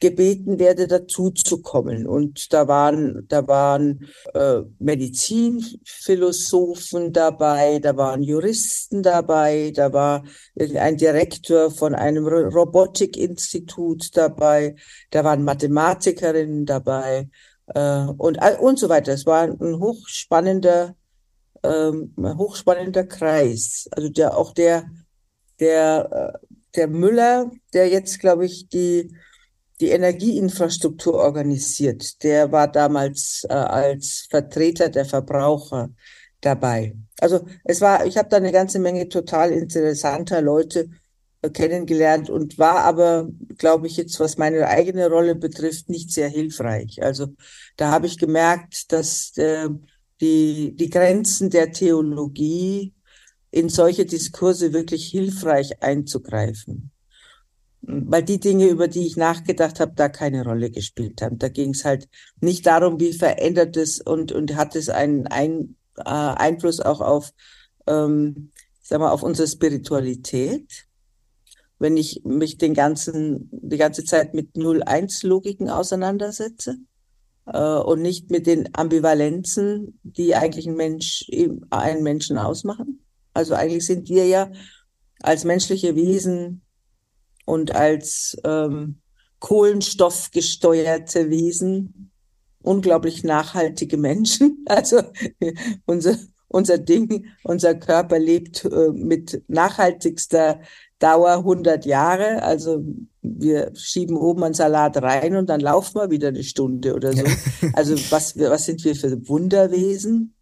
gebeten 0.00 0.58
werde, 0.58 0.86
dazu 0.86 1.30
zu 1.30 1.62
kommen. 1.62 2.06
Und 2.06 2.52
da 2.52 2.68
waren, 2.68 3.26
da 3.28 3.48
waren 3.48 4.06
äh, 4.34 4.60
Medizinphilosophen 4.78 7.12
dabei, 7.12 7.78
da 7.78 7.96
waren 7.96 8.22
Juristen 8.22 9.02
dabei, 9.02 9.72
da 9.74 9.92
war 9.92 10.24
ein 10.58 10.96
Direktor 10.96 11.70
von 11.70 11.94
einem 11.94 12.26
Robotikinstitut 12.26 14.16
dabei, 14.16 14.74
da 15.10 15.24
waren 15.24 15.44
Mathematikerinnen 15.44 16.64
dabei 16.66 17.28
äh, 17.74 18.06
und, 18.18 18.38
und 18.60 18.78
so 18.78 18.88
weiter. 18.88 19.12
Es 19.12 19.26
war 19.26 19.42
ein 19.42 19.80
hochspannender, 19.80 20.94
ähm, 21.62 22.14
hochspannender 22.18 23.04
Kreis. 23.04 23.88
Also 23.92 24.08
der, 24.08 24.36
auch 24.36 24.52
der 24.52 24.84
der, 25.60 26.40
äh, 26.42 26.46
der 26.74 26.88
Müller, 26.88 27.50
der 27.72 27.88
jetzt, 27.88 28.20
glaube 28.20 28.46
ich, 28.46 28.68
die, 28.68 29.14
die 29.80 29.90
Energieinfrastruktur 29.90 31.14
organisiert, 31.14 32.22
der 32.22 32.52
war 32.52 32.70
damals 32.70 33.44
äh, 33.48 33.52
als 33.52 34.26
Vertreter 34.30 34.88
der 34.88 35.04
Verbraucher 35.04 35.90
dabei. 36.40 36.94
Also 37.20 37.46
es 37.64 37.80
war, 37.80 38.06
ich 38.06 38.16
habe 38.16 38.28
da 38.28 38.36
eine 38.36 38.52
ganze 38.52 38.78
Menge 38.78 39.08
total 39.08 39.50
interessanter 39.50 40.42
Leute 40.42 40.90
äh, 41.42 41.50
kennengelernt 41.50 42.30
und 42.30 42.58
war 42.58 42.84
aber, 42.84 43.28
glaube 43.58 43.86
ich, 43.86 43.96
jetzt, 43.96 44.20
was 44.20 44.38
meine 44.38 44.66
eigene 44.68 45.08
Rolle 45.08 45.34
betrifft, 45.34 45.88
nicht 45.88 46.12
sehr 46.12 46.28
hilfreich. 46.28 47.02
Also 47.02 47.28
da 47.76 47.90
habe 47.90 48.06
ich 48.06 48.18
gemerkt, 48.18 48.92
dass 48.92 49.36
äh, 49.36 49.68
die, 50.20 50.74
die 50.76 50.90
Grenzen 50.90 51.50
der 51.50 51.72
Theologie 51.72 52.94
in 53.50 53.68
solche 53.68 54.06
Diskurse 54.06 54.72
wirklich 54.72 55.06
hilfreich 55.06 55.82
einzugreifen. 55.82 56.90
Weil 57.86 58.22
die 58.22 58.40
Dinge, 58.40 58.68
über 58.68 58.88
die 58.88 59.06
ich 59.06 59.16
nachgedacht 59.16 59.78
habe, 59.78 59.92
da 59.94 60.08
keine 60.08 60.44
Rolle 60.44 60.70
gespielt 60.70 61.20
haben. 61.20 61.38
Da 61.38 61.48
ging 61.48 61.70
es 61.70 61.84
halt 61.84 62.08
nicht 62.40 62.66
darum, 62.66 62.98
wie 62.98 63.12
verändert 63.12 63.76
es 63.76 64.00
und, 64.00 64.32
und 64.32 64.56
hat 64.56 64.74
es 64.74 64.88
einen, 64.88 65.26
einen 65.26 65.76
äh, 65.98 66.02
Einfluss 66.04 66.80
auch 66.80 67.00
auf, 67.00 67.32
ähm, 67.86 68.50
sag 68.80 69.00
mal, 69.00 69.10
auf 69.10 69.22
unsere 69.22 69.48
Spiritualität. 69.48 70.86
Wenn 71.78 71.96
ich 71.96 72.22
mich 72.24 72.56
den 72.56 72.72
ganzen, 72.72 73.50
die 73.52 73.76
ganze 73.76 74.04
Zeit 74.04 74.32
mit 74.32 74.54
0-1-Logiken 74.54 75.68
auseinandersetze 75.68 76.76
äh, 77.46 77.58
und 77.58 78.00
nicht 78.00 78.30
mit 78.30 78.46
den 78.46 78.70
Ambivalenzen, 78.74 79.98
die 80.02 80.34
eigentlich 80.34 80.66
ein 80.66 80.76
Mensch, 80.76 81.26
einen 81.70 82.02
Menschen 82.02 82.38
ausmachen. 82.38 83.04
Also 83.34 83.54
eigentlich 83.54 83.84
sind 83.84 84.08
wir 84.08 84.26
ja 84.26 84.50
als 85.20 85.44
menschliche 85.44 85.96
Wesen 85.96 86.63
und 87.44 87.74
als 87.74 88.36
ähm, 88.44 89.00
kohlenstoffgesteuerte 89.40 91.30
Wesen 91.30 92.10
unglaublich 92.62 93.24
nachhaltige 93.24 93.96
Menschen. 93.96 94.64
Also 94.66 95.02
unser, 95.84 96.16
unser 96.48 96.78
Ding, 96.78 97.26
unser 97.44 97.74
Körper 97.74 98.18
lebt 98.18 98.64
äh, 98.64 98.90
mit 98.92 99.42
nachhaltigster 99.48 100.60
Dauer 100.98 101.38
100 101.38 101.84
Jahre. 101.84 102.42
Also 102.42 102.82
wir 103.20 103.72
schieben 103.74 104.16
oben 104.16 104.42
einen 104.42 104.54
Salat 104.54 104.96
rein 105.02 105.36
und 105.36 105.50
dann 105.50 105.60
laufen 105.60 105.96
wir 105.96 106.10
wieder 106.10 106.28
eine 106.28 106.42
Stunde 106.42 106.94
oder 106.94 107.12
so. 107.12 107.24
Also 107.74 107.94
was, 108.10 108.38
was 108.38 108.64
sind 108.64 108.82
wir 108.84 108.96
für 108.96 109.28
Wunderwesen? 109.28 110.34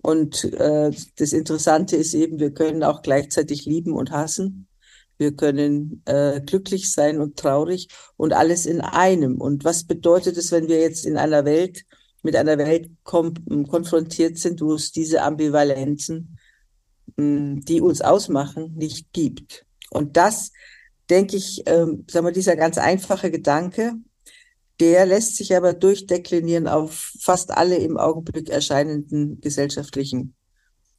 Und 0.00 0.44
äh, 0.44 0.90
das 1.16 1.32
Interessante 1.32 1.96
ist 1.96 2.14
eben, 2.14 2.38
wir 2.38 2.52
können 2.52 2.82
auch 2.82 3.02
gleichzeitig 3.02 3.66
lieben 3.66 3.92
und 3.92 4.10
hassen. 4.10 4.68
Wir 5.18 5.34
können 5.34 6.02
äh, 6.06 6.40
glücklich 6.40 6.92
sein 6.92 7.20
und 7.20 7.36
traurig 7.36 7.88
und 8.16 8.32
alles 8.32 8.66
in 8.66 8.80
einem. 8.80 9.40
Und 9.40 9.64
was 9.64 9.84
bedeutet 9.84 10.36
es, 10.36 10.52
wenn 10.52 10.68
wir 10.68 10.80
jetzt 10.80 11.04
in 11.04 11.16
einer 11.16 11.44
Welt 11.44 11.84
mit 12.22 12.36
einer 12.36 12.58
Welt 12.58 12.90
konfrontiert 13.04 14.38
sind, 14.38 14.60
wo 14.60 14.74
es 14.74 14.92
diese 14.92 15.22
Ambivalenzen, 15.22 16.38
mh, 17.16 17.60
die 17.64 17.80
uns 17.80 18.00
ausmachen, 18.00 18.74
nicht 18.76 19.12
gibt? 19.12 19.66
Und 19.90 20.16
das, 20.16 20.52
denke 21.10 21.36
ich, 21.36 21.62
ähm, 21.66 22.04
sagen 22.08 22.26
wir, 22.26 22.32
dieser 22.32 22.56
ganz 22.56 22.78
einfache 22.78 23.30
Gedanke, 23.30 23.94
der 24.80 25.06
lässt 25.06 25.36
sich 25.36 25.56
aber 25.56 25.72
durchdeklinieren 25.72 26.68
auf 26.68 27.12
fast 27.20 27.50
alle 27.50 27.76
im 27.76 27.96
Augenblick 27.96 28.48
erscheinenden 28.48 29.40
gesellschaftlichen 29.40 30.34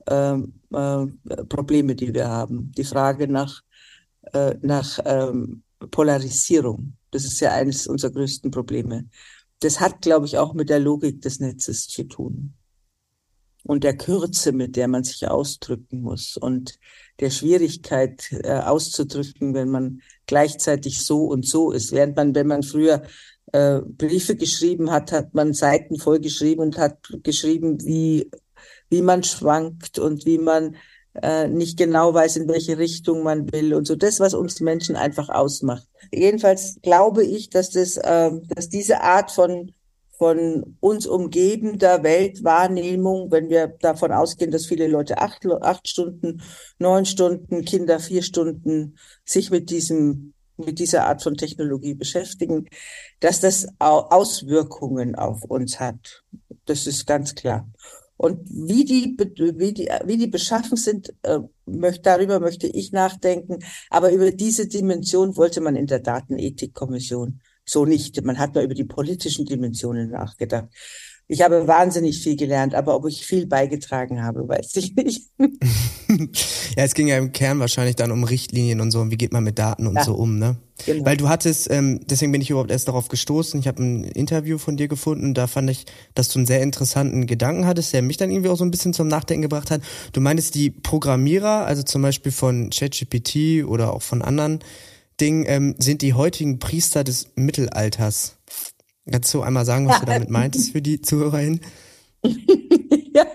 ähm, 0.08 0.60
äh, 0.74 1.06
Probleme, 1.46 1.96
die 1.96 2.14
wir 2.14 2.28
haben. 2.28 2.72
Die 2.76 2.84
Frage 2.84 3.28
nach, 3.28 3.62
äh, 4.34 4.56
nach 4.62 5.00
ähm, 5.06 5.64
Polarisierung, 5.92 6.94
das 7.12 7.26
ist 7.26 7.40
ja 7.40 7.54
eines 7.54 7.88
unserer 7.88 8.12
größten 8.12 8.52
Probleme. 8.52 9.08
Das 9.60 9.80
hat, 9.80 10.02
glaube 10.02 10.26
ich, 10.26 10.38
auch 10.38 10.54
mit 10.54 10.70
der 10.70 10.80
Logik 10.80 11.22
des 11.22 11.40
Netzes 11.40 11.88
zu 11.88 12.04
tun 12.04 12.54
und 13.64 13.84
der 13.84 13.98
Kürze, 13.98 14.52
mit 14.52 14.76
der 14.76 14.88
man 14.88 15.04
sich 15.04 15.28
ausdrücken 15.28 16.02
muss 16.02 16.38
und 16.38 16.80
der 17.20 17.30
Schwierigkeit 17.30 18.32
äh, 18.32 18.54
auszudrücken, 18.54 19.54
wenn 19.54 19.70
man 19.70 20.02
gleichzeitig 20.26 21.04
so 21.04 21.26
und 21.26 21.46
so 21.46 21.72
ist. 21.72 21.92
Während 21.92 22.16
man, 22.16 22.34
wenn 22.36 22.48
man 22.48 22.64
früher 22.64 23.04
äh, 23.52 23.82
Briefe 23.82 24.36
geschrieben 24.36 24.92
hat, 24.92 25.12
hat 25.12 25.34
man 25.34 25.54
Seiten 25.54 26.00
voll 26.00 26.20
geschrieben 26.20 26.62
und 26.62 26.78
hat 26.78 26.98
geschrieben, 27.24 27.86
wie, 27.86 28.32
wie 28.90 29.02
man 29.02 29.24
schwankt 29.24 30.00
und 30.00 30.26
wie 30.26 30.38
man 30.38 30.76
äh, 31.22 31.48
nicht 31.48 31.78
genau 31.78 32.14
weiß, 32.14 32.38
in 32.38 32.48
welche 32.48 32.78
Richtung 32.78 33.24
man 33.24 33.52
will 33.52 33.74
und 33.74 33.86
so. 33.86 33.96
Das, 33.96 34.20
was 34.20 34.34
uns 34.34 34.60
Menschen 34.62 34.96
einfach 34.96 35.30
ausmacht. 35.30 35.88
Jedenfalls 36.12 36.80
glaube 36.82 37.24
ich, 37.24 37.50
dass 37.50 37.72
das, 37.72 37.98
äh, 37.98 38.32
dass 38.56 38.70
diese 38.70 39.02
Art 39.02 39.32
von 39.32 39.72
von 40.20 40.76
uns 40.82 41.08
umgebender 41.08 42.04
Weltwahrnehmung, 42.04 43.32
wenn 43.32 43.50
wir 43.50 43.68
davon 43.80 44.12
ausgehen, 44.12 44.52
dass 44.52 44.66
viele 44.66 44.88
Leute 44.88 45.20
acht, 45.20 45.46
acht 45.46 45.88
Stunden, 45.88 46.42
neun 46.78 47.06
Stunden, 47.06 47.64
Kinder 47.64 48.02
vier 48.02 48.22
Stunden 48.22 48.98
sich 49.24 49.50
mit 49.50 49.70
diesem 49.70 50.34
mit 50.58 50.80
dieser 50.80 51.06
Art 51.06 51.24
von 51.24 51.38
Technologie 51.38 51.94
beschäftigen, 51.94 52.68
dass 53.22 53.40
das 53.40 53.68
Auswirkungen 53.80 55.16
auf 55.16 55.44
uns 55.46 55.80
hat. 55.80 56.24
Das 56.66 56.86
ist 56.86 57.08
ganz 57.08 57.34
klar. 57.34 57.66
Und 58.20 58.50
wie 58.50 58.84
die, 58.84 59.16
wie 59.18 59.74
die, 59.74 59.90
wie 60.04 60.18
die 60.18 60.28
beschaffen 60.28 60.76
sind, 60.76 61.14
äh, 61.24 61.40
möchte, 61.66 62.02
darüber 62.02 62.42
möchte 62.42 62.68
ich 62.68 62.92
nachdenken. 62.92 63.60
Aber 63.90 64.12
über 64.12 64.32
diese 64.32 64.68
Dimension 64.68 65.38
wollte 65.38 65.62
man 65.62 65.78
in 65.78 65.88
der 65.88 66.00
Datenethikkommission 66.00 67.40
so 67.64 67.86
nicht. 67.86 68.22
Man 68.26 68.38
hat 68.38 68.56
nur 68.56 68.66
über 68.66 68.74
die 68.74 68.84
politischen 68.84 69.46
Dimensionen 69.46 70.10
nachgedacht. 70.10 70.68
Ich 71.32 71.44
habe 71.44 71.68
wahnsinnig 71.68 72.24
viel 72.24 72.36
gelernt, 72.36 72.74
aber 72.74 72.96
ob 72.96 73.08
ich 73.08 73.24
viel 73.24 73.46
beigetragen 73.46 74.24
habe, 74.24 74.48
weiß 74.48 74.76
ich 74.78 74.96
nicht. 74.96 75.30
ja, 75.40 76.84
es 76.84 76.96
ging 76.96 77.08
ja 77.08 77.20
im 77.20 77.32
Kern 77.32 77.60
wahrscheinlich 77.60 77.96
dann 77.96 78.12
um 78.12 78.24
Richtlinien 78.24 78.82
und 78.82 78.90
so 78.90 79.00
und 79.00 79.12
wie 79.12 79.18
geht 79.18 79.32
man 79.32 79.44
mit 79.44 79.60
Daten 79.60 79.86
und 79.86 79.94
ja, 79.94 80.04
so 80.04 80.16
um, 80.16 80.40
ne? 80.40 80.58
Genau. 80.88 81.06
Weil 81.06 81.18
du 81.18 81.30
hattest, 81.30 81.70
ähm, 81.70 82.00
deswegen 82.10 82.32
bin 82.32 82.42
ich 82.42 82.50
überhaupt 82.50 82.72
erst 82.72 82.88
darauf 82.88 83.10
gestoßen. 83.10 83.60
Ich 83.60 83.68
habe 83.68 83.84
ein 83.84 84.06
Interview 84.06 84.58
von 84.58 84.76
dir 84.76 84.88
gefunden, 84.88 85.36
da 85.36 85.46
fand 85.46 85.70
ich, 85.70 85.86
dass 86.16 86.30
du 86.30 86.40
einen 86.40 86.48
sehr 86.48 86.64
interessanten 86.64 87.28
Gedanken 87.28 87.68
hattest, 87.68 87.94
der 87.94 88.02
mich 88.02 88.18
dann 88.18 88.32
irgendwie 88.32 88.50
auch 88.50 88.58
so 88.58 88.66
ein 88.66 88.72
bisschen 88.72 88.94
zum 88.94 89.08
Nachdenken 89.08 89.44
gebracht 89.44 89.70
hat. 89.70 89.82
Du 90.14 90.22
meintest, 90.22 90.56
die 90.56 90.72
Programmierer, 90.72 91.64
also 91.66 91.84
zum 91.84 92.02
Beispiel 92.02 92.32
von 92.32 92.72
ChatGPT 92.72 93.66
oder 93.68 93.94
auch 93.94 94.02
von 94.02 94.24
anderen 94.24 94.62
Dingen, 95.22 95.46
ähm, 95.48 95.76
sind 95.78 96.02
die 96.02 96.16
heutigen 96.16 96.58
Priester 96.58 97.04
des 97.04 97.28
Mittelalters. 97.36 98.39
Kannst 99.12 99.34
du 99.34 99.42
einmal 99.42 99.66
sagen, 99.66 99.88
was 99.88 99.96
ja. 99.96 100.00
du 100.00 100.06
damit 100.06 100.30
meintest 100.30 100.72
für 100.72 100.82
die 100.82 101.02
ZuhörerInnen? 101.02 101.62
ja, 102.24 103.26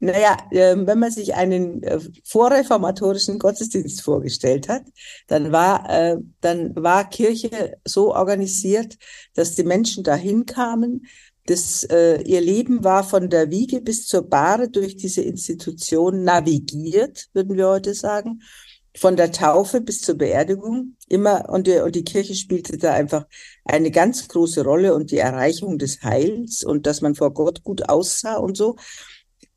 naja, 0.00 0.36
äh, 0.50 0.76
wenn 0.76 0.98
man 0.98 1.10
sich 1.10 1.34
einen 1.34 1.82
äh, 1.82 2.00
vorreformatorischen 2.24 3.38
Gottesdienst 3.38 4.02
vorgestellt 4.02 4.68
hat, 4.68 4.82
dann 5.26 5.52
war, 5.52 5.88
äh, 5.90 6.16
dann 6.40 6.74
war 6.76 7.08
Kirche 7.08 7.76
so 7.84 8.14
organisiert, 8.14 8.96
dass 9.34 9.54
die 9.54 9.64
Menschen 9.64 10.04
dahin 10.04 10.46
kamen. 10.46 11.06
Das, 11.46 11.82
äh, 11.84 12.22
ihr 12.22 12.40
Leben 12.40 12.84
war 12.84 13.02
von 13.02 13.28
der 13.28 13.50
Wiege 13.50 13.80
bis 13.80 14.06
zur 14.06 14.22
Bahre 14.22 14.68
durch 14.68 14.96
diese 14.96 15.22
Institution 15.22 16.22
navigiert, 16.22 17.28
würden 17.32 17.56
wir 17.56 17.68
heute 17.68 17.94
sagen 17.94 18.40
von 18.94 19.16
der 19.16 19.32
Taufe 19.32 19.80
bis 19.80 20.02
zur 20.02 20.16
Beerdigung 20.16 20.96
immer 21.08 21.48
und 21.48 21.66
die, 21.66 21.78
und 21.78 21.94
die 21.94 22.04
Kirche 22.04 22.34
spielte 22.34 22.76
da 22.76 22.92
einfach 22.92 23.26
eine 23.64 23.90
ganz 23.90 24.28
große 24.28 24.62
Rolle 24.64 24.94
und 24.94 25.10
die 25.10 25.18
Erreichung 25.18 25.78
des 25.78 26.02
Heils 26.02 26.62
und 26.62 26.86
dass 26.86 27.00
man 27.00 27.14
vor 27.14 27.32
Gott 27.32 27.62
gut 27.62 27.88
aussah 27.88 28.36
und 28.36 28.56
so. 28.56 28.76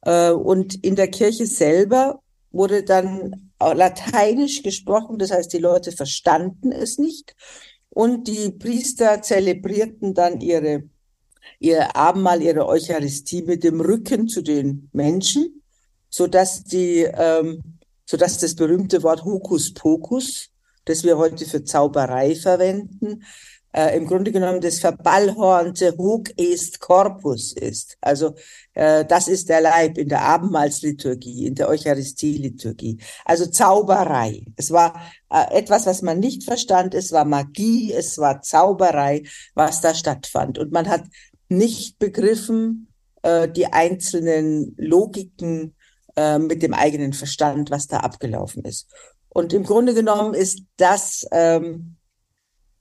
Äh, 0.01 0.31
und 0.31 0.83
in 0.83 0.95
der 0.95 1.09
Kirche 1.09 1.45
selber 1.47 2.21
wurde 2.51 2.83
dann 2.83 3.51
Lateinisch 3.59 4.63
gesprochen, 4.63 5.17
das 5.17 5.31
heißt, 5.31 5.51
die 5.51 5.59
Leute 5.59 5.91
verstanden 5.91 6.71
es 6.71 6.97
nicht 6.97 7.35
und 7.89 8.27
die 8.27 8.51
Priester 8.51 9.21
zelebrierten 9.21 10.13
dann 10.13 10.41
ihre 10.41 10.83
ihr 11.59 11.95
Abendmahl, 11.95 12.41
ihre 12.41 12.67
Eucharistie 12.67 13.43
mit 13.43 13.63
dem 13.63 13.79
Rücken 13.81 14.27
zu 14.27 14.41
den 14.41 14.89
Menschen, 14.93 15.61
so 16.09 16.27
dass 16.27 16.63
die 16.63 17.07
ähm, 17.11 17.61
sodass 18.05 18.37
das 18.37 18.55
berühmte 18.55 19.03
Wort 19.03 19.23
Hokuspokus, 19.23 20.49
das 20.85 21.03
wir 21.03 21.17
heute 21.17 21.45
für 21.45 21.63
Zauberei 21.63 22.35
verwenden, 22.35 23.23
äh, 23.75 23.97
im 23.97 24.07
Grunde 24.07 24.31
genommen 24.31 24.61
das 24.61 24.79
verballhornte 24.79 25.95
Hoc 25.97 26.31
est 26.37 26.79
Corpus 26.79 27.51
ist. 27.51 27.97
Also 27.99 28.35
äh, 28.73 29.03
das 29.03 29.27
ist 29.27 29.49
der 29.49 29.59
Leib 29.59 29.97
in 29.97 30.07
der 30.07 30.21
Abendmahlsliturgie, 30.21 31.47
in 31.47 31.55
der 31.55 31.67
Eucharistieliturgie. 31.67 32.99
Also 33.25 33.47
Zauberei. 33.47 34.45
Es 34.55 34.71
war 34.71 34.95
äh, 35.29 35.57
etwas, 35.57 35.85
was 35.85 36.01
man 36.01 36.19
nicht 36.19 36.45
verstand. 36.45 36.93
Es 36.93 37.11
war 37.11 37.25
Magie, 37.25 37.91
es 37.91 38.17
war 38.17 38.41
Zauberei, 38.41 39.23
was 39.55 39.81
da 39.81 39.93
stattfand. 39.93 40.57
Und 40.57 40.71
man 40.71 40.87
hat 40.87 41.03
nicht 41.49 41.99
begriffen 41.99 42.87
äh, 43.23 43.49
die 43.49 43.65
einzelnen 43.67 44.73
Logiken 44.77 45.75
äh, 46.15 46.39
mit 46.39 46.61
dem 46.63 46.73
eigenen 46.73 47.13
Verstand, 47.13 47.71
was 47.71 47.87
da 47.87 47.99
abgelaufen 47.99 48.63
ist. 48.63 48.87
Und 49.29 49.53
im 49.53 49.63
Grunde 49.63 49.93
genommen 49.93 50.33
ist 50.33 50.63
das, 50.77 51.25
ähm, 51.31 51.95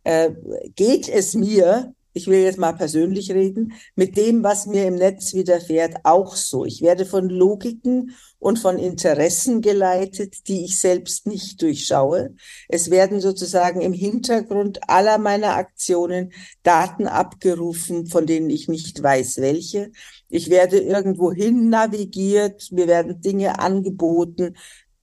äh, 0.04 0.30
geht 0.76 1.08
es 1.08 1.34
mir, 1.34 1.93
ich 2.14 2.28
will 2.28 2.38
jetzt 2.38 2.58
mal 2.58 2.72
persönlich 2.72 3.32
reden, 3.32 3.74
mit 3.96 4.16
dem, 4.16 4.42
was 4.42 4.66
mir 4.66 4.86
im 4.86 4.94
Netz 4.94 5.34
widerfährt, 5.34 5.96
auch 6.04 6.36
so. 6.36 6.64
Ich 6.64 6.80
werde 6.80 7.04
von 7.04 7.28
Logiken 7.28 8.14
und 8.38 8.58
von 8.58 8.78
Interessen 8.78 9.62
geleitet, 9.62 10.48
die 10.48 10.64
ich 10.64 10.78
selbst 10.78 11.26
nicht 11.26 11.60
durchschaue. 11.60 12.34
Es 12.68 12.90
werden 12.90 13.20
sozusagen 13.20 13.80
im 13.80 13.92
Hintergrund 13.92 14.88
aller 14.88 15.18
meiner 15.18 15.56
Aktionen 15.56 16.32
Daten 16.62 17.08
abgerufen, 17.08 18.06
von 18.06 18.26
denen 18.26 18.48
ich 18.48 18.68
nicht 18.68 19.02
weiß, 19.02 19.38
welche. 19.38 19.90
Ich 20.28 20.50
werde 20.50 20.78
irgendwo 20.78 21.32
hin 21.32 21.68
navigiert, 21.68 22.70
mir 22.70 22.86
werden 22.86 23.20
Dinge 23.20 23.58
angeboten, 23.58 24.56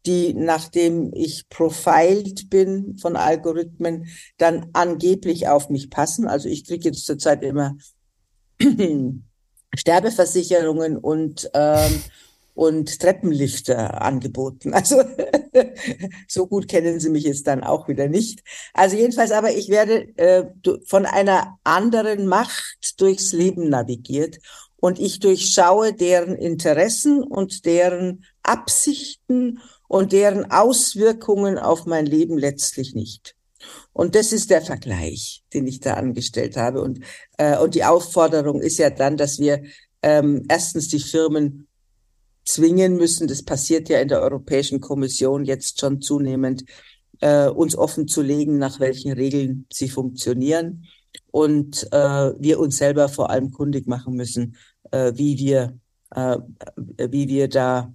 die, 0.06 0.34
nachdem 0.34 1.14
ich 1.14 1.48
profiled 1.50 2.50
bin 2.50 2.98
von 2.98 3.16
Algorithmen, 3.16 4.08
dann 4.38 4.70
angeblich 4.74 5.48
auf 5.48 5.70
mich 5.70 5.90
passen. 5.90 6.28
Also 6.28 6.50
ich 6.50 6.66
kriege 6.66 6.90
jetzt 6.90 7.06
zurzeit 7.06 7.44
immer 7.44 7.78
Sterbeversicherungen 9.76 10.98
und 10.98 11.50
ähm, 11.54 12.02
und 12.54 13.00
Treppenlifter 13.00 14.02
angeboten. 14.02 14.74
Also 14.82 15.02
so 16.28 16.48
gut 16.48 16.68
kennen 16.68 17.00
Sie 17.00 17.10
mich 17.10 17.24
jetzt 17.24 17.48
dann 17.48 17.64
auch 17.64 17.88
wieder 17.88 18.08
nicht. 18.08 18.42
Also 18.74 18.96
jedenfalls, 18.98 19.32
aber 19.32 19.52
ich 19.52 19.70
werde 19.70 20.18
äh, 20.18 20.46
von 20.86 21.06
einer 21.06 21.58
anderen 21.64 22.28
Macht 22.28 23.00
durchs 23.00 23.32
Leben 23.32 23.70
navigiert 23.70 24.40
und 24.78 25.00
ich 25.00 25.20
durchschaue 25.20 25.94
deren 25.94 26.36
Interessen 26.36 27.24
und 27.24 27.66
deren 27.66 28.26
Absichten 28.44 29.60
und 29.92 30.14
deren 30.14 30.50
Auswirkungen 30.50 31.58
auf 31.58 31.86
mein 31.86 32.06
Leben 32.06 32.38
letztlich 32.38 32.96
nicht. 32.96 33.36
Und 33.92 34.16
das 34.16 34.32
ist 34.32 34.50
der 34.50 34.62
Vergleich, 34.62 35.44
den 35.54 35.68
ich 35.68 35.82
da 35.82 35.96
angestellt 35.96 36.56
habe. 36.56 36.82
Und, 36.82 37.02
äh, 37.38 37.58
und 37.58 37.76
die 37.76 37.84
Aufforderung 37.84 38.62
ist 38.62 38.78
ja 38.78 38.90
dann, 38.90 39.18
dass 39.18 39.38
wir 39.38 39.64
ähm, 40.02 40.46
erstens 40.48 40.88
die 40.88 41.02
Firmen 41.02 41.68
zwingen 42.46 42.96
müssen, 42.96 43.28
das 43.28 43.44
passiert 43.44 43.90
ja 43.90 44.00
in 44.00 44.08
der 44.08 44.22
Europäischen 44.22 44.80
Kommission 44.80 45.44
jetzt 45.44 45.82
schon 45.82 46.02
zunehmend, 46.02 46.64
äh, 47.20 47.50
uns 47.50 47.76
offen 47.76 48.08
zu 48.08 48.22
legen, 48.22 48.60
nach 48.60 48.80
welchen 48.80 49.12
Regeln 49.12 49.66
sie 49.74 49.90
funktionieren. 49.90 50.86
Und 51.32 51.92
äh, 51.92 52.32
wir 52.40 52.62
uns 52.62 52.78
selber 52.78 53.10
vor 53.10 53.30
allem 53.30 53.52
kundig 53.52 53.88
machen 53.88 54.14
müssen, 54.14 54.56
äh, 54.92 55.12
wie 55.16 55.38
wir, 55.38 55.78
äh, 56.16 56.38
wie 56.78 57.28
wir 57.28 57.50
da 57.50 57.94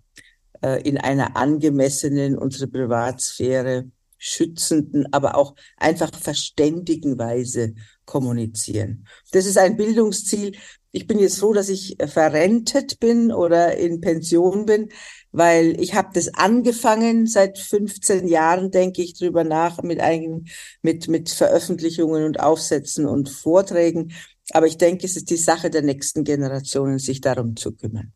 in 0.82 0.98
einer 0.98 1.36
angemessenen, 1.36 2.36
unsere 2.38 2.68
Privatsphäre 2.68 3.90
schützenden, 4.18 5.12
aber 5.12 5.36
auch 5.36 5.54
einfach 5.76 6.10
verständigen 6.14 7.18
Weise 7.18 7.74
kommunizieren. 8.04 9.06
Das 9.32 9.46
ist 9.46 9.58
ein 9.58 9.76
Bildungsziel. 9.76 10.56
Ich 10.92 11.06
bin 11.06 11.18
jetzt 11.18 11.40
froh, 11.40 11.52
dass 11.52 11.68
ich 11.68 11.96
verrentet 12.06 12.98
bin 13.00 13.30
oder 13.30 13.76
in 13.76 14.00
Pension 14.00 14.64
bin, 14.64 14.88
weil 15.32 15.78
ich 15.80 15.94
habe 15.94 16.08
das 16.14 16.32
angefangen 16.32 17.26
seit 17.26 17.58
15 17.58 18.26
Jahren, 18.26 18.70
denke 18.70 19.02
ich 19.02 19.18
drüber 19.18 19.44
nach 19.44 19.82
mit 19.82 20.00
einigen 20.00 20.46
mit 20.80 21.08
mit 21.08 21.28
Veröffentlichungen 21.28 22.24
und 22.24 22.40
Aufsätzen 22.40 23.04
und 23.06 23.28
Vorträgen. 23.28 24.12
Aber 24.50 24.66
ich 24.66 24.78
denke, 24.78 25.04
es 25.04 25.16
ist 25.16 25.28
die 25.28 25.36
Sache 25.36 25.68
der 25.68 25.82
nächsten 25.82 26.24
Generationen, 26.24 26.98
sich 26.98 27.20
darum 27.20 27.56
zu 27.56 27.72
kümmern. 27.72 28.14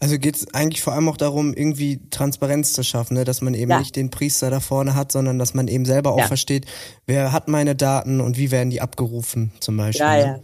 Also 0.00 0.18
geht 0.18 0.36
es 0.36 0.54
eigentlich 0.54 0.82
vor 0.82 0.92
allem 0.92 1.08
auch 1.08 1.16
darum, 1.16 1.54
irgendwie 1.54 2.00
Transparenz 2.10 2.72
zu 2.72 2.82
schaffen, 2.82 3.14
ne? 3.14 3.24
dass 3.24 3.40
man 3.40 3.54
eben 3.54 3.70
ja. 3.70 3.78
nicht 3.78 3.96
den 3.96 4.10
Priester 4.10 4.50
da 4.50 4.60
vorne 4.60 4.94
hat, 4.94 5.12
sondern 5.12 5.38
dass 5.38 5.54
man 5.54 5.68
eben 5.68 5.84
selber 5.84 6.12
auch 6.12 6.18
ja. 6.18 6.26
versteht, 6.26 6.66
wer 7.06 7.32
hat 7.32 7.48
meine 7.48 7.74
Daten 7.74 8.20
und 8.20 8.38
wie 8.38 8.50
werden 8.50 8.70
die 8.70 8.80
abgerufen 8.80 9.52
zum 9.60 9.76
Beispiel. 9.76 10.06
Ja, 10.06 10.16
ne? 10.16 10.22
ja. 10.22 10.40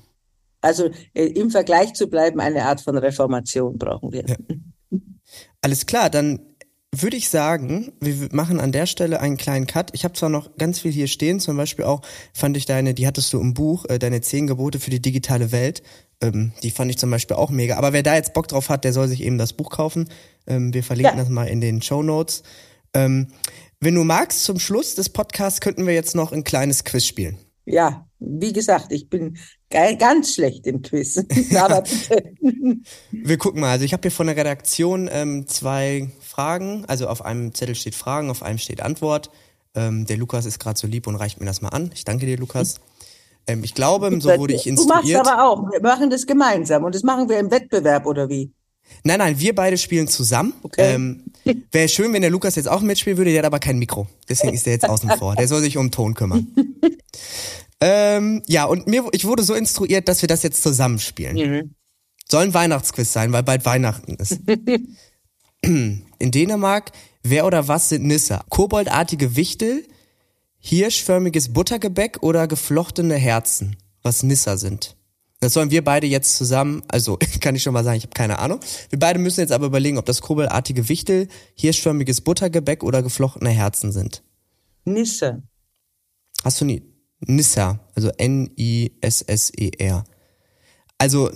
Also 0.61 0.91
äh, 1.15 1.27
im 1.27 1.51
Vergleich 1.51 1.95
zu 1.95 2.09
bleiben, 2.09 2.41
eine 2.41 2.65
Art 2.65 2.81
von 2.81 2.97
Reformation 2.97 3.79
brauchen 3.79 4.13
wir. 4.13 4.25
Ja. 4.27 4.37
Alles 5.61 5.87
klar, 5.87 6.11
dann 6.11 6.41
würde 6.95 7.17
ich 7.17 7.29
sagen, 7.29 7.93
wir 8.01 8.29
machen 8.33 8.61
an 8.61 8.73
der 8.73 8.87
Stelle 8.87 9.21
einen 9.21 9.37
kleinen 9.37 9.67
Cut. 9.67 9.91
Ich 9.93 10.05
habe 10.05 10.15
zwar 10.15 10.31
noch 10.31 10.57
ganz 10.57 10.81
viel 10.81 10.91
hier 10.91 11.07
stehen, 11.07 11.39
zum 11.39 11.57
Beispiel 11.57 11.85
auch 11.85 12.01
fand 12.33 12.57
ich 12.57 12.65
deine, 12.65 12.95
die 12.95 13.07
hattest 13.07 13.33
du 13.33 13.41
im 13.41 13.55
Buch, 13.55 13.85
äh, 13.87 13.99
deine 13.99 14.21
zehn 14.21 14.47
Gebote 14.47 14.81
für 14.81 14.91
die 14.91 15.03
digitale 15.03 15.53
Welt. 15.53 15.83
Ähm, 16.21 16.53
die 16.63 16.71
fand 16.71 16.91
ich 16.91 16.99
zum 16.99 17.11
Beispiel 17.11 17.37
auch 17.37 17.51
mega. 17.51 17.77
Aber 17.77 17.93
wer 17.93 18.03
da 18.03 18.15
jetzt 18.15 18.33
Bock 18.33 18.49
drauf 18.49 18.71
hat, 18.71 18.85
der 18.85 18.93
soll 18.93 19.07
sich 19.07 19.23
eben 19.23 19.39
das 19.39 19.53
Buch 19.53 19.71
kaufen. 19.71 20.09
Ähm, 20.47 20.73
wir 20.73 20.83
verlinken 20.83 21.19
ja. 21.19 21.23
das 21.23 21.31
mal 21.31 21.45
in 21.45 21.61
den 21.61 21.83
Show 21.83 22.03
Notes. 22.03 22.43
Ähm, 22.95 23.29
wenn 23.81 23.95
du 23.95 24.03
magst, 24.03 24.45
zum 24.45 24.59
Schluss 24.59 24.95
des 24.95 25.11
Podcasts 25.11 25.61
könnten 25.61 25.87
wir 25.87 25.95
jetzt 25.95 26.17
noch 26.17 26.33
ein 26.33 26.43
kleines 26.43 26.85
Quiz 26.85 27.05
spielen. 27.05 27.39
Ja, 27.71 28.07
wie 28.19 28.53
gesagt, 28.53 28.93
ich 28.93 29.09
bin 29.09 29.37
ganz 29.71 30.35
schlecht 30.35 30.67
im 30.67 30.83
Quiz. 30.83 31.19
Aber 31.57 31.85
wir 33.11 33.39
gucken 33.39 33.61
mal. 33.61 33.71
Also 33.71 33.85
ich 33.85 33.93
habe 33.93 34.03
hier 34.03 34.11
von 34.11 34.27
der 34.27 34.37
Redaktion 34.37 35.09
ähm, 35.13 35.47
zwei 35.47 36.11
Fragen. 36.21 36.85
Also 36.87 37.09
auf 37.09 37.25
einem 37.25 37.55
Zettel 37.55 37.75
steht 37.75 37.95
Fragen, 37.95 38.31
auf 38.31 38.43
einem 38.43 38.59
steht 38.59 38.81
Antwort. 38.81 39.31
Ähm, 39.75 40.07
der 40.07 40.17
Lukas 40.17 40.47
ist 40.47 40.59
gerade 40.59 40.79
so 40.79 40.87
lieb 40.87 41.07
und 41.07 41.17
reicht 41.17 41.41
mir 41.41 41.47
das 41.47 41.61
mal 41.61 41.69
an. 41.69 41.91
Ich 41.95 42.05
danke 42.05 42.27
dir, 42.27 42.39
Lukas. 42.39 42.81
Ähm, 43.47 43.63
ich 43.63 43.75
glaube, 43.75 44.11
so 44.21 44.31
wurde 44.37 44.55
ich 44.55 44.67
instruiert. 44.67 45.05
Du 45.05 45.13
machst 45.13 45.29
aber 45.29 45.45
auch. 45.45 45.71
Wir 45.71 45.83
machen 45.83 46.11
das 46.11 46.27
gemeinsam 46.27 46.85
und 46.85 46.95
das 46.95 47.03
machen 47.03 47.29
wir 47.29 47.39
im 47.39 47.51
Wettbewerb 47.51 48.07
oder 48.07 48.29
wie? 48.29 48.53
Nein, 49.05 49.19
nein, 49.19 49.39
wir 49.39 49.55
beide 49.55 49.79
spielen 49.79 50.09
zusammen. 50.09 50.55
Okay. 50.63 50.95
Ähm, 50.95 51.25
Wäre 51.73 51.89
schön, 51.89 52.13
wenn 52.13 52.23
der 52.23 52.31
Lukas 52.31 52.57
jetzt 52.57 52.69
auch 52.69 52.81
mitspielen 52.81 53.17
würde, 53.17 53.31
der 53.31 53.41
hat 53.41 53.47
aber 53.47 53.59
kein 53.59 53.79
Mikro. 53.79 54.07
Deswegen 54.29 54.55
ist 54.55 54.67
der 54.67 54.75
jetzt 54.75 54.89
außen 54.89 55.11
vor. 55.19 55.35
Der 55.35 55.49
soll 55.49 55.61
sich 55.61 55.77
um 55.77 55.91
Ton 55.91 56.15
kümmern. 56.15 56.49
ähm, 57.81 58.43
ja, 58.47 58.65
und 58.65 58.87
mir, 58.87 59.07
ich 59.13 59.25
wurde 59.25 59.43
so 59.43 59.55
instruiert, 59.55 60.09
dass 60.09 60.23
wir 60.23 60.29
das 60.29 60.43
jetzt 60.43 60.63
zusammen 60.63 60.99
spielen. 60.99 61.37
Mhm. 61.37 61.75
Soll 62.31 62.45
ein 62.45 62.55
Weihnachtsquiz 62.55 63.13
sein, 63.13 63.33
weil 63.33 63.43
bald 63.43 63.65
Weihnachten 63.65 64.15
ist. 64.17 64.41
In 65.63 66.05
Dänemark, 66.21 66.93
wer 67.23 67.47
oder 67.47 67.69
was 67.69 67.89
sind 67.89 68.05
Nisse? 68.05 68.41
Koboldartige 68.51 69.37
Wichtel, 69.37 69.85
hirschförmiges 70.59 71.53
Buttergebäck 71.53 72.19
oder 72.23 72.47
geflochtene 72.47 73.15
Herzen, 73.15 73.77
was 74.03 74.23
Nisser 74.23 74.59
sind. 74.59 74.98
Das 75.41 75.53
sollen 75.53 75.71
wir 75.71 75.85
beide 75.85 76.07
jetzt 76.07 76.37
zusammen, 76.37 76.83
also 76.89 77.19
kann 77.41 77.55
ich 77.55 77.63
schon 77.63 77.73
mal 77.73 77.85
sagen, 77.85 77.97
ich 77.99 78.05
habe 78.05 78.15
keine 78.15 78.39
Ahnung. 78.39 78.61
Wir 78.91 78.99
beide 78.99 79.19
müssen 79.19 79.41
jetzt 79.41 79.53
aber 79.53 79.67
überlegen, 79.67 79.99
ob 79.99 80.07
das 80.07 80.21
kobelartige 80.21 80.89
Wichtel, 80.89 81.29
hirschförmiges 81.55 82.23
Buttergebäck 82.23 82.83
oder 82.83 83.03
geflochtene 83.03 83.51
Herzen 83.51 83.93
sind. 83.93 84.23
Nisse. 84.85 85.43
Hast 86.45 86.61
du 86.61 86.65
nie? 86.65 86.83
Nissa, 87.21 87.81
also 87.95 88.11
N-I-S-S-E-R. 88.17 90.05
Also, 90.99 91.31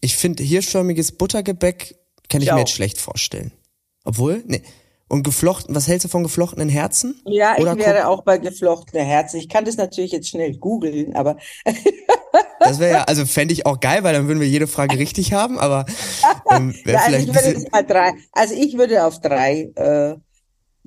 ich 0.00 0.16
finde, 0.16 0.42
hirschförmiges 0.42 1.12
Buttergebäck 1.12 1.96
kann 2.28 2.42
ich, 2.42 2.48
ich 2.48 2.54
mir 2.54 2.60
jetzt 2.60 2.72
schlecht 2.72 2.98
vorstellen. 2.98 3.52
Obwohl, 4.04 4.42
nee, 4.46 4.62
und 5.08 5.22
geflochten, 5.22 5.74
was 5.74 5.86
hältst 5.86 6.04
du 6.04 6.08
von 6.08 6.22
geflochtenen 6.22 6.68
Herzen? 6.68 7.20
Ja, 7.26 7.56
Oder 7.58 7.72
ich 7.72 7.78
wäre 7.78 8.08
auch 8.08 8.22
bei 8.22 8.38
geflochtenen 8.38 9.06
Herzen. 9.06 9.38
Ich 9.38 9.48
kann 9.48 9.64
das 9.64 9.76
natürlich 9.76 10.12
jetzt 10.12 10.28
schnell 10.28 10.56
googeln, 10.56 11.14
aber. 11.14 11.36
das 12.60 12.78
wäre 12.80 12.92
ja, 12.92 13.04
also 13.04 13.24
fände 13.24 13.54
ich 13.54 13.66
auch 13.66 13.78
geil, 13.78 14.02
weil 14.02 14.14
dann 14.14 14.26
würden 14.26 14.40
wir 14.40 14.48
jede 14.48 14.66
Frage 14.66 14.98
richtig 14.98 15.32
haben, 15.32 15.58
aber 15.58 15.86
ähm, 16.50 16.74
ja, 16.84 16.98
also. 16.98 17.18
Ich 17.18 17.34
würde 17.34 17.64
mal 17.70 17.82
drei, 17.82 18.14
also 18.32 18.54
ich 18.54 18.76
würde 18.76 19.04
auf 19.04 19.20
drei. 19.20 19.70
Äh, 19.76 20.16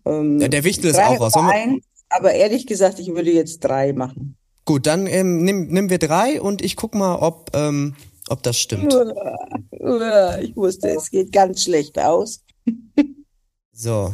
ähm, 0.05 0.39
ja, 0.39 0.47
der 0.47 0.63
Wichtel 0.63 0.91
ist 0.91 0.99
auch 0.99 1.20
raus. 1.20 1.36
Ein, 1.36 1.82
aber 2.09 2.34
ehrlich 2.34 2.67
gesagt, 2.67 2.99
ich 2.99 3.09
würde 3.09 3.32
jetzt 3.32 3.59
drei 3.59 3.93
machen. 3.93 4.36
Gut, 4.65 4.86
dann 4.86 5.07
ähm, 5.07 5.43
nimm, 5.43 5.67
nimm 5.67 5.89
wir 5.89 5.97
drei 5.97 6.41
und 6.41 6.61
ich 6.61 6.76
guck 6.76 6.93
mal, 6.93 7.15
ob, 7.15 7.51
ähm, 7.55 7.95
ob 8.28 8.43
das 8.43 8.59
stimmt. 8.59 8.93
Ich 8.93 10.55
wusste, 10.55 10.89
es 10.89 11.09
geht 11.09 11.32
ganz 11.32 11.63
schlecht 11.63 11.97
aus. 11.97 12.43
So. 13.80 14.13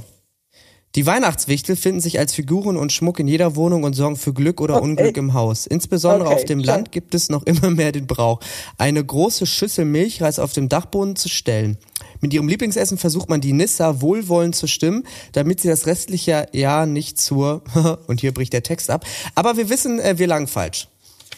Die 0.93 1.07
Weihnachtswichtel 1.07 1.75
finden 1.75 1.99
sich 1.99 2.19
als 2.19 2.33
Figuren 2.33 2.77
und 2.77 2.93
Schmuck 2.93 3.19
in 3.19 3.27
jeder 3.27 3.55
Wohnung 3.55 3.83
und 3.83 3.93
sorgen 3.93 4.15
für 4.15 4.31
Glück 4.31 4.61
oder 4.61 4.75
okay. 4.75 4.83
Unglück 4.83 5.17
im 5.17 5.33
Haus. 5.33 5.65
Insbesondere 5.65 6.29
okay, 6.29 6.35
auf 6.35 6.45
dem. 6.45 6.59
Land 6.59 6.91
gibt 6.91 7.15
es 7.15 7.29
noch 7.29 7.43
immer 7.43 7.71
mehr 7.71 7.91
den 7.91 8.05
Brauch, 8.05 8.39
eine 8.77 9.03
große 9.03 9.47
Schüssel 9.47 9.85
Milchreis 9.85 10.37
auf 10.37 10.53
dem 10.53 10.69
Dachboden 10.69 11.15
zu 11.15 11.29
stellen. 11.29 11.79
Mit 12.21 12.31
ihrem 12.31 12.47
Lieblingsessen 12.47 12.99
versucht 12.99 13.27
man 13.27 13.41
die 13.41 13.53
Nissa 13.53 14.01
wohlwollend 14.01 14.55
zu 14.55 14.67
stimmen, 14.67 15.03
damit 15.31 15.61
sie 15.61 15.67
das 15.67 15.87
restliche 15.87 16.47
Jahr 16.53 16.85
nicht 16.85 17.19
zur 17.19 17.63
und 18.07 18.21
hier 18.21 18.35
bricht 18.35 18.53
der 18.53 18.63
Text 18.63 18.91
ab. 18.91 19.03
Aber 19.33 19.57
wir 19.57 19.67
wissen, 19.69 19.99
äh, 19.99 20.19
wir 20.19 20.27
lagen 20.27 20.45
falsch. 20.45 20.87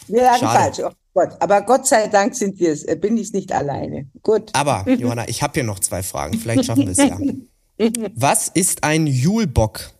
Wir 0.06 0.22
lagen 0.22 0.40
Schade. 0.40 0.58
falsch. 0.58 0.78
Oh 0.80 0.92
Gott. 1.14 1.30
Aber 1.40 1.62
Gott 1.62 1.86
sei 1.86 2.08
Dank 2.08 2.34
sind 2.34 2.60
wir 2.60 2.72
es. 2.72 2.84
Äh, 2.84 2.96
bin 2.96 3.16
ich 3.16 3.32
nicht 3.32 3.52
alleine. 3.52 4.06
Gut. 4.22 4.50
Aber 4.52 4.84
Johanna, 4.86 5.26
ich 5.28 5.42
habe 5.42 5.54
hier 5.54 5.64
noch 5.64 5.80
zwei 5.80 6.02
Fragen. 6.02 6.38
Vielleicht 6.38 6.66
schaffen 6.66 6.84
wir 6.84 6.92
es 6.92 6.98
ja. 6.98 7.18
Was 7.78 8.48
ist 8.48 8.82
ein 8.82 9.06
Julbock? 9.06 9.92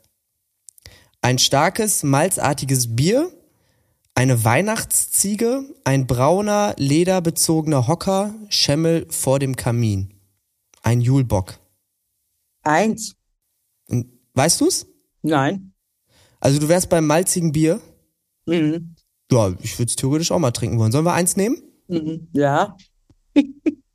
Ein 1.21 1.39
starkes, 1.39 2.03
malzartiges 2.03 2.97
Bier, 2.97 3.31
eine 4.15 4.45
Weihnachtsziege, 4.45 5.65
ein 5.85 6.07
brauner, 6.07 6.75
lederbezogener 6.77 7.87
Hocker, 7.87 8.35
Schemmel 8.49 9.07
vor 9.11 9.39
dem 9.39 9.55
Kamin. 9.57 10.15
Ein 10.83 11.01
Julbock. 11.01 11.59
Eins. 12.63 13.15
Weißt 14.35 14.61
du's? 14.61 14.87
Nein. 15.23 15.73
Also 16.41 16.59
du 16.59 16.69
wärst 16.69 16.89
beim 16.89 17.07
malzigen 17.07 17.53
Bier? 17.53 17.81
Mhm. 18.47 18.97
Ja, 19.31 19.55
ich 19.61 19.79
würde 19.79 19.91
es 19.91 19.97
theoretisch 19.97 20.33
auch 20.33 20.39
mal 20.39 20.51
trinken 20.53 20.79
wollen. 20.79 20.93
Sollen 20.93 21.05
wir 21.05 21.13
eins 21.13 21.37
nehmen? 21.37 21.63
Mhm. 21.89 22.29
Ja. 22.33 22.77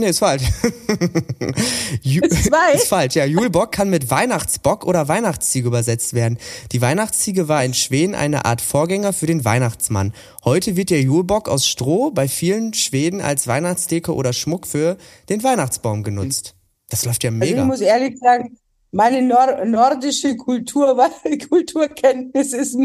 Nee, 0.00 0.08
ist 0.08 0.18
falsch. 0.18 0.42
Ist 2.02 2.44
zwei? 2.44 2.72
Ist 2.74 2.88
falsch, 2.88 3.16
ja. 3.16 3.24
Julbock 3.26 3.72
kann 3.72 3.90
mit 3.90 4.10
Weihnachtsbock 4.10 4.84
oder 4.86 5.08
Weihnachtsziege 5.08 5.66
übersetzt 5.68 6.14
werden. 6.14 6.38
Die 6.72 6.80
Weihnachtsziege 6.80 7.48
war 7.48 7.62
in 7.64 7.74
Schweden 7.74 8.14
eine 8.14 8.44
Art 8.46 8.60
Vorgänger 8.62 9.12
für 9.12 9.26
den 9.26 9.44
Weihnachtsmann. 9.44 10.12
Heute 10.44 10.76
wird 10.76 10.88
der 10.90 11.02
Julbock 11.02 11.48
aus 11.48 11.66
Stroh 11.66 12.10
bei 12.12 12.28
vielen 12.28 12.72
Schweden 12.72 13.20
als 13.20 13.46
Weihnachtsdeko 13.46 14.12
oder 14.12 14.32
Schmuck 14.32 14.66
für 14.66 14.96
den 15.28 15.42
Weihnachtsbaum 15.42 16.02
genutzt. 16.02 16.54
Das 16.88 17.04
läuft 17.04 17.22
ja 17.24 17.30
Also 17.30 17.42
ich 17.44 17.50
mega. 17.50 17.64
muss 17.64 17.80
ehrlich 17.80 18.18
sagen, 18.18 18.56
meine 18.92 19.22
Nor 19.22 19.64
nordische 19.64 20.36
Kultur, 20.36 20.96
Kulturkenntnis 21.48 22.52
ist 22.52 22.76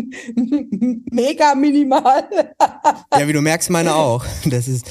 mega 1.12 1.56
minimal. 1.56 2.28
Ja, 3.18 3.28
wie 3.28 3.34
du 3.34 3.42
merkst, 3.42 3.70
meine 3.70 3.96
auch. 3.96 4.26
Das 4.46 4.68
ist. 4.68 4.86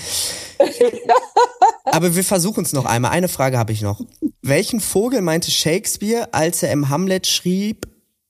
Aber 1.84 2.14
wir 2.14 2.24
versuchen 2.24 2.64
es 2.64 2.72
noch 2.72 2.84
einmal. 2.84 3.12
Eine 3.12 3.28
Frage 3.28 3.58
habe 3.58 3.72
ich 3.72 3.82
noch. 3.82 4.00
Welchen 4.42 4.80
Vogel 4.80 5.20
meinte 5.22 5.50
Shakespeare, 5.50 6.28
als 6.32 6.62
er 6.62 6.72
im 6.72 6.88
Hamlet 6.88 7.26
schrieb, 7.26 7.86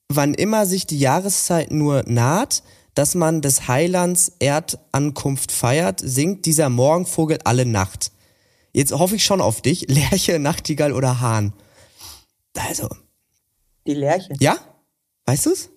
wann 0.08 0.34
immer 0.34 0.66
sich 0.66 0.86
die 0.86 0.98
Jahreszeit 0.98 1.70
nur 1.70 2.02
naht, 2.06 2.62
dass 2.94 3.14
man 3.14 3.42
des 3.42 3.66
Heilands 3.68 4.32
Erdankunft 4.38 5.50
feiert, 5.50 6.00
singt 6.02 6.46
dieser 6.46 6.68
Morgenvogel 6.68 7.38
alle 7.44 7.66
Nacht. 7.66 8.12
Jetzt 8.72 8.92
hoffe 8.92 9.16
ich 9.16 9.24
schon 9.24 9.40
auf 9.40 9.62
dich. 9.62 9.86
Lerche, 9.88 10.38
Nachtigall 10.38 10.92
oder 10.92 11.20
Hahn? 11.20 11.52
Also, 12.56 12.88
Die 13.86 13.94
Lerche. 13.94 14.34
ja? 14.40 14.56
Weißt 15.26 15.46
du's? 15.46 15.70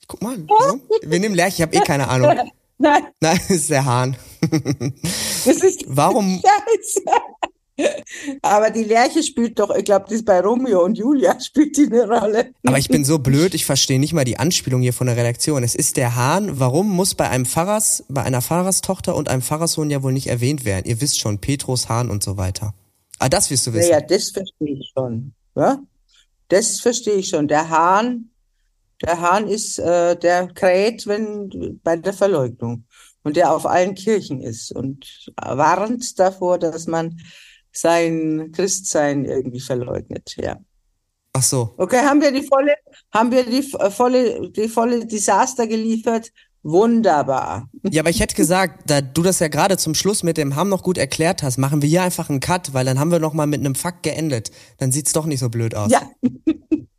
Ich 0.00 0.08
guck 0.08 0.22
mal. 0.22 0.36
Ja? 0.48 0.74
Wir 1.02 1.20
nehmen 1.20 1.34
Lerche, 1.34 1.56
ich 1.56 1.62
habe 1.62 1.76
eh 1.76 1.80
keine 1.80 2.08
Ahnung. 2.08 2.34
Nein, 2.78 3.04
Nein, 3.20 3.36
das 3.38 3.50
ist 3.50 3.70
der 3.70 3.84
Hahn. 3.84 4.16
das 4.50 5.46
ist 5.46 5.84
Warum 5.86 6.42
Scheiße. 6.42 7.02
Aber 8.42 8.70
die 8.70 8.84
Lerche 8.84 9.22
spielt 9.22 9.58
doch, 9.58 9.70
ich 9.74 9.84
glaube, 9.84 10.04
das 10.08 10.14
ist 10.18 10.24
bei 10.24 10.40
Romeo 10.40 10.84
und 10.84 10.96
Julia 10.96 11.38
spielt 11.40 11.76
die 11.76 11.86
eine 11.86 12.06
Rolle. 12.08 12.52
Aber 12.64 12.78
ich 12.78 12.88
bin 12.88 13.04
so 13.04 13.18
blöd, 13.18 13.54
ich 13.54 13.64
verstehe 13.64 13.98
nicht 13.98 14.12
mal 14.12 14.24
die 14.24 14.38
Anspielung 14.38 14.80
hier 14.82 14.92
von 14.92 15.06
der 15.06 15.16
Redaktion. 15.16 15.62
Es 15.64 15.74
ist 15.74 15.96
der 15.96 16.14
Hahn. 16.14 16.58
Warum 16.60 16.90
muss 16.90 17.14
bei 17.14 17.28
einem 17.28 17.46
Pfarrers, 17.46 18.04
bei 18.08 18.22
einer 18.22 18.42
Pfarrerstochter 18.42 19.14
und 19.16 19.28
einem 19.28 19.42
Pfarrerssohn 19.42 19.90
ja 19.90 20.02
wohl 20.02 20.12
nicht 20.12 20.28
erwähnt 20.28 20.64
werden? 20.64 20.86
Ihr 20.86 21.00
wisst 21.00 21.18
schon, 21.20 21.38
Petrus, 21.38 21.88
Hahn 21.88 22.10
und 22.10 22.22
so 22.22 22.36
weiter. 22.36 22.74
Ah, 23.18 23.28
das 23.28 23.50
wirst 23.50 23.66
du 23.66 23.72
wissen. 23.72 23.90
Naja, 23.90 24.00
das 24.06 24.30
verstehe 24.30 24.78
ich 24.78 24.92
schon. 24.96 25.32
Ja? 25.56 25.78
Das 26.54 26.78
verstehe 26.78 27.16
ich 27.16 27.30
schon. 27.30 27.48
Der 27.48 27.68
Hahn, 27.68 28.30
der 29.02 29.20
Hahn 29.20 29.48
ist, 29.48 29.80
äh, 29.80 30.16
der 30.16 30.46
kräht, 30.46 31.04
wenn 31.08 31.80
bei 31.82 31.96
der 31.96 32.12
Verleugnung 32.12 32.84
und 33.24 33.34
der 33.34 33.52
auf 33.52 33.66
allen 33.66 33.96
Kirchen 33.96 34.40
ist 34.40 34.70
und 34.70 35.32
warnt 35.34 36.16
davor, 36.16 36.60
dass 36.60 36.86
man 36.86 37.20
sein 37.72 38.52
Christsein 38.52 39.24
irgendwie 39.24 39.58
verleugnet. 39.58 40.36
Ja. 40.36 40.60
Ach 41.32 41.42
so. 41.42 41.74
Okay, 41.76 41.98
haben 41.98 42.20
wir 42.20 42.30
die 42.30 42.44
volle, 42.46 42.76
haben 43.12 43.32
wir 43.32 43.44
die 43.44 43.74
äh, 43.74 43.90
volle, 43.90 44.48
die 44.52 44.68
volle 44.68 45.04
Desaster 45.06 45.66
geliefert? 45.66 46.30
Wunderbar. 46.64 47.68
Ja, 47.88 48.02
aber 48.02 48.10
ich 48.10 48.20
hätte 48.20 48.34
gesagt, 48.34 48.84
da 48.90 49.00
du 49.02 49.22
das 49.22 49.38
ja 49.38 49.48
gerade 49.48 49.76
zum 49.76 49.94
Schluss 49.94 50.22
mit 50.22 50.36
dem 50.38 50.56
Ham 50.56 50.68
noch 50.70 50.82
gut 50.82 50.98
erklärt 50.98 51.42
hast, 51.42 51.58
machen 51.58 51.82
wir 51.82 51.88
hier 51.88 52.02
einfach 52.02 52.30
einen 52.30 52.40
Cut, 52.40 52.72
weil 52.74 52.84
dann 52.86 52.98
haben 52.98 53.10
wir 53.12 53.20
noch 53.20 53.34
mal 53.34 53.46
mit 53.46 53.60
einem 53.60 53.74
Fakt 53.74 54.02
geendet. 54.02 54.50
Dann 54.78 54.90
sieht's 54.90 55.12
doch 55.12 55.26
nicht 55.26 55.40
so 55.40 55.48
blöd 55.50 55.74
aus. 55.76 55.92
Ja. 55.92 56.02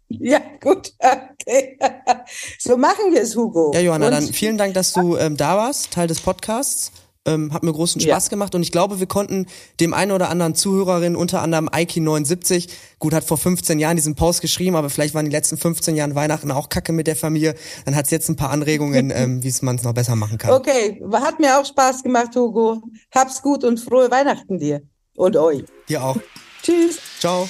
Ja, 0.08 0.40
gut. 0.62 0.94
Okay. 1.00 1.78
So 2.60 2.78
machen 2.78 3.12
wir 3.12 3.22
es, 3.22 3.36
Hugo. 3.36 3.72
Ja, 3.74 3.82
Johanna, 3.82 4.06
Und- 4.08 4.12
dann 4.14 4.24
vielen 4.28 4.58
Dank, 4.58 4.74
dass 4.74 4.94
du 4.94 5.18
ähm, 5.18 5.36
da 5.36 5.58
warst, 5.58 5.92
Teil 5.92 6.08
des 6.08 6.22
Podcasts. 6.22 6.92
Ähm, 7.28 7.52
hat 7.54 7.64
mir 7.64 7.74
großen 7.74 8.00
Ja. 8.02 8.14
Spaß 8.14 8.30
gemacht 8.30 8.54
und 8.54 8.62
ich 8.62 8.72
glaube, 8.72 9.00
wir 9.00 9.08
konnten 9.08 9.48
dem 9.80 9.94
einen 9.96 10.12
oder 10.12 10.30
anderen 10.30 10.54
Zuhörerin, 10.54 11.16
unter 11.16 11.42
anderem 11.42 11.68
Aiki79, 11.70 12.70
gut, 13.00 13.14
hat 13.14 13.24
vor 13.24 13.38
15 13.38 13.80
Jahren 13.80 13.96
diesen 13.96 14.14
Post 14.16 14.42
geschrieben, 14.42 14.76
aber 14.76 14.92
vielleicht 14.92 15.16
waren 15.16 15.26
die 15.26 15.32
letzten 15.32 15.58
15 15.58 15.96
Jahren 15.96 16.14
Weihnachten 16.14 16.52
auch 16.52 16.70
kacke 16.70 16.92
mit 16.92 17.08
der 17.08 17.16
Familie. 17.16 17.56
Dann 17.86 17.96
hat's 17.96 18.12
jetzt 18.12 18.30
ein 18.30 18.36
paar 18.36 18.52
Anregungen, 18.52 19.12
ähm, 19.16 19.44
wie 19.44 19.54
man 19.62 19.76
es 19.78 19.84
noch 19.84 19.94
besser 19.94 20.16
machen 20.16 20.38
kann. 20.38 20.52
Okay, 20.52 21.02
hat 21.14 21.40
mir 21.40 21.60
auch 21.60 21.66
Spaß 21.66 22.04
gemacht, 22.04 22.36
Hugo. 22.36 22.82
Hab's 23.14 23.42
gut 23.42 23.64
und 23.64 23.80
frohe 23.80 24.12
Weihnachten 24.12 24.60
dir 24.60 24.82
und 25.16 25.36
euch. 25.36 25.64
Dir 25.90 26.04
auch. 26.04 26.18
Tschüss. 26.62 27.00
Ciao. 27.20 27.48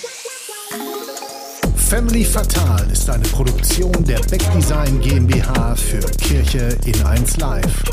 Family 1.76 2.26
Fatal 2.26 2.90
ist 2.92 3.10
eine 3.10 3.24
Produktion 3.26 3.92
der 4.06 4.20
Beck 4.22 4.42
Design 4.54 5.00
GmbH 5.02 5.76
für 5.76 6.00
Kirche 6.18 6.78
in 6.86 7.06
1 7.06 7.38
Live. 7.38 7.84